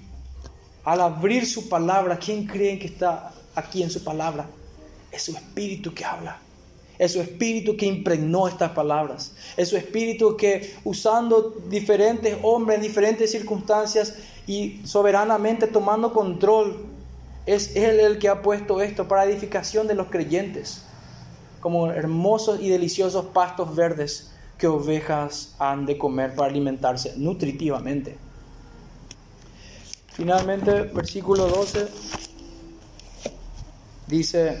al 0.84 1.00
abrir 1.00 1.46
su 1.46 1.68
palabra, 1.68 2.18
¿quién 2.18 2.46
creen 2.46 2.78
que 2.78 2.86
está 2.86 3.32
aquí 3.54 3.82
en 3.82 3.90
su 3.90 4.02
palabra? 4.02 4.46
Es 5.12 5.22
su 5.22 5.32
espíritu 5.32 5.92
que 5.92 6.04
habla. 6.04 6.38
Es 6.98 7.12
su 7.12 7.20
espíritu 7.20 7.76
que 7.76 7.86
impregnó 7.86 8.48
estas 8.48 8.72
palabras. 8.72 9.32
Es 9.56 9.68
su 9.68 9.76
espíritu 9.76 10.36
que 10.36 10.74
usando 10.84 11.54
diferentes 11.68 12.36
hombres 12.42 12.76
en 12.76 12.82
diferentes 12.82 13.30
circunstancias 13.30 14.14
y 14.46 14.80
soberanamente 14.84 15.66
tomando 15.66 16.12
control, 16.12 16.86
es 17.46 17.76
Él 17.76 18.00
el 18.00 18.18
que 18.18 18.28
ha 18.28 18.42
puesto 18.42 18.80
esto 18.80 19.06
para 19.08 19.24
edificación 19.24 19.86
de 19.86 19.94
los 19.94 20.08
creyentes, 20.08 20.82
como 21.60 21.90
hermosos 21.90 22.60
y 22.60 22.68
deliciosos 22.68 23.26
pastos 23.26 23.74
verdes 23.74 24.32
que 24.58 24.66
ovejas 24.66 25.54
han 25.58 25.86
de 25.86 25.96
comer 25.96 26.34
para 26.34 26.50
alimentarse 26.50 27.14
nutritivamente. 27.16 28.18
Finalmente, 30.12 30.82
versículo 30.82 31.46
12 31.46 31.86
dice, 34.08 34.58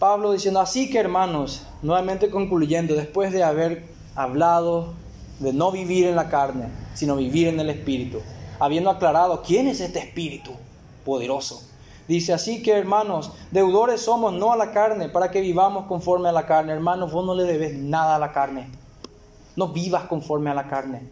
Pablo 0.00 0.32
diciendo, 0.32 0.60
así 0.60 0.88
que 0.88 0.98
hermanos, 0.98 1.66
nuevamente 1.82 2.30
concluyendo, 2.30 2.94
después 2.94 3.34
de 3.34 3.44
haber 3.44 3.84
hablado 4.16 4.94
de 5.40 5.52
no 5.52 5.70
vivir 5.70 6.06
en 6.06 6.16
la 6.16 6.30
carne, 6.30 6.68
sino 6.94 7.16
vivir 7.16 7.48
en 7.48 7.60
el 7.60 7.68
Espíritu, 7.68 8.20
habiendo 8.58 8.88
aclarado 8.88 9.42
quién 9.42 9.68
es 9.68 9.78
este 9.78 9.98
Espíritu 9.98 10.52
poderoso. 11.04 11.62
Dice, 12.08 12.32
así 12.32 12.62
que 12.62 12.72
hermanos, 12.72 13.32
deudores 13.50 14.00
somos 14.00 14.32
no 14.32 14.54
a 14.54 14.56
la 14.56 14.72
carne, 14.72 15.10
para 15.10 15.30
que 15.30 15.42
vivamos 15.42 15.84
conforme 15.84 16.30
a 16.30 16.32
la 16.32 16.46
carne. 16.46 16.72
Hermanos, 16.72 17.12
vos 17.12 17.26
no 17.26 17.34
le 17.34 17.44
debes 17.44 17.74
nada 17.74 18.16
a 18.16 18.18
la 18.18 18.32
carne. 18.32 18.70
No 19.54 19.68
vivas 19.68 20.04
conforme 20.04 20.48
a 20.48 20.54
la 20.54 20.66
carne. 20.66 21.02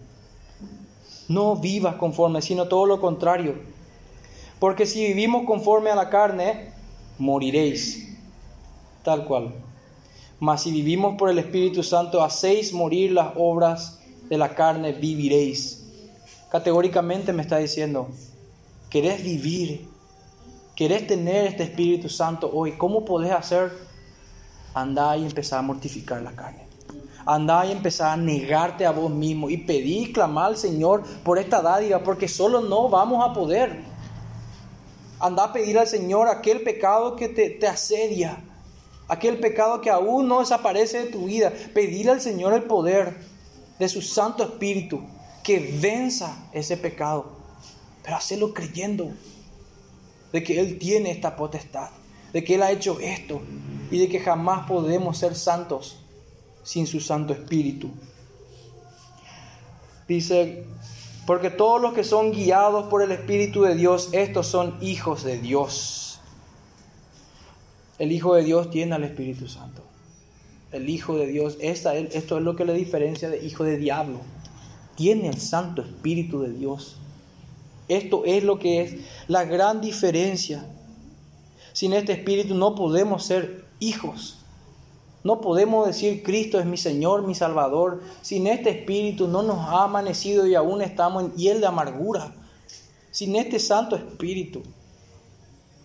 No 1.28 1.56
vivas 1.56 1.96
conforme, 1.96 2.40
sino 2.40 2.68
todo 2.68 2.86
lo 2.86 3.02
contrario. 3.02 3.54
Porque 4.58 4.86
si 4.86 5.06
vivimos 5.06 5.44
conforme 5.44 5.90
a 5.90 5.94
la 5.94 6.08
carne, 6.08 6.72
moriréis 7.18 8.07
tal 9.02 9.24
cual. 9.24 9.54
Mas 10.40 10.62
si 10.62 10.70
vivimos 10.70 11.16
por 11.16 11.30
el 11.30 11.38
Espíritu 11.38 11.82
Santo, 11.82 12.22
hacéis 12.22 12.72
morir 12.72 13.12
las 13.12 13.32
obras 13.36 14.00
de 14.28 14.38
la 14.38 14.54
carne, 14.54 14.92
viviréis. 14.92 15.84
Categóricamente 16.50 17.32
me 17.32 17.42
está 17.42 17.58
diciendo, 17.58 18.08
¿querés 18.88 19.22
vivir? 19.22 19.88
¿Querés 20.76 21.08
tener 21.08 21.46
este 21.46 21.64
Espíritu 21.64 22.08
Santo 22.08 22.48
hoy? 22.52 22.72
¿Cómo 22.72 23.04
podés 23.04 23.32
hacer? 23.32 23.72
Andá 24.74 25.16
y 25.16 25.24
empezar 25.24 25.58
a 25.58 25.62
mortificar 25.62 26.22
la 26.22 26.32
carne. 26.32 26.68
Andá 27.26 27.66
y 27.66 27.72
empezar 27.72 28.12
a 28.12 28.16
negarte 28.16 28.86
a 28.86 28.92
vos 28.92 29.10
mismo 29.10 29.50
y 29.50 29.56
pedí 29.56 30.12
clamar 30.12 30.46
al 30.46 30.56
Señor 30.56 31.02
por 31.24 31.38
esta 31.38 31.60
dádiva, 31.60 31.98
porque 32.04 32.28
solo 32.28 32.60
no 32.60 32.88
vamos 32.88 33.28
a 33.28 33.32
poder. 33.32 33.82
Anda 35.18 35.44
a 35.44 35.52
pedir 35.52 35.76
al 35.78 35.88
Señor 35.88 36.28
aquel 36.28 36.62
pecado 36.62 37.16
que 37.16 37.28
te, 37.28 37.50
te 37.50 37.66
asedia 37.66 38.44
aquel 39.08 39.38
pecado 39.38 39.80
que 39.80 39.90
aún 39.90 40.28
no 40.28 40.40
desaparece 40.40 41.04
de 41.04 41.10
tu 41.10 41.26
vida, 41.26 41.52
pedirle 41.74 42.12
al 42.12 42.20
Señor 42.20 42.52
el 42.52 42.64
poder 42.64 43.16
de 43.78 43.88
su 43.88 44.02
Santo 44.02 44.44
Espíritu 44.44 45.02
que 45.42 45.78
venza 45.80 46.48
ese 46.52 46.76
pecado, 46.76 47.32
pero 48.02 48.16
hacerlo 48.16 48.52
creyendo 48.52 49.10
de 50.32 50.42
que 50.42 50.60
Él 50.60 50.78
tiene 50.78 51.10
esta 51.10 51.36
potestad, 51.36 51.88
de 52.32 52.44
que 52.44 52.56
Él 52.56 52.62
ha 52.62 52.70
hecho 52.70 53.00
esto 53.00 53.40
y 53.90 53.98
de 53.98 54.08
que 54.08 54.20
jamás 54.20 54.66
podemos 54.66 55.16
ser 55.16 55.34
santos 55.34 56.04
sin 56.62 56.86
su 56.86 57.00
Santo 57.00 57.32
Espíritu. 57.32 57.90
Dice, 60.06 60.64
porque 61.26 61.50
todos 61.50 61.80
los 61.80 61.94
que 61.94 62.04
son 62.04 62.32
guiados 62.32 62.88
por 62.88 63.02
el 63.02 63.12
Espíritu 63.12 63.62
de 63.62 63.74
Dios, 63.74 64.10
estos 64.12 64.46
son 64.46 64.76
hijos 64.80 65.24
de 65.24 65.38
Dios. 65.38 66.07
El 67.98 68.12
Hijo 68.12 68.34
de 68.34 68.44
Dios 68.44 68.70
tiene 68.70 68.94
al 68.94 69.04
Espíritu 69.04 69.48
Santo. 69.48 69.82
El 70.70 70.88
Hijo 70.88 71.16
de 71.16 71.26
Dios, 71.26 71.56
esta, 71.60 71.96
esto 71.96 72.38
es 72.38 72.44
lo 72.44 72.54
que 72.54 72.64
le 72.64 72.74
diferencia 72.74 73.28
de 73.28 73.44
hijo 73.44 73.64
de 73.64 73.76
diablo. 73.76 74.20
Tiene 74.96 75.28
el 75.28 75.40
Santo 75.40 75.82
Espíritu 75.82 76.40
de 76.40 76.52
Dios. 76.52 76.96
Esto 77.88 78.24
es 78.24 78.44
lo 78.44 78.58
que 78.58 78.82
es 78.82 78.96
la 79.26 79.44
gran 79.44 79.80
diferencia. 79.80 80.66
Sin 81.72 81.92
este 81.92 82.12
Espíritu 82.12 82.54
no 82.54 82.74
podemos 82.74 83.24
ser 83.24 83.64
hijos. 83.80 84.38
No 85.24 85.40
podemos 85.40 85.86
decir 85.86 86.22
Cristo 86.22 86.60
es 86.60 86.66
mi 86.66 86.76
Señor, 86.76 87.26
mi 87.26 87.34
Salvador. 87.34 88.02
Sin 88.22 88.46
este 88.46 88.70
Espíritu 88.70 89.26
no 89.26 89.42
nos 89.42 89.58
ha 89.58 89.84
amanecido 89.84 90.46
y 90.46 90.54
aún 90.54 90.82
estamos 90.82 91.24
en 91.24 91.32
hiel 91.34 91.60
de 91.60 91.66
amargura. 91.66 92.34
Sin 93.10 93.34
este 93.36 93.58
Santo 93.58 93.96
Espíritu 93.96 94.62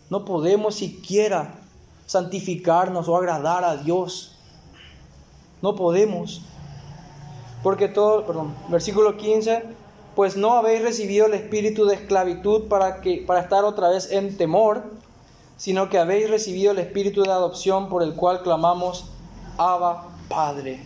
no 0.09 0.25
podemos 0.25 0.75
siquiera 0.75 1.59
santificarnos 2.05 3.07
o 3.07 3.15
agradar 3.15 3.63
a 3.63 3.77
Dios. 3.77 4.35
No 5.61 5.75
podemos. 5.75 6.41
Porque 7.61 7.87
todo, 7.87 8.25
perdón, 8.25 8.53
versículo 8.69 9.15
15, 9.15 9.63
pues 10.15 10.35
no 10.35 10.53
habéis 10.53 10.81
recibido 10.81 11.25
el 11.25 11.33
espíritu 11.33 11.85
de 11.85 11.95
esclavitud 11.95 12.67
para, 12.67 13.01
que, 13.01 13.23
para 13.25 13.39
estar 13.39 13.63
otra 13.63 13.89
vez 13.89 14.11
en 14.11 14.37
temor, 14.37 14.83
sino 15.55 15.89
que 15.89 15.97
habéis 15.97 16.29
recibido 16.29 16.71
el 16.71 16.79
espíritu 16.79 17.23
de 17.23 17.31
adopción 17.31 17.87
por 17.87 18.03
el 18.03 18.15
cual 18.15 18.43
clamamos, 18.43 19.09
Abba, 19.57 20.09
Padre. 20.27 20.83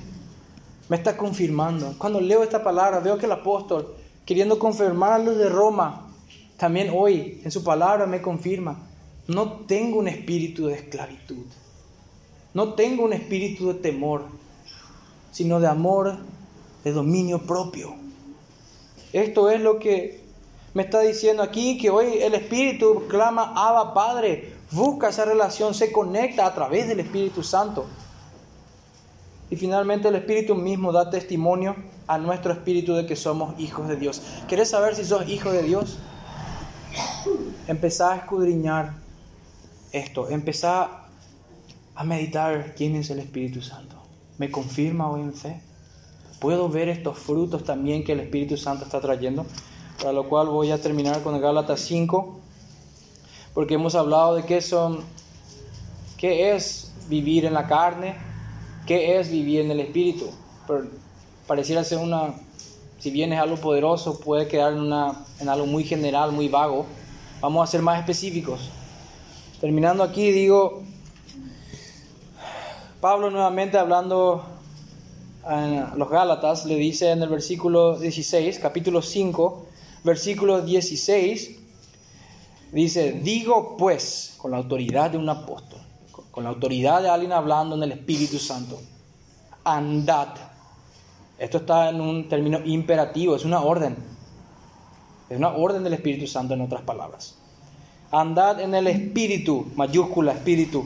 Me 0.88 0.96
está 0.96 1.18
confirmando. 1.18 1.96
Cuando 1.98 2.22
leo 2.22 2.44
esta 2.44 2.64
palabra, 2.64 3.00
veo 3.00 3.18
que 3.18 3.26
el 3.26 3.32
apóstol, 3.32 3.96
queriendo 4.26 4.60
confirmar 4.60 5.14
a 5.14 5.20
los 5.20 5.38
de 5.38 5.50
Roma, 5.50 6.08
también 6.58 6.92
hoy 6.96 7.42
en 7.44 7.52
su 7.52 7.64
palabra 7.64 8.06
me 8.06 8.22
confirma 8.22 8.78
no 9.28 9.52
tengo 9.66 10.00
un 10.00 10.08
espíritu 10.08 10.68
de 10.68 10.76
esclavitud. 10.76 11.46
No 12.54 12.74
tengo 12.74 13.04
un 13.04 13.14
espíritu 13.14 13.68
de 13.68 13.74
temor, 13.76 14.26
sino 15.32 15.60
de 15.60 15.68
amor, 15.68 16.18
de 16.84 16.92
dominio 16.92 17.46
propio. 17.46 17.96
Esto 19.12 19.50
es 19.50 19.62
lo 19.62 19.80
que 19.80 20.24
me 20.74 20.84
está 20.84 21.02
diciendo 21.02 21.44
aquí, 21.44 21.78
que 21.78 21.90
hoy 21.90 22.20
el 22.22 22.36
Espíritu 22.36 23.04
clama, 23.08 23.54
Abba 23.56 23.94
Padre, 23.94 24.54
busca 24.72 25.10
esa 25.10 25.26
relación, 25.26 25.74
se 25.74 25.92
conecta 25.92 26.46
a 26.46 26.54
través 26.54 26.88
del 26.88 27.00
Espíritu 27.00 27.44
Santo. 27.44 27.86
Y 29.50 29.56
finalmente 29.56 30.08
el 30.08 30.16
Espíritu 30.16 30.56
mismo 30.56 30.92
da 30.92 31.10
testimonio 31.10 31.76
a 32.06 32.18
nuestro 32.18 32.54
espíritu 32.54 32.94
de 32.94 33.06
que 33.06 33.16
somos 33.16 33.60
hijos 33.60 33.88
de 33.88 33.98
Dios. 33.98 34.22
¿Quieres 34.48 34.70
saber 34.70 34.96
si 34.96 35.04
sos 35.04 35.28
hijo 35.28 35.52
de 35.52 35.64
Dios? 35.64 35.98
Empezá 37.68 38.14
a 38.14 38.18
escudriñar 38.18 39.07
esto, 39.92 40.30
empezá 40.30 41.08
a 41.96 42.04
meditar 42.04 42.76
quién 42.76 42.96
es 42.96 43.10
el 43.10 43.20
Espíritu 43.20 43.62
Santo. 43.62 43.96
¿Me 44.38 44.52
confirma 44.52 45.10
hoy 45.10 45.22
en 45.22 45.34
fe? 45.34 45.62
¿Puedo 46.40 46.70
ver 46.70 46.90
estos 46.90 47.18
frutos 47.18 47.64
también 47.64 48.04
que 48.04 48.12
el 48.12 48.20
Espíritu 48.20 48.58
Santo 48.58 48.86
está 48.86 49.02
trayendo? 49.02 49.46
Para 49.98 50.14
lo 50.14 50.30
cual 50.30 50.48
voy 50.48 50.70
a 50.70 50.80
terminar 50.80 51.24
con 51.24 51.40
Gálatas 51.42 51.80
5, 51.82 52.40
porque 53.56 53.74
hemos 53.74 53.96
hablado 53.96 54.36
de 54.36 54.46
qué 54.46 54.62
son, 54.62 55.00
qué 56.18 56.56
es 56.56 56.94
vivir 57.10 57.46
en 57.46 57.56
la 57.56 57.66
carne, 57.66 58.16
qué 58.86 59.20
es 59.20 59.32
vivir 59.32 59.62
en 59.62 59.72
el 59.72 59.80
Espíritu. 59.80 60.30
Pero 60.68 60.86
pareciera 61.48 61.84
ser 61.84 61.98
una, 61.98 62.36
si 63.00 63.10
bien 63.10 63.34
es 63.34 63.40
algo 63.40 63.56
poderoso, 63.56 64.20
puede 64.20 64.48
quedar 64.48 64.74
en, 64.74 64.80
una, 64.80 65.26
en 65.40 65.50
algo 65.50 65.66
muy 65.66 65.84
general, 65.84 66.32
muy 66.32 66.48
vago. 66.48 66.86
Vamos 67.42 67.68
a 67.68 67.72
ser 67.72 67.82
más 67.82 68.00
específicos. 68.00 68.70
Terminando 69.60 70.04
aquí, 70.04 70.32
digo, 70.32 70.84
Pablo 73.02 73.32
nuevamente 73.32 73.80
hablando 73.80 74.46
a 75.44 75.96
los 75.98 76.10
Gálatas, 76.12 76.68
le 76.68 76.76
dice 76.76 77.10
en 77.10 77.24
el 77.24 77.30
versículo 77.30 77.98
16, 77.98 78.60
capítulo 78.60 79.02
5, 79.02 79.66
versículo 80.04 80.62
16, 80.62 81.58
dice, 82.72 83.14
digo 83.14 83.78
pues, 83.78 84.36
con 84.38 84.52
la 84.52 84.58
autoridad 84.58 85.10
de 85.10 85.18
un 85.18 85.28
apóstol, 85.28 85.80
con 86.30 86.44
la 86.44 86.52
autoridad 86.52 87.02
de 87.02 87.10
alguien 87.10 87.32
hablando 87.32 87.76
en 87.76 87.82
el 87.82 87.94
Espíritu 87.94 88.38
Santo, 88.38 88.80
andad. 89.64 90.36
Esto 91.40 91.58
está 91.58 91.90
en 91.90 92.00
un 92.00 92.30
término 92.30 92.60
imperativo, 92.64 93.36
es 93.36 93.44
una 93.44 93.62
orden. 93.62 93.98
Es 95.32 95.38
una 95.38 95.50
orden 95.50 95.84
del 95.84 95.94
Espíritu 95.94 96.28
Santo 96.28 96.54
en 96.54 96.62
otras 96.62 96.84
palabras. 96.84 97.40
Andad 98.12 98.62
en 98.62 98.74
el 98.74 98.88
espíritu, 98.88 99.68
mayúscula 99.76 100.32
espíritu, 100.32 100.86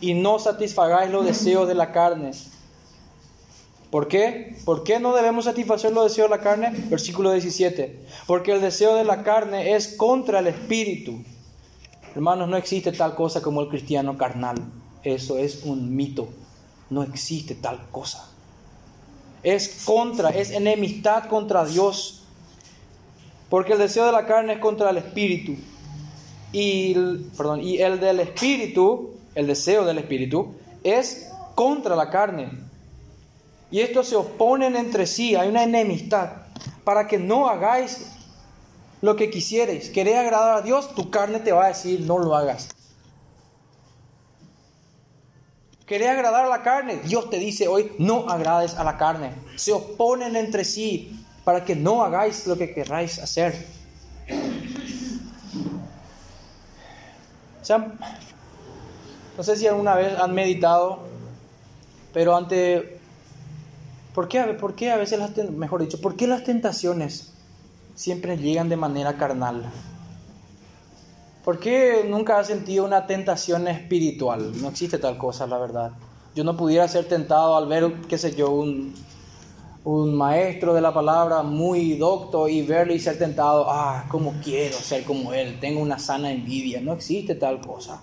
y 0.00 0.14
no 0.14 0.38
satisfagáis 0.38 1.10
los 1.10 1.24
deseos 1.24 1.66
de 1.66 1.74
la 1.74 1.90
carne. 1.92 2.30
¿Por 3.90 4.06
qué? 4.06 4.56
¿Por 4.64 4.84
qué 4.84 5.00
no 5.00 5.14
debemos 5.14 5.46
satisfacer 5.46 5.92
los 5.92 6.04
deseos 6.04 6.30
de 6.30 6.36
la 6.36 6.42
carne? 6.42 6.70
Versículo 6.88 7.32
17. 7.32 8.06
Porque 8.26 8.52
el 8.52 8.60
deseo 8.60 8.94
de 8.96 9.04
la 9.04 9.22
carne 9.22 9.74
es 9.74 9.88
contra 9.96 10.40
el 10.40 10.46
espíritu. 10.46 11.22
Hermanos, 12.14 12.48
no 12.48 12.56
existe 12.56 12.92
tal 12.92 13.14
cosa 13.14 13.40
como 13.40 13.62
el 13.62 13.68
cristiano 13.68 14.18
carnal. 14.18 14.56
Eso 15.02 15.38
es 15.38 15.62
un 15.64 15.96
mito. 15.96 16.28
No 16.90 17.02
existe 17.02 17.54
tal 17.54 17.80
cosa. 17.90 18.28
Es 19.42 19.84
contra, 19.84 20.30
es 20.30 20.50
enemistad 20.50 21.24
contra 21.28 21.64
Dios. 21.64 22.24
Porque 23.48 23.72
el 23.72 23.78
deseo 23.78 24.04
de 24.04 24.12
la 24.12 24.26
carne 24.26 24.54
es 24.54 24.58
contra 24.58 24.90
el 24.90 24.98
espíritu. 24.98 25.56
Y 26.52 26.94
perdón, 27.36 27.60
y 27.60 27.78
el 27.78 28.00
del 28.00 28.20
espíritu, 28.20 29.14
el 29.34 29.46
deseo 29.46 29.84
del 29.84 29.98
espíritu, 29.98 30.54
es 30.82 31.30
contra 31.54 31.94
la 31.94 32.10
carne. 32.10 32.50
Y 33.70 33.80
estos 33.80 34.08
se 34.08 34.16
oponen 34.16 34.76
entre 34.76 35.06
sí, 35.06 35.34
hay 35.36 35.48
una 35.48 35.64
enemistad. 35.64 36.30
Para 36.84 37.06
que 37.06 37.18
no 37.18 37.48
hagáis 37.48 38.12
lo 39.02 39.16
que 39.16 39.30
quisierais. 39.30 39.90
Querés 39.90 40.16
agradar 40.16 40.56
a 40.56 40.62
Dios, 40.62 40.94
tu 40.94 41.10
carne 41.10 41.40
te 41.40 41.52
va 41.52 41.66
a 41.66 41.68
decir 41.68 42.00
no 42.00 42.18
lo 42.18 42.34
hagas. 42.34 42.68
Querés 45.86 46.08
agradar 46.08 46.44
a 46.44 46.48
la 46.48 46.62
carne, 46.62 47.00
Dios 47.04 47.30
te 47.30 47.38
dice 47.38 47.66
hoy 47.66 47.92
no 47.98 48.28
agrades 48.28 48.74
a 48.74 48.84
la 48.84 48.98
carne. 48.98 49.32
Se 49.56 49.72
oponen 49.72 50.36
entre 50.36 50.64
sí 50.64 51.24
para 51.44 51.64
que 51.64 51.74
no 51.74 52.04
hagáis 52.04 52.46
lo 52.46 52.58
que 52.58 52.74
querráis 52.74 53.18
hacer. 53.18 53.77
No 57.76 59.42
sé 59.42 59.56
si 59.56 59.66
alguna 59.66 59.94
vez 59.94 60.18
han 60.18 60.34
meditado, 60.34 61.00
pero 62.14 62.36
ante, 62.36 62.98
¿por 64.14 64.28
qué, 64.28 64.42
por 64.54 64.74
qué 64.74 64.90
a 64.90 64.96
veces 64.96 65.18
las, 65.18 65.36
mejor 65.50 65.82
dicho, 65.82 66.00
por 66.00 66.16
qué 66.16 66.26
las 66.26 66.44
tentaciones 66.44 67.32
siempre 67.94 68.38
llegan 68.38 68.68
de 68.68 68.76
manera 68.76 69.16
carnal? 69.16 69.70
¿Por 71.44 71.58
qué 71.58 72.06
nunca 72.08 72.38
has 72.38 72.46
sentido 72.46 72.84
una 72.84 73.06
tentación 73.06 73.68
espiritual? 73.68 74.60
No 74.60 74.68
existe 74.68 74.98
tal 74.98 75.16
cosa, 75.16 75.46
la 75.46 75.58
verdad. 75.58 75.92
Yo 76.34 76.44
no 76.44 76.56
pudiera 76.56 76.86
ser 76.88 77.06
tentado 77.06 77.56
al 77.56 77.66
ver, 77.66 77.92
qué 78.08 78.18
sé 78.18 78.34
yo, 78.34 78.50
un, 78.50 78.94
un 79.90 80.14
maestro 80.14 80.74
de 80.74 80.82
la 80.82 80.92
palabra 80.92 81.42
muy 81.42 81.96
docto 81.96 82.46
y 82.46 82.60
verlo 82.60 82.92
y 82.92 83.00
ser 83.00 83.18
tentado, 83.18 83.70
ah, 83.70 84.04
como 84.10 84.34
quiero 84.44 84.76
ser 84.76 85.02
como 85.02 85.32
él, 85.32 85.58
tengo 85.60 85.80
una 85.80 85.98
sana 85.98 86.30
envidia. 86.30 86.82
No 86.82 86.92
existe 86.92 87.34
tal 87.34 87.62
cosa. 87.62 88.02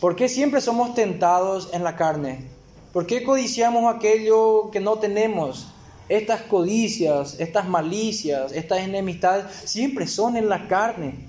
¿Por 0.00 0.14
qué 0.14 0.28
siempre 0.28 0.60
somos 0.60 0.94
tentados 0.94 1.70
en 1.72 1.82
la 1.82 1.96
carne? 1.96 2.44
¿Por 2.92 3.08
qué 3.08 3.24
codiciamos 3.24 3.92
aquello 3.92 4.70
que 4.70 4.78
no 4.78 5.00
tenemos? 5.00 5.66
Estas 6.08 6.42
codicias, 6.42 7.40
estas 7.40 7.68
malicias, 7.68 8.52
estas 8.52 8.82
enemistades 8.82 9.46
siempre 9.64 10.06
son 10.06 10.36
en 10.36 10.48
la 10.48 10.68
carne. 10.68 11.26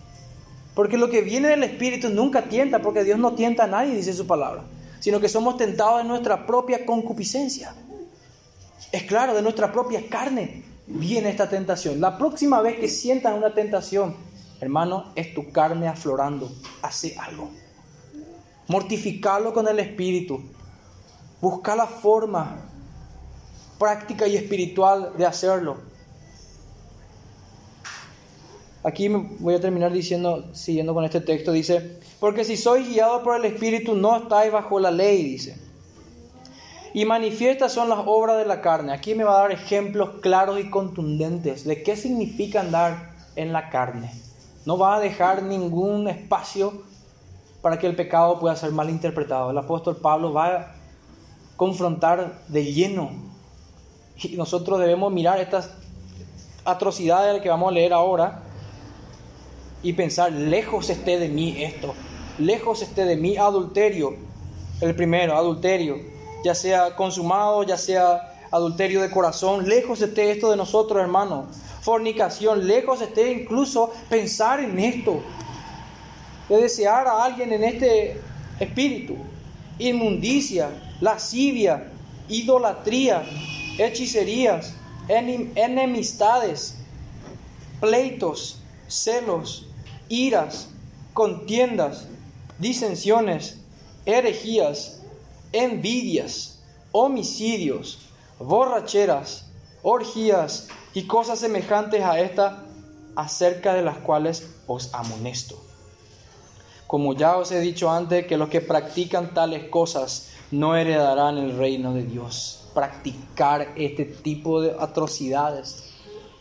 Porque 0.75 0.99
lo 0.99 1.09
que 1.09 1.21
viene 1.21 1.47
del 1.47 1.63
Espíritu 1.63 2.09
nunca 2.09 2.43
tienta, 2.43 2.83
porque 2.83 3.03
Dios 3.03 3.17
no 3.17 3.33
tienta 3.33 3.63
a 3.63 3.67
nadie, 3.67 3.95
dice 3.95 4.13
su 4.13 4.27
palabra, 4.27 4.61
sino 4.99 5.19
que 5.19 5.27
somos 5.27 5.57
tentados 5.57 6.01
en 6.01 6.07
nuestra 6.07 6.45
propia 6.45 6.85
concupiscencia. 6.85 7.73
Es 8.93 9.03
claro, 9.05 9.33
de 9.33 9.41
nuestra 9.41 9.71
propia 9.71 10.07
carne 10.07 10.63
viene 10.85 11.29
esta 11.29 11.49
tentación. 11.49 11.99
La 11.99 12.15
próxima 12.15 12.61
vez 12.61 12.79
que 12.79 12.87
sientas 12.87 13.35
una 13.35 13.51
tentación, 13.51 14.15
hermano, 14.61 15.11
es 15.15 15.33
tu 15.33 15.51
carne 15.51 15.87
aflorando. 15.87 16.51
Hace 16.83 17.17
algo. 17.17 17.49
Mortificarlo 18.67 19.51
con 19.51 19.67
el 19.67 19.79
Espíritu. 19.79 20.43
Busca 21.41 21.75
la 21.75 21.87
forma 21.87 22.69
práctica 23.79 24.27
y 24.27 24.35
espiritual 24.35 25.13
de 25.17 25.25
hacerlo. 25.25 25.77
Aquí 28.83 29.07
voy 29.07 29.55
a 29.55 29.59
terminar 29.59 29.91
diciendo, 29.91 30.53
siguiendo 30.53 30.93
con 30.93 31.03
este 31.03 31.19
texto, 31.19 31.51
dice, 31.51 31.99
porque 32.19 32.43
si 32.43 32.57
sois 32.57 32.87
guiado 32.87 33.23
por 33.23 33.37
el 33.37 33.45
Espíritu 33.45 33.95
no 33.95 34.17
estáis 34.17 34.51
bajo 34.51 34.79
la 34.79 34.91
ley, 34.91 35.23
dice. 35.23 35.72
Y 36.93 37.05
manifiestas 37.05 37.73
son 37.73 37.89
las 37.89 37.99
obras 38.05 38.37
de 38.37 38.45
la 38.45 38.61
carne. 38.61 38.93
Aquí 38.93 39.15
me 39.15 39.23
va 39.23 39.37
a 39.37 39.41
dar 39.41 39.51
ejemplos 39.51 40.21
claros 40.21 40.59
y 40.59 40.69
contundentes 40.69 41.63
de 41.65 41.81
qué 41.81 41.97
significa 41.97 42.59
andar 42.59 43.15
en 43.35 43.51
la 43.51 43.69
carne. 43.69 44.11
No 44.65 44.77
va 44.77 44.97
a 44.97 44.99
dejar 44.99 45.41
ningún 45.41 46.07
espacio 46.07 46.83
para 47.63 47.79
que 47.79 47.87
el 47.87 47.95
pecado 47.95 48.39
pueda 48.39 48.55
ser 48.55 48.71
mal 48.71 48.89
interpretado. 48.89 49.49
El 49.49 49.57
apóstol 49.57 49.97
Pablo 49.97 50.33
va 50.33 50.47
a 50.47 50.75
confrontar 51.57 52.41
de 52.47 52.71
lleno. 52.71 53.11
Y 54.21 54.35
nosotros 54.37 54.79
debemos 54.79 55.11
mirar 55.11 55.39
estas 55.39 55.71
atrocidades 56.63 57.41
que 57.41 57.49
vamos 57.49 57.71
a 57.71 57.73
leer 57.73 57.93
ahora 57.93 58.43
y 59.81 59.93
pensar, 59.93 60.31
lejos 60.31 60.89
esté 60.89 61.19
de 61.19 61.27
mí 61.27 61.61
esto, 61.61 61.93
lejos 62.37 62.81
esté 62.81 63.03
de 63.03 63.17
mí 63.17 63.35
adulterio, 63.35 64.15
el 64.79 64.95
primero, 64.95 65.35
adulterio, 65.35 66.12
ya 66.43 66.53
sea 66.53 66.95
consumado, 66.95 67.63
ya 67.63 67.77
sea 67.77 68.33
adulterio 68.51 69.01
de 69.01 69.09
corazón, 69.09 69.67
lejos 69.67 70.01
esté 70.01 70.31
esto 70.31 70.51
de 70.51 70.57
nosotros, 70.57 71.01
hermano, 71.01 71.47
fornicación, 71.81 72.67
lejos 72.67 73.01
esté 73.01 73.31
incluso 73.31 73.91
pensar 74.09 74.59
en 74.59 74.77
esto, 74.77 75.21
de 76.49 76.57
desear 76.57 77.07
a 77.07 77.23
alguien 77.23 77.51
en 77.51 77.63
este 77.63 78.21
espíritu, 78.59 79.15
inmundicia, 79.79 80.69
lascivia, 81.01 81.89
idolatría, 82.29 83.23
hechicerías, 83.77 84.75
enemistades, 85.07 86.77
pleitos, 87.79 88.59
celos, 88.87 89.67
iras, 90.09 90.69
contiendas, 91.13 92.07
disensiones, 92.59 93.57
herejías, 94.05 95.02
envidias, 95.53 96.61
homicidios, 96.91 97.99
borracheras, 98.39 99.51
orgías 99.81 100.67
y 100.93 101.07
cosas 101.07 101.39
semejantes 101.39 102.03
a 102.03 102.19
esta, 102.19 102.65
acerca 103.15 103.73
de 103.73 103.83
las 103.83 103.97
cuales 103.97 104.49
os 104.67 104.93
amonesto. 104.93 105.57
Como 106.87 107.13
ya 107.13 107.37
os 107.37 107.51
he 107.51 107.61
dicho 107.61 107.89
antes, 107.89 108.27
que 108.27 108.37
los 108.37 108.49
que 108.49 108.59
practican 108.59 109.33
tales 109.33 109.69
cosas 109.69 110.31
no 110.51 110.75
heredarán 110.75 111.37
el 111.37 111.57
reino 111.57 111.93
de 111.93 112.03
Dios. 112.03 112.69
Practicar 112.73 113.69
este 113.75 114.03
tipo 114.03 114.61
de 114.61 114.75
atrocidades 114.77 115.93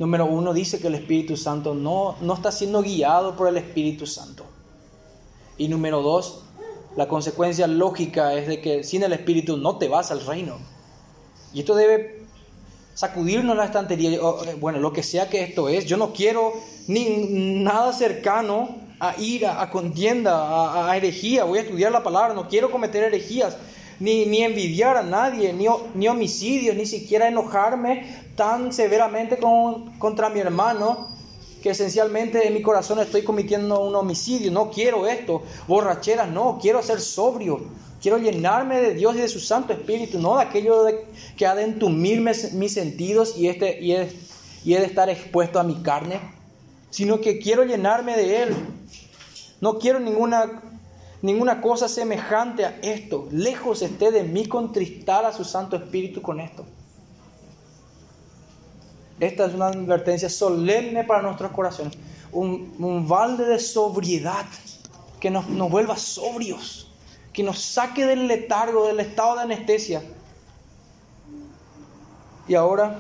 Número 0.03 0.27
uno 0.27 0.53
dice 0.53 0.81
que 0.81 0.89
el 0.89 0.97
Espíritu 0.97 1.37
Santo 1.37 1.75
no, 1.75 2.17
no 2.21 2.35
está 2.35 2.51
siendo 2.51 2.83
guiado 2.83 3.37
por 3.37 3.47
el 3.47 3.57
Espíritu 3.57 4.05
Santo. 4.05 4.45
Y 5.57 5.69
número 5.69 6.03
dos, 6.03 6.42
la 6.97 7.09
consecuencia 7.09 7.67
lógica 7.67 8.35
es 8.35 8.47
de 8.47 8.61
que 8.61 8.85
sin 8.85 9.03
el 9.03 9.13
Espíritu 9.13 9.57
no 9.57 9.79
te 9.79 9.89
vas 9.89 10.11
al 10.11 10.25
reino. 10.27 10.59
Y 11.55 11.61
esto 11.61 11.75
debe 11.75 12.23
sacudirnos 12.95 13.57
la 13.57 13.65
estantería. 13.65 14.13
Eh, 14.13 14.57
bueno, 14.61 14.79
lo 14.79 14.93
que 14.93 15.03
sea 15.03 15.29
que 15.29 15.43
esto 15.43 15.69
es, 15.69 15.87
yo 15.87 15.97
no 15.97 16.13
quiero 16.13 16.53
ni 16.89 17.63
nada 17.63 17.93
cercano 17.93 18.77
a 19.01 19.15
ira, 19.19 19.61
a 19.61 19.71
contienda, 19.71 20.89
a, 20.89 20.97
herejía. 20.97 21.45
Voy 21.45 21.59
a 21.59 21.63
estudiar 21.63 21.93
la 21.93 22.03
palabra, 22.03 22.35
no 22.35 22.49
quiero 22.49 22.71
cometer 22.71 23.03
herejías 23.05 23.57
ni, 23.99 24.43
envidiar 24.43 24.97
a 24.97 25.03
nadie, 25.03 25.53
ni, 25.53 25.67
ni 25.95 26.09
homicidios, 26.09 26.77
ni 26.77 26.87
siquiera 26.87 27.29
enojarme 27.29 28.25
tan 28.37 28.73
severamente 28.73 29.39
contra 29.99 30.29
mi 30.29 30.41
hermano 30.41 31.12
que 31.63 31.71
esencialmente 31.71 32.47
en 32.47 32.53
mi 32.53 32.61
corazón 32.61 32.99
estoy 32.99 33.23
cometiendo 33.23 33.81
un 33.81 33.95
homicidio. 33.95 34.51
No 34.51 34.71
quiero 34.71 35.07
esto, 35.07 35.43
borracheras, 35.69 36.29
no, 36.29 36.59
quiero 36.61 36.83
ser 36.83 37.01
sobrio. 37.01 37.61
Quiero 38.03 38.19
llenarme 38.19 38.81
de 38.81 38.95
Dios 38.95 39.15
y 39.15 39.19
de 39.19 39.29
su 39.29 39.39
Santo 39.39 39.73
Espíritu, 39.73 40.19
no 40.19 40.37
de 40.37 40.43
aquello 40.43 40.85
que 41.37 41.47
ha 41.47 41.55
de 41.55 41.63
entumirme 41.63 42.33
mis 42.55 42.75
sentidos 42.75 43.37
y, 43.39 43.47
este, 43.47 43.81
y, 43.81 43.93
y 44.65 44.75
he 44.75 44.81
de 44.81 44.87
estar 44.87 45.09
expuesto 45.09 45.61
a 45.61 45.63
mi 45.63 45.83
carne, 45.83 46.21
sino 46.91 47.21
que 47.21 47.39
quiero 47.39 47.63
llenarme 47.63 48.17
de 48.17 48.43
Él. 48.43 48.57
No 49.61 49.79
quiero 49.79 50.01
ninguna 50.01 50.63
ninguna 51.23 51.61
cosa 51.61 51.89
semejante 51.89 52.67
a 52.67 52.81
esto. 52.83 53.29
Lejos 53.31 53.81
esté 53.83 54.11
de 54.11 54.25
mí 54.25 54.47
contristar 54.47 55.25
a 55.25 55.33
su 55.33 55.45
Santo 55.45 55.77
Espíritu 55.77 56.21
con 56.21 56.41
esto. 56.41 56.67
Esta 59.21 59.47
es 59.47 59.55
una 59.55 59.69
advertencia 59.69 60.29
solemne 60.29 61.05
para 61.05 61.23
nuestros 61.23 61.53
corazones. 61.53 61.97
Un, 62.33 62.75
un 62.79 63.07
balde 63.07 63.45
de 63.45 63.59
sobriedad 63.59 64.47
que 65.23 65.31
nos, 65.31 65.47
vuelva 65.71 65.97
sobrios, 65.97 66.91
que 67.33 67.45
nos 67.45 67.61
saque 67.61 68.05
del 68.05 68.27
letargo, 68.27 68.89
del 68.89 68.99
estado 68.99 69.37
de 69.37 69.43
anestesia. 69.43 70.03
Y 72.49 72.57
ahora 72.57 72.99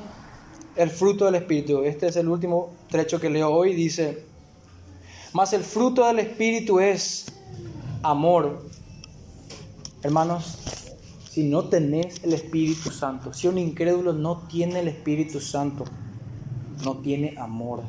el 0.76 0.88
fruto 0.88 1.24
del 1.24 1.34
Espíritu. 1.34 1.82
Este 1.82 2.06
es 2.06 2.14
el 2.14 2.28
último 2.28 2.70
trecho 2.88 3.18
que 3.18 3.28
leo 3.28 3.50
hoy. 3.50 3.74
Dice, 3.74 4.24
mas 5.32 5.52
el 5.52 5.64
fruto 5.64 6.06
del 6.06 6.20
Espíritu 6.20 6.78
es 6.78 7.26
amor. 8.04 8.66
Hermanos, 10.04 10.58
si 11.28 11.42
no 11.42 11.64
tenés 11.64 12.22
el 12.22 12.34
Espíritu 12.34 12.92
Santo, 12.92 13.32
si 13.32 13.48
un 13.48 13.58
incrédulo 13.58 14.12
no 14.12 14.46
tiene 14.48 14.78
el 14.78 14.86
Espíritu 14.86 15.40
Santo, 15.40 15.86
no 16.84 16.98
tiene 16.98 17.34
amor. 17.38 17.82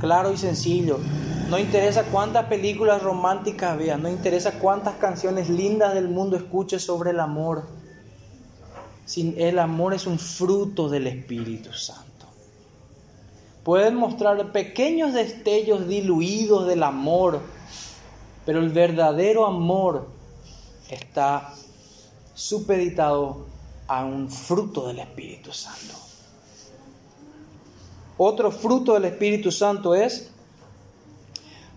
Claro 0.00 0.32
y 0.32 0.36
sencillo. 0.36 0.98
No 1.48 1.58
interesa 1.58 2.04
cuántas 2.04 2.46
películas 2.46 3.02
románticas 3.02 3.78
veas, 3.78 4.00
no 4.00 4.08
interesa 4.08 4.58
cuántas 4.58 4.96
canciones 4.96 5.48
lindas 5.48 5.94
del 5.94 6.08
mundo 6.08 6.36
escuches 6.36 6.82
sobre 6.82 7.10
el 7.10 7.20
amor. 7.20 7.64
El 9.14 9.58
amor 9.60 9.94
es 9.94 10.06
un 10.06 10.18
fruto 10.18 10.88
del 10.88 11.06
Espíritu 11.06 11.72
Santo. 11.72 12.04
pueden 13.62 13.94
mostrar 13.94 14.52
pequeños 14.52 15.12
destellos 15.12 15.88
diluidos 15.88 16.66
del 16.66 16.82
amor, 16.82 17.40
pero 18.44 18.58
el 18.60 18.70
verdadero 18.70 19.46
amor 19.46 20.08
está 20.88 21.52
supeditado 22.34 23.46
a 23.88 24.04
un 24.04 24.30
fruto 24.30 24.88
del 24.88 24.98
Espíritu 24.98 25.52
Santo. 25.52 26.05
Otro 28.18 28.50
fruto 28.50 28.94
del 28.94 29.04
Espíritu 29.04 29.52
Santo 29.52 29.94
es 29.94 30.30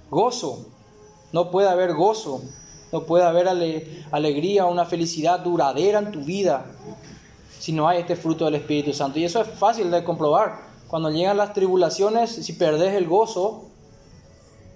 gozo. 0.09 0.65
No 1.31 1.51
puede 1.51 1.69
haber 1.69 1.93
gozo, 1.93 2.41
no 2.91 3.03
puede 3.03 3.25
haber 3.25 3.47
alegría, 4.11 4.65
una 4.65 4.85
felicidad 4.85 5.39
duradera 5.39 5.99
en 5.99 6.11
tu 6.11 6.21
vida 6.21 6.65
si 7.59 7.73
no 7.73 7.87
hay 7.87 7.99
este 7.99 8.15
fruto 8.15 8.45
del 8.45 8.55
Espíritu 8.55 8.93
Santo. 8.93 9.19
Y 9.19 9.25
eso 9.25 9.41
es 9.41 9.47
fácil 9.47 9.91
de 9.91 10.03
comprobar. 10.03 10.69
Cuando 10.87 11.11
llegan 11.11 11.37
las 11.37 11.53
tribulaciones, 11.53 12.31
si 12.31 12.53
perdes 12.53 12.93
el 12.95 13.05
gozo, 13.05 13.65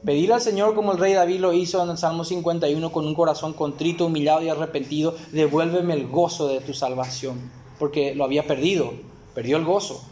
pedir 0.05 0.33
al 0.33 0.41
Señor 0.41 0.75
como 0.75 0.91
el 0.91 0.99
rey 0.99 1.13
David 1.13 1.39
lo 1.39 1.53
hizo 1.53 1.81
en 1.81 1.89
el 1.89 1.97
Salmo 1.97 2.23
51 2.23 2.91
con 2.91 3.07
un 3.07 3.15
corazón 3.15 3.53
contrito, 3.53 4.05
humillado 4.05 4.43
y 4.43 4.49
arrepentido, 4.49 5.15
devuélveme 5.31 5.93
el 5.93 6.07
gozo 6.07 6.47
de 6.49 6.59
tu 6.59 6.73
salvación, 6.73 7.49
porque 7.79 8.13
lo 8.13 8.25
había 8.25 8.45
perdido, 8.45 8.93
perdió 9.33 9.57
el 9.57 9.65
gozo. 9.65 10.03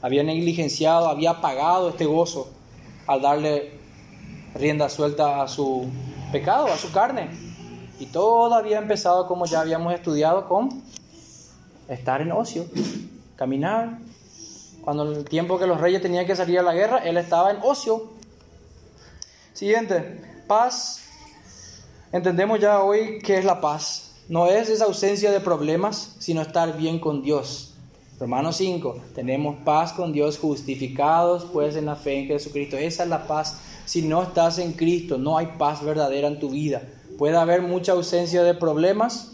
Había 0.00 0.22
negligenciado, 0.22 1.08
había 1.08 1.30
apagado 1.30 1.90
este 1.90 2.06
gozo 2.06 2.50
al 3.06 3.22
darle 3.22 3.72
rienda 4.54 4.88
suelta 4.88 5.42
a 5.42 5.48
su 5.48 5.88
pecado, 6.30 6.66
a 6.66 6.76
su 6.76 6.92
carne. 6.92 7.30
Y 7.98 8.06
todo 8.06 8.54
había 8.54 8.78
empezado, 8.78 9.26
como 9.26 9.46
ya 9.46 9.60
habíamos 9.60 9.92
estudiado, 9.92 10.48
con 10.48 10.82
estar 11.88 12.20
en 12.20 12.30
ocio, 12.32 12.66
caminar. 13.36 13.98
Cuando 14.82 15.10
el 15.10 15.24
tiempo 15.24 15.58
que 15.58 15.66
los 15.66 15.80
reyes 15.80 16.00
tenían 16.00 16.26
que 16.26 16.36
salir 16.36 16.58
a 16.58 16.62
la 16.62 16.74
guerra, 16.74 16.98
él 16.98 17.16
estaba 17.16 17.50
en 17.50 17.58
ocio. 17.62 18.10
Siguiente, 19.52 20.22
paz. 20.46 21.02
Entendemos 22.12 22.60
ya 22.60 22.82
hoy 22.82 23.18
qué 23.18 23.38
es 23.38 23.44
la 23.44 23.60
paz. 23.60 24.12
No 24.28 24.46
es 24.46 24.68
esa 24.68 24.84
ausencia 24.84 25.32
de 25.32 25.40
problemas, 25.40 26.14
sino 26.18 26.40
estar 26.40 26.76
bien 26.76 27.00
con 27.00 27.22
Dios. 27.22 27.67
Romanos 28.20 28.56
5, 28.56 28.96
tenemos 29.14 29.58
paz 29.64 29.92
con 29.92 30.12
Dios 30.12 30.38
justificados 30.38 31.46
pues 31.52 31.76
en 31.76 31.86
la 31.86 31.94
fe 31.94 32.18
en 32.18 32.26
Jesucristo. 32.26 32.76
Esa 32.76 33.04
es 33.04 33.08
la 33.08 33.28
paz. 33.28 33.60
Si 33.84 34.02
no 34.02 34.22
estás 34.22 34.58
en 34.58 34.72
Cristo, 34.72 35.18
no 35.18 35.38
hay 35.38 35.46
paz 35.56 35.84
verdadera 35.84 36.26
en 36.26 36.40
tu 36.40 36.50
vida. 36.50 36.82
Puede 37.16 37.36
haber 37.36 37.62
mucha 37.62 37.92
ausencia 37.92 38.42
de 38.42 38.54
problemas, 38.54 39.32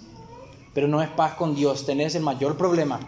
pero 0.75 0.87
no 0.87 1.01
es 1.01 1.09
paz 1.09 1.35
con 1.35 1.55
Dios, 1.55 1.87
tenés 1.87 2.15
el 2.15 2.23
mayor 2.23 2.59
problema. 2.59 3.01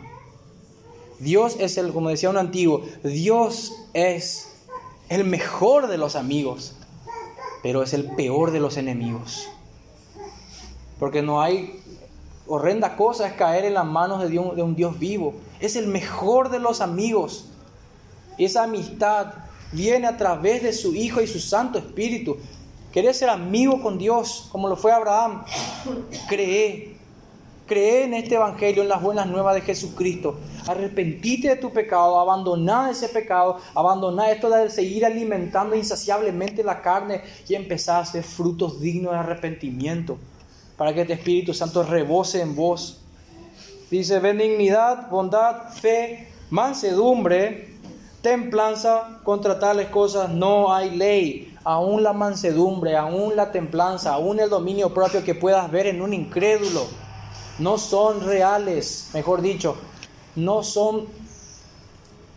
Dios 1.19 1.57
es 1.59 1.77
el, 1.77 1.93
como 1.93 2.09
decía 2.09 2.31
un 2.31 2.39
antiguo, 2.39 2.83
Dios 3.03 3.73
es 3.93 4.57
el 5.09 5.25
mejor 5.25 5.89
de 5.89 5.99
los 5.99 6.17
amigos, 6.17 6.75
pero 7.63 7.83
es 7.83 7.93
el 7.93 8.05
peor 8.17 8.51
de 8.51 8.61
los 8.61 8.77
enemigos. 8.79 9.49
Porque 10.99 11.21
no 11.21 11.43
hay 11.43 11.83
horrenda 12.49 12.97
cosa 12.97 13.27
es 13.27 13.35
caer 13.35 13.65
en 13.65 13.75
las 13.75 13.85
manos 13.85 14.23
de, 14.23 14.29
de 14.29 14.39
un 14.63 14.75
Dios 14.75 14.99
vivo. 14.99 15.35
Es 15.61 15.77
el 15.77 15.87
mejor 15.87 16.51
de 16.51 16.59
los 16.59 16.81
amigos. 16.81 17.49
Esa 18.39 18.65
amistad 18.65 19.33
viene 19.73 20.07
a 20.07 20.17
través 20.17 20.63
de 20.63 20.73
su 20.73 20.95
Hijo 20.95 21.21
y 21.21 21.27
su 21.27 21.41
Santo 21.41 21.79
Espíritu. 21.79 22.37
¿Querés 22.93 23.19
ser 23.19 23.29
amigo 23.29 23.83
con 23.83 23.99
Dios 23.99 24.49
como 24.53 24.69
lo 24.69 24.77
fue 24.77 24.93
Abraham? 24.93 25.45
Cree, 26.29 26.97
Cree 27.67 28.05
en 28.05 28.15
este 28.15 28.37
Evangelio, 28.37 28.83
en 28.83 28.89
las 28.89 29.03
buenas 29.03 29.27
nuevas 29.27 29.55
de 29.55 29.61
Jesucristo. 29.61 30.39
Arrepentite 30.67 31.49
de 31.49 31.57
tu 31.57 31.73
pecado, 31.73 32.19
abandona 32.21 32.91
ese 32.91 33.09
pecado, 33.09 33.59
abandona 33.75 34.31
esto 34.31 34.49
de 34.49 34.71
seguir 34.71 35.05
alimentando 35.05 35.75
insaciablemente 35.75 36.63
la 36.63 36.81
carne 36.81 37.23
y 37.49 37.55
empezar 37.55 37.97
a 37.97 38.01
hacer 38.01 38.23
frutos 38.23 38.81
dignos 38.81 39.13
de 39.13 39.19
arrepentimiento 39.19 40.17
para 40.77 40.95
que 40.95 41.03
este 41.03 41.15
Espíritu 41.15 41.55
Santo 41.55 41.83
rebose 41.83 42.41
en 42.41 42.55
vos. 42.55 43.01
Dice 43.91 44.19
benignidad, 44.19 45.09
bondad, 45.11 45.71
fe, 45.71 46.29
mansedumbre, 46.51 47.75
templanza, 48.23 49.21
contra 49.23 49.59
tales 49.59 49.89
cosas 49.89 50.31
no 50.31 50.75
hay 50.75 50.97
ley. 50.97 51.55
Aún 51.65 52.03
la 52.03 52.13
mansedumbre, 52.13 52.97
aún 52.97 53.37
la 53.37 53.51
templanza, 53.53 54.13
aún 54.15 54.39
el 54.41 54.51
dominio 54.51 54.95
propio 54.95 55.25
que 55.25 55.35
puedas 55.35 55.71
ver 55.71 55.87
en 55.87 56.01
un 56.03 56.15
incrédulo 56.15 56.87
no 57.59 57.79
son 57.79 58.21
reales, 58.21 59.09
mejor 59.15 59.41
dicho, 59.41 59.77
no 60.35 60.63
son, 60.63 61.07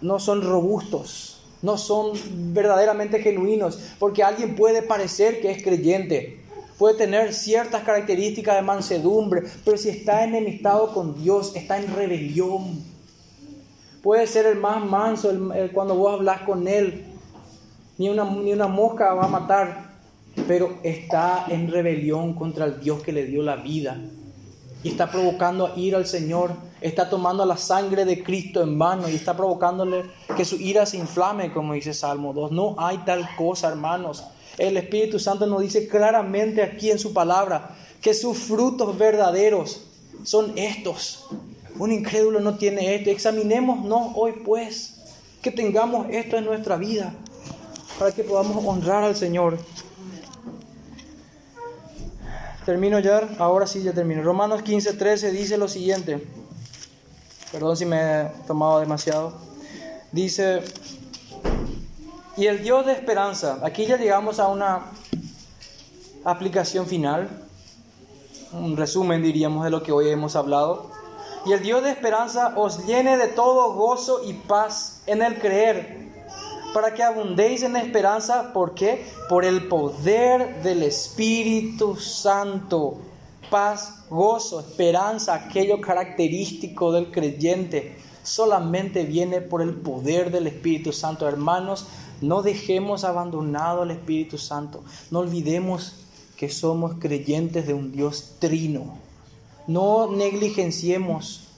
no 0.02 0.20
son 0.20 0.42
robustos, 0.42 1.42
no 1.62 1.78
son 1.78 2.12
verdaderamente 2.54 3.20
genuinos, 3.20 3.80
porque 4.00 4.24
alguien 4.24 4.56
puede 4.56 4.82
parecer 4.82 5.42
que 5.42 5.52
es 5.52 5.62
creyente, 5.62 6.39
puede 6.80 6.96
tener 6.96 7.34
ciertas 7.34 7.84
características 7.84 8.56
de 8.56 8.62
mansedumbre, 8.64 9.44
pero 9.64 9.78
si 9.78 9.90
está 9.90 10.24
enemistado 10.24 10.92
con 10.94 11.22
Dios, 11.22 11.56
está 11.56 11.78
en 11.78 11.94
rebelión. 11.94 12.82
Puede 14.02 14.26
ser 14.26 14.48
el 14.48 14.58
más 14.58 14.84
manso 14.84 15.30
cuando 15.74 15.94
vos 15.96 16.14
hablas 16.14 16.42
con 16.42 16.68
él, 16.68 17.04
ni 17.98 18.10
una 18.10 18.68
mosca 18.68 19.14
va 19.14 19.26
a 19.26 19.28
matar, 19.28 19.90
pero 20.48 20.80
está 20.82 21.46
en 21.50 21.70
rebelión 21.70 22.34
contra 22.34 22.66
el 22.66 22.80
Dios 22.80 23.04
que 23.04 23.12
le 23.12 23.26
dio 23.26 23.44
la 23.44 23.58
vida 23.58 24.00
y 24.84 24.90
está 24.90 25.12
provocando 25.12 25.68
a 25.68 25.78
ir 25.78 25.96
al 25.96 26.06
Señor, 26.06 26.52
está 26.80 27.10
tomando 27.10 27.46
la 27.46 27.58
sangre 27.58 28.06
de 28.06 28.24
Cristo 28.24 28.62
en 28.62 28.78
mano 28.78 29.10
y 29.10 29.16
está 29.16 29.36
provocándole 29.36 30.06
que 30.38 30.46
su 30.46 30.56
ira 30.56 30.86
se 30.86 30.98
inflame, 30.98 31.52
como 31.52 31.74
dice 31.74 31.94
Salmo 31.94 32.34
2. 32.34 32.52
No 32.52 32.76
hay 32.78 33.00
tal 33.00 33.28
cosa, 33.36 33.68
hermanos. 33.68 34.24
El 34.58 34.78
Espíritu 34.78 35.20
Santo 35.20 35.46
nos 35.48 35.62
dice 35.62 35.88
claramente 35.88 36.64
aquí 36.64 36.92
en 36.92 37.00
su 37.00 37.14
palabra 37.14 37.76
que 38.02 38.14
sus 38.14 38.38
frutos 38.38 38.98
verdaderos 38.98 39.82
son 40.24 40.54
estos. 40.58 41.28
Un 41.78 41.92
incrédulo 41.92 42.40
no 42.40 42.56
tiene 42.56 42.96
esto. 42.96 43.10
Examinémonos 43.10 44.12
hoy 44.16 44.34
pues 44.46 44.96
que 45.42 45.52
tengamos 45.52 46.08
esto 46.10 46.38
en 46.38 46.46
nuestra 46.46 46.76
vida 46.78 47.14
para 47.98 48.12
que 48.12 48.24
podamos 48.24 48.64
honrar 48.66 49.04
al 49.04 49.16
Señor. 49.16 49.58
Termino 52.70 53.00
ya, 53.00 53.28
ahora 53.40 53.66
sí 53.66 53.82
ya 53.82 53.94
termino. 53.94 54.22
Romanos 54.22 54.62
15, 54.62 54.94
13 54.94 55.32
dice 55.32 55.58
lo 55.58 55.68
siguiente. 55.68 56.24
Perdón 57.52 57.76
si 57.76 57.84
me 57.84 57.98
he 57.98 58.26
tomado 58.46 58.80
demasiado. 58.80 59.34
Dice, 60.12 60.62
y 62.38 62.46
el 62.46 62.62
Dios 62.62 62.86
de 62.86 62.92
esperanza, 62.92 63.58
aquí 63.64 63.88
ya 63.88 63.98
llegamos 63.98 64.40
a 64.40 64.50
una 64.50 64.82
aplicación 66.24 66.86
final, 66.86 67.28
un 68.54 68.78
resumen 68.78 69.24
diríamos 69.24 69.64
de 69.64 69.72
lo 69.72 69.82
que 69.82 69.92
hoy 69.92 70.10
hemos 70.10 70.36
hablado. 70.36 70.92
Y 71.48 71.54
el 71.54 71.64
Dios 71.64 71.84
de 71.84 71.90
esperanza 71.90 72.54
os 72.56 72.86
llene 72.86 73.18
de 73.18 73.30
todo 73.30 73.74
gozo 73.74 74.22
y 74.24 74.34
paz 74.34 75.02
en 75.08 75.24
el 75.24 75.40
creer 75.40 76.09
para 76.74 76.94
que 76.94 77.04
abundéis 77.04 77.64
en 77.64 77.76
esperanza. 77.76 78.54
¿Por 78.54 78.74
qué? 78.74 79.06
Por 79.28 79.46
el 79.46 79.68
poder 79.68 80.62
del 80.64 80.84
Espíritu 80.84 81.96
Santo. 81.96 82.98
Paz, 83.50 84.06
gozo, 84.10 84.60
esperanza, 84.60 85.34
aquello 85.34 85.82
característico 85.82 86.92
del 86.92 87.10
creyente, 87.10 87.98
solamente 88.22 89.06
viene 89.06 89.42
por 89.42 89.62
el 89.62 89.74
poder 89.74 90.32
del 90.32 90.48
Espíritu 90.48 90.94
Santo. 90.94 91.28
Hermanos, 91.28 91.88
no 92.22 92.44
dejemos 92.44 93.04
abandonado 93.04 93.82
al 93.82 93.92
Espíritu 93.92 94.38
Santo. 94.38 94.84
No 95.10 95.20
olvidemos 95.20 95.96
que 96.38 96.50
somos 96.50 96.96
creyentes 97.00 97.66
de 97.66 97.74
un 97.74 97.92
Dios 97.92 98.36
trino. 98.40 98.98
No 99.68 100.12
negligenciemos 100.12 101.49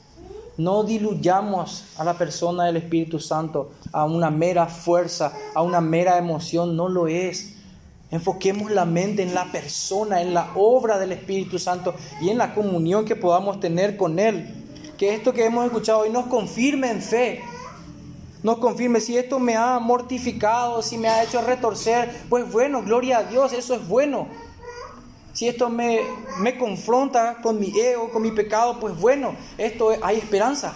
no 0.58 0.84
diluyamos 0.84 1.86
a 1.98 2.04
la 2.04 2.18
persona 2.18 2.66
del 2.66 2.78
Espíritu 2.78 3.20
Santo 3.20 3.72
a 3.92 4.06
una 4.06 4.30
mera 4.30 4.68
fuerza, 4.68 5.34
a 5.56 5.62
una 5.62 5.82
mera 5.82 6.18
emoción, 6.18 6.76
no 6.76 6.90
lo 6.90 7.08
es. 7.08 7.56
Enfoquemos 8.12 8.72
la 8.72 8.86
mente 8.86 9.24
en 9.24 9.34
la 9.34 9.52
persona, 9.52 10.22
en 10.22 10.34
la 10.34 10.52
obra 10.56 11.00
del 11.00 11.14
Espíritu 11.14 11.58
Santo 11.58 11.96
y 12.22 12.30
en 12.30 12.38
la 12.38 12.54
comunión 12.54 13.06
que 13.06 13.16
podamos 13.16 13.60
tener 13.60 13.96
con 13.96 14.20
Él. 14.20 14.54
Que 14.98 15.16
esto 15.16 15.34
que 15.34 15.46
hemos 15.46 15.66
escuchado 15.66 16.00
hoy 16.00 16.10
nos 16.10 16.28
confirme 16.28 16.92
en 16.92 17.02
fe. 17.02 17.42
Nos 18.44 18.58
confirme 18.58 19.00
si 19.00 19.18
esto 19.18 19.40
me 19.40 19.56
ha 19.56 19.80
mortificado, 19.80 20.82
si 20.82 20.98
me 20.98 21.08
ha 21.08 21.24
hecho 21.24 21.42
retorcer, 21.42 22.12
pues 22.28 22.52
bueno, 22.52 22.82
gloria 22.84 23.20
a 23.20 23.24
Dios, 23.24 23.54
eso 23.54 23.76
es 23.76 23.88
bueno. 23.88 24.28
Si 25.34 25.48
esto 25.48 25.70
me, 25.70 26.02
me 26.40 26.58
confronta 26.58 27.38
con 27.42 27.60
mi 27.60 27.72
ego, 27.80 28.12
con 28.12 28.22
mi 28.22 28.32
pecado, 28.32 28.80
pues 28.80 28.98
bueno, 28.98 29.36
esto 29.58 29.92
hay 30.02 30.18
esperanza. 30.18 30.74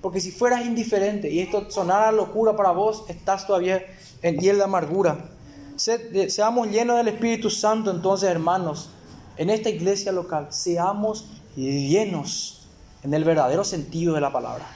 Porque 0.00 0.20
si 0.20 0.32
fueras 0.32 0.66
indiferente 0.66 1.30
y 1.30 1.40
esto 1.40 1.70
sonara 1.70 2.10
locura 2.12 2.56
para 2.56 2.72
vos, 2.72 3.04
estás 3.08 3.46
todavía 3.46 3.84
en 4.22 4.38
hiel 4.38 4.56
de 4.56 4.64
amargura. 4.64 5.30
seamos 5.76 6.68
llenos 6.68 6.96
del 6.96 7.08
Espíritu 7.08 7.50
Santo 7.50 7.90
entonces, 7.90 8.28
hermanos, 8.28 8.90
en 9.36 9.48
esta 9.48 9.70
iglesia 9.70 10.12
local, 10.12 10.48
seamos 10.50 11.26
llenos 11.56 12.66
en 13.02 13.14
el 13.14 13.24
verdadero 13.24 13.64
sentido 13.64 14.14
de 14.14 14.20
la 14.20 14.32
palabra, 14.32 14.66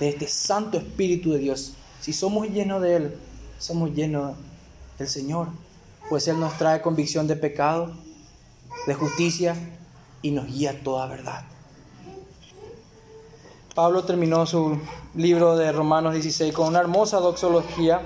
de 0.00 0.08
este 0.10 0.26
Santo 0.28 0.78
Espíritu 0.78 1.32
de 1.32 1.38
Dios 1.38 1.74
Si 2.00 2.12
somos 2.12 2.48
llenos 2.48 2.82
de 2.82 2.96
Él, 2.96 3.14
somos 3.58 3.94
llenos 3.94 4.36
del 4.98 5.08
Señor, 5.08 5.48
pues 6.08 6.28
Él 6.28 6.38
nos 6.40 6.56
trae 6.58 6.82
convicción 6.82 7.26
de 7.26 7.36
pecado, 7.36 7.92
de 8.86 8.94
justicia 8.94 9.56
y 10.22 10.30
nos 10.30 10.46
guía 10.46 10.82
toda 10.82 11.06
verdad. 11.06 11.44
Pablo 13.74 14.04
terminó 14.04 14.46
su 14.46 14.78
libro 15.14 15.56
de 15.56 15.70
Romanos 15.70 16.14
16 16.14 16.54
con 16.54 16.68
una 16.68 16.80
hermosa 16.80 17.18
doxología 17.18 18.00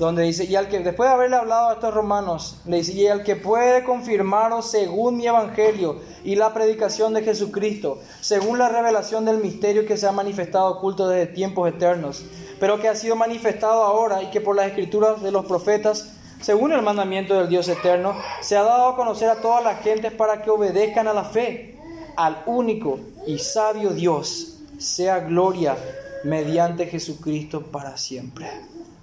donde 0.00 0.22
dice, 0.22 0.44
y 0.44 0.56
al 0.56 0.68
que, 0.68 0.80
después 0.80 1.10
de 1.10 1.14
haberle 1.14 1.36
hablado 1.36 1.68
a 1.68 1.72
estos 1.74 1.92
romanos, 1.92 2.56
le 2.64 2.78
dice, 2.78 2.92
y 2.94 3.06
al 3.06 3.22
que 3.22 3.36
puede 3.36 3.84
confirmaros 3.84 4.70
según 4.70 5.18
mi 5.18 5.26
evangelio 5.26 6.00
y 6.24 6.36
la 6.36 6.54
predicación 6.54 7.12
de 7.12 7.22
Jesucristo, 7.22 7.98
según 8.22 8.58
la 8.58 8.70
revelación 8.70 9.26
del 9.26 9.38
misterio 9.38 9.84
que 9.84 9.98
se 9.98 10.06
ha 10.06 10.12
manifestado 10.12 10.70
oculto 10.70 11.06
desde 11.06 11.32
tiempos 11.32 11.68
eternos, 11.68 12.24
pero 12.58 12.80
que 12.80 12.88
ha 12.88 12.96
sido 12.96 13.14
manifestado 13.14 13.82
ahora 13.82 14.22
y 14.22 14.30
que 14.30 14.40
por 14.40 14.56
las 14.56 14.68
escrituras 14.68 15.22
de 15.22 15.32
los 15.32 15.44
profetas, 15.44 16.12
según 16.40 16.72
el 16.72 16.82
mandamiento 16.82 17.34
del 17.34 17.48
Dios 17.48 17.68
eterno, 17.68 18.14
se 18.40 18.56
ha 18.56 18.62
dado 18.62 18.88
a 18.88 18.96
conocer 18.96 19.28
a 19.28 19.40
todas 19.40 19.62
las 19.62 19.82
gentes 19.82 20.12
para 20.12 20.42
que 20.42 20.50
obedezcan 20.50 21.06
a 21.06 21.12
la 21.12 21.24
fe, 21.24 21.78
al 22.16 22.42
único 22.46 23.00
y 23.26 23.38
sabio 23.38 23.90
Dios, 23.90 24.58
sea 24.78 25.20
gloria 25.20 25.76
mediante 26.24 26.86
Jesucristo 26.86 27.62
para 27.62 27.96
siempre. 27.96 28.46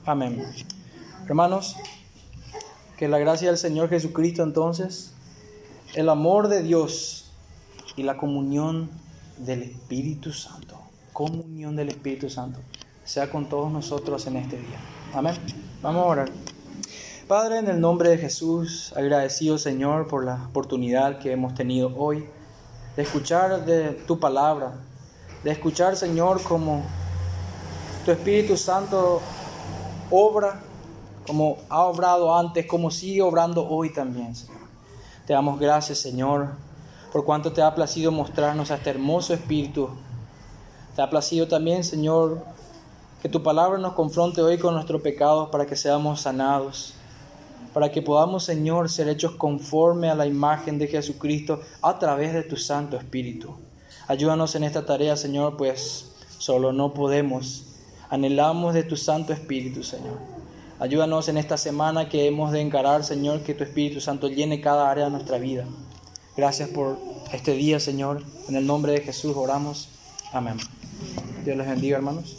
Amén. 0.05 0.43
Hermanos, 1.27 1.75
que 2.97 3.07
la 3.07 3.19
gracia 3.19 3.49
del 3.49 3.57
Señor 3.57 3.89
Jesucristo 3.89 4.43
entonces, 4.43 5.13
el 5.93 6.09
amor 6.09 6.47
de 6.47 6.63
Dios 6.63 7.31
y 7.95 8.03
la 8.03 8.17
comunión 8.17 8.89
del 9.37 9.63
Espíritu 9.63 10.31
Santo, 10.33 10.79
comunión 11.13 11.75
del 11.75 11.89
Espíritu 11.89 12.29
Santo, 12.29 12.59
sea 13.03 13.29
con 13.29 13.47
todos 13.47 13.71
nosotros 13.71 14.25
en 14.27 14.37
este 14.37 14.57
día. 14.57 14.79
Amén. 15.13 15.35
Vamos 15.81 16.03
a 16.03 16.05
orar. 16.05 16.56
Padre, 17.27 17.57
en 17.59 17.67
el 17.67 17.81
nombre 17.81 18.11
de 18.11 18.17
Jesús, 18.17 18.93
agradecido 18.95 19.57
Señor 19.57 20.07
por 20.07 20.23
la 20.23 20.45
oportunidad 20.47 21.19
que 21.19 21.33
hemos 21.33 21.53
tenido 21.55 21.91
hoy 21.97 22.25
de 22.95 23.03
escuchar 23.03 23.65
de 23.65 23.89
tu 24.07 24.17
palabra, 24.17 24.75
de 25.43 25.51
escuchar 25.51 25.97
Señor 25.97 26.41
como 26.41 26.83
tu 28.05 28.11
Espíritu 28.11 28.55
Santo 28.55 29.19
obra 30.09 30.61
como 31.27 31.57
ha 31.67 31.83
obrado 31.83 32.33
antes, 32.33 32.65
como 32.65 32.89
sigue 32.89 33.21
obrando 33.21 33.67
hoy 33.67 33.91
también, 33.91 34.33
Señor. 34.33 34.61
Te 35.25 35.33
damos 35.33 35.59
gracias, 35.59 35.97
Señor, 35.97 36.51
por 37.11 37.25
cuanto 37.25 37.51
te 37.51 37.61
ha 37.61 37.75
placido 37.75 38.09
mostrarnos 38.09 38.71
a 38.71 38.75
este 38.75 38.91
hermoso 38.91 39.33
Espíritu. 39.33 39.89
Te 40.95 41.01
ha 41.01 41.09
placido 41.09 41.45
también, 41.45 41.83
Señor, 41.83 42.41
que 43.21 43.27
tu 43.27 43.43
palabra 43.43 43.77
nos 43.77 43.91
confronte 43.91 44.41
hoy 44.41 44.57
con 44.57 44.75
nuestros 44.75 45.01
pecados 45.01 45.49
para 45.49 45.65
que 45.65 45.75
seamos 45.75 46.21
sanados, 46.21 46.93
para 47.77 47.91
que 47.91 48.01
podamos, 48.01 48.43
Señor, 48.43 48.89
ser 48.89 49.07
hechos 49.07 49.33
conforme 49.33 50.09
a 50.09 50.15
la 50.15 50.25
imagen 50.25 50.79
de 50.79 50.87
Jesucristo 50.87 51.61
a 51.83 51.99
través 51.99 52.33
de 52.33 52.41
tu 52.41 52.57
Santo 52.57 52.97
Espíritu. 52.97 53.53
Ayúdanos 54.07 54.55
en 54.55 54.63
esta 54.63 54.83
tarea, 54.83 55.15
Señor, 55.15 55.57
pues 55.57 56.09
solo 56.39 56.73
no 56.73 56.95
podemos. 56.95 57.65
Anhelamos 58.09 58.73
de 58.73 58.81
tu 58.81 58.97
Santo 58.97 59.31
Espíritu, 59.31 59.83
Señor. 59.83 60.17
Ayúdanos 60.79 61.29
en 61.29 61.37
esta 61.37 61.55
semana 61.55 62.09
que 62.09 62.25
hemos 62.25 62.51
de 62.51 62.61
encarar, 62.61 63.03
Señor, 63.03 63.41
que 63.41 63.53
tu 63.53 63.63
Espíritu 63.63 64.01
Santo 64.01 64.27
llene 64.27 64.59
cada 64.59 64.89
área 64.89 65.05
de 65.05 65.11
nuestra 65.11 65.37
vida. 65.37 65.63
Gracias 66.35 66.69
por 66.69 66.97
este 67.31 67.51
día, 67.51 67.79
Señor. 67.79 68.23
En 68.49 68.55
el 68.55 68.65
nombre 68.65 68.93
de 68.93 69.01
Jesús 69.01 69.35
oramos. 69.35 69.89
Amén. 70.33 70.57
Dios 71.45 71.55
les 71.55 71.67
bendiga, 71.67 71.97
hermanos. 71.97 72.37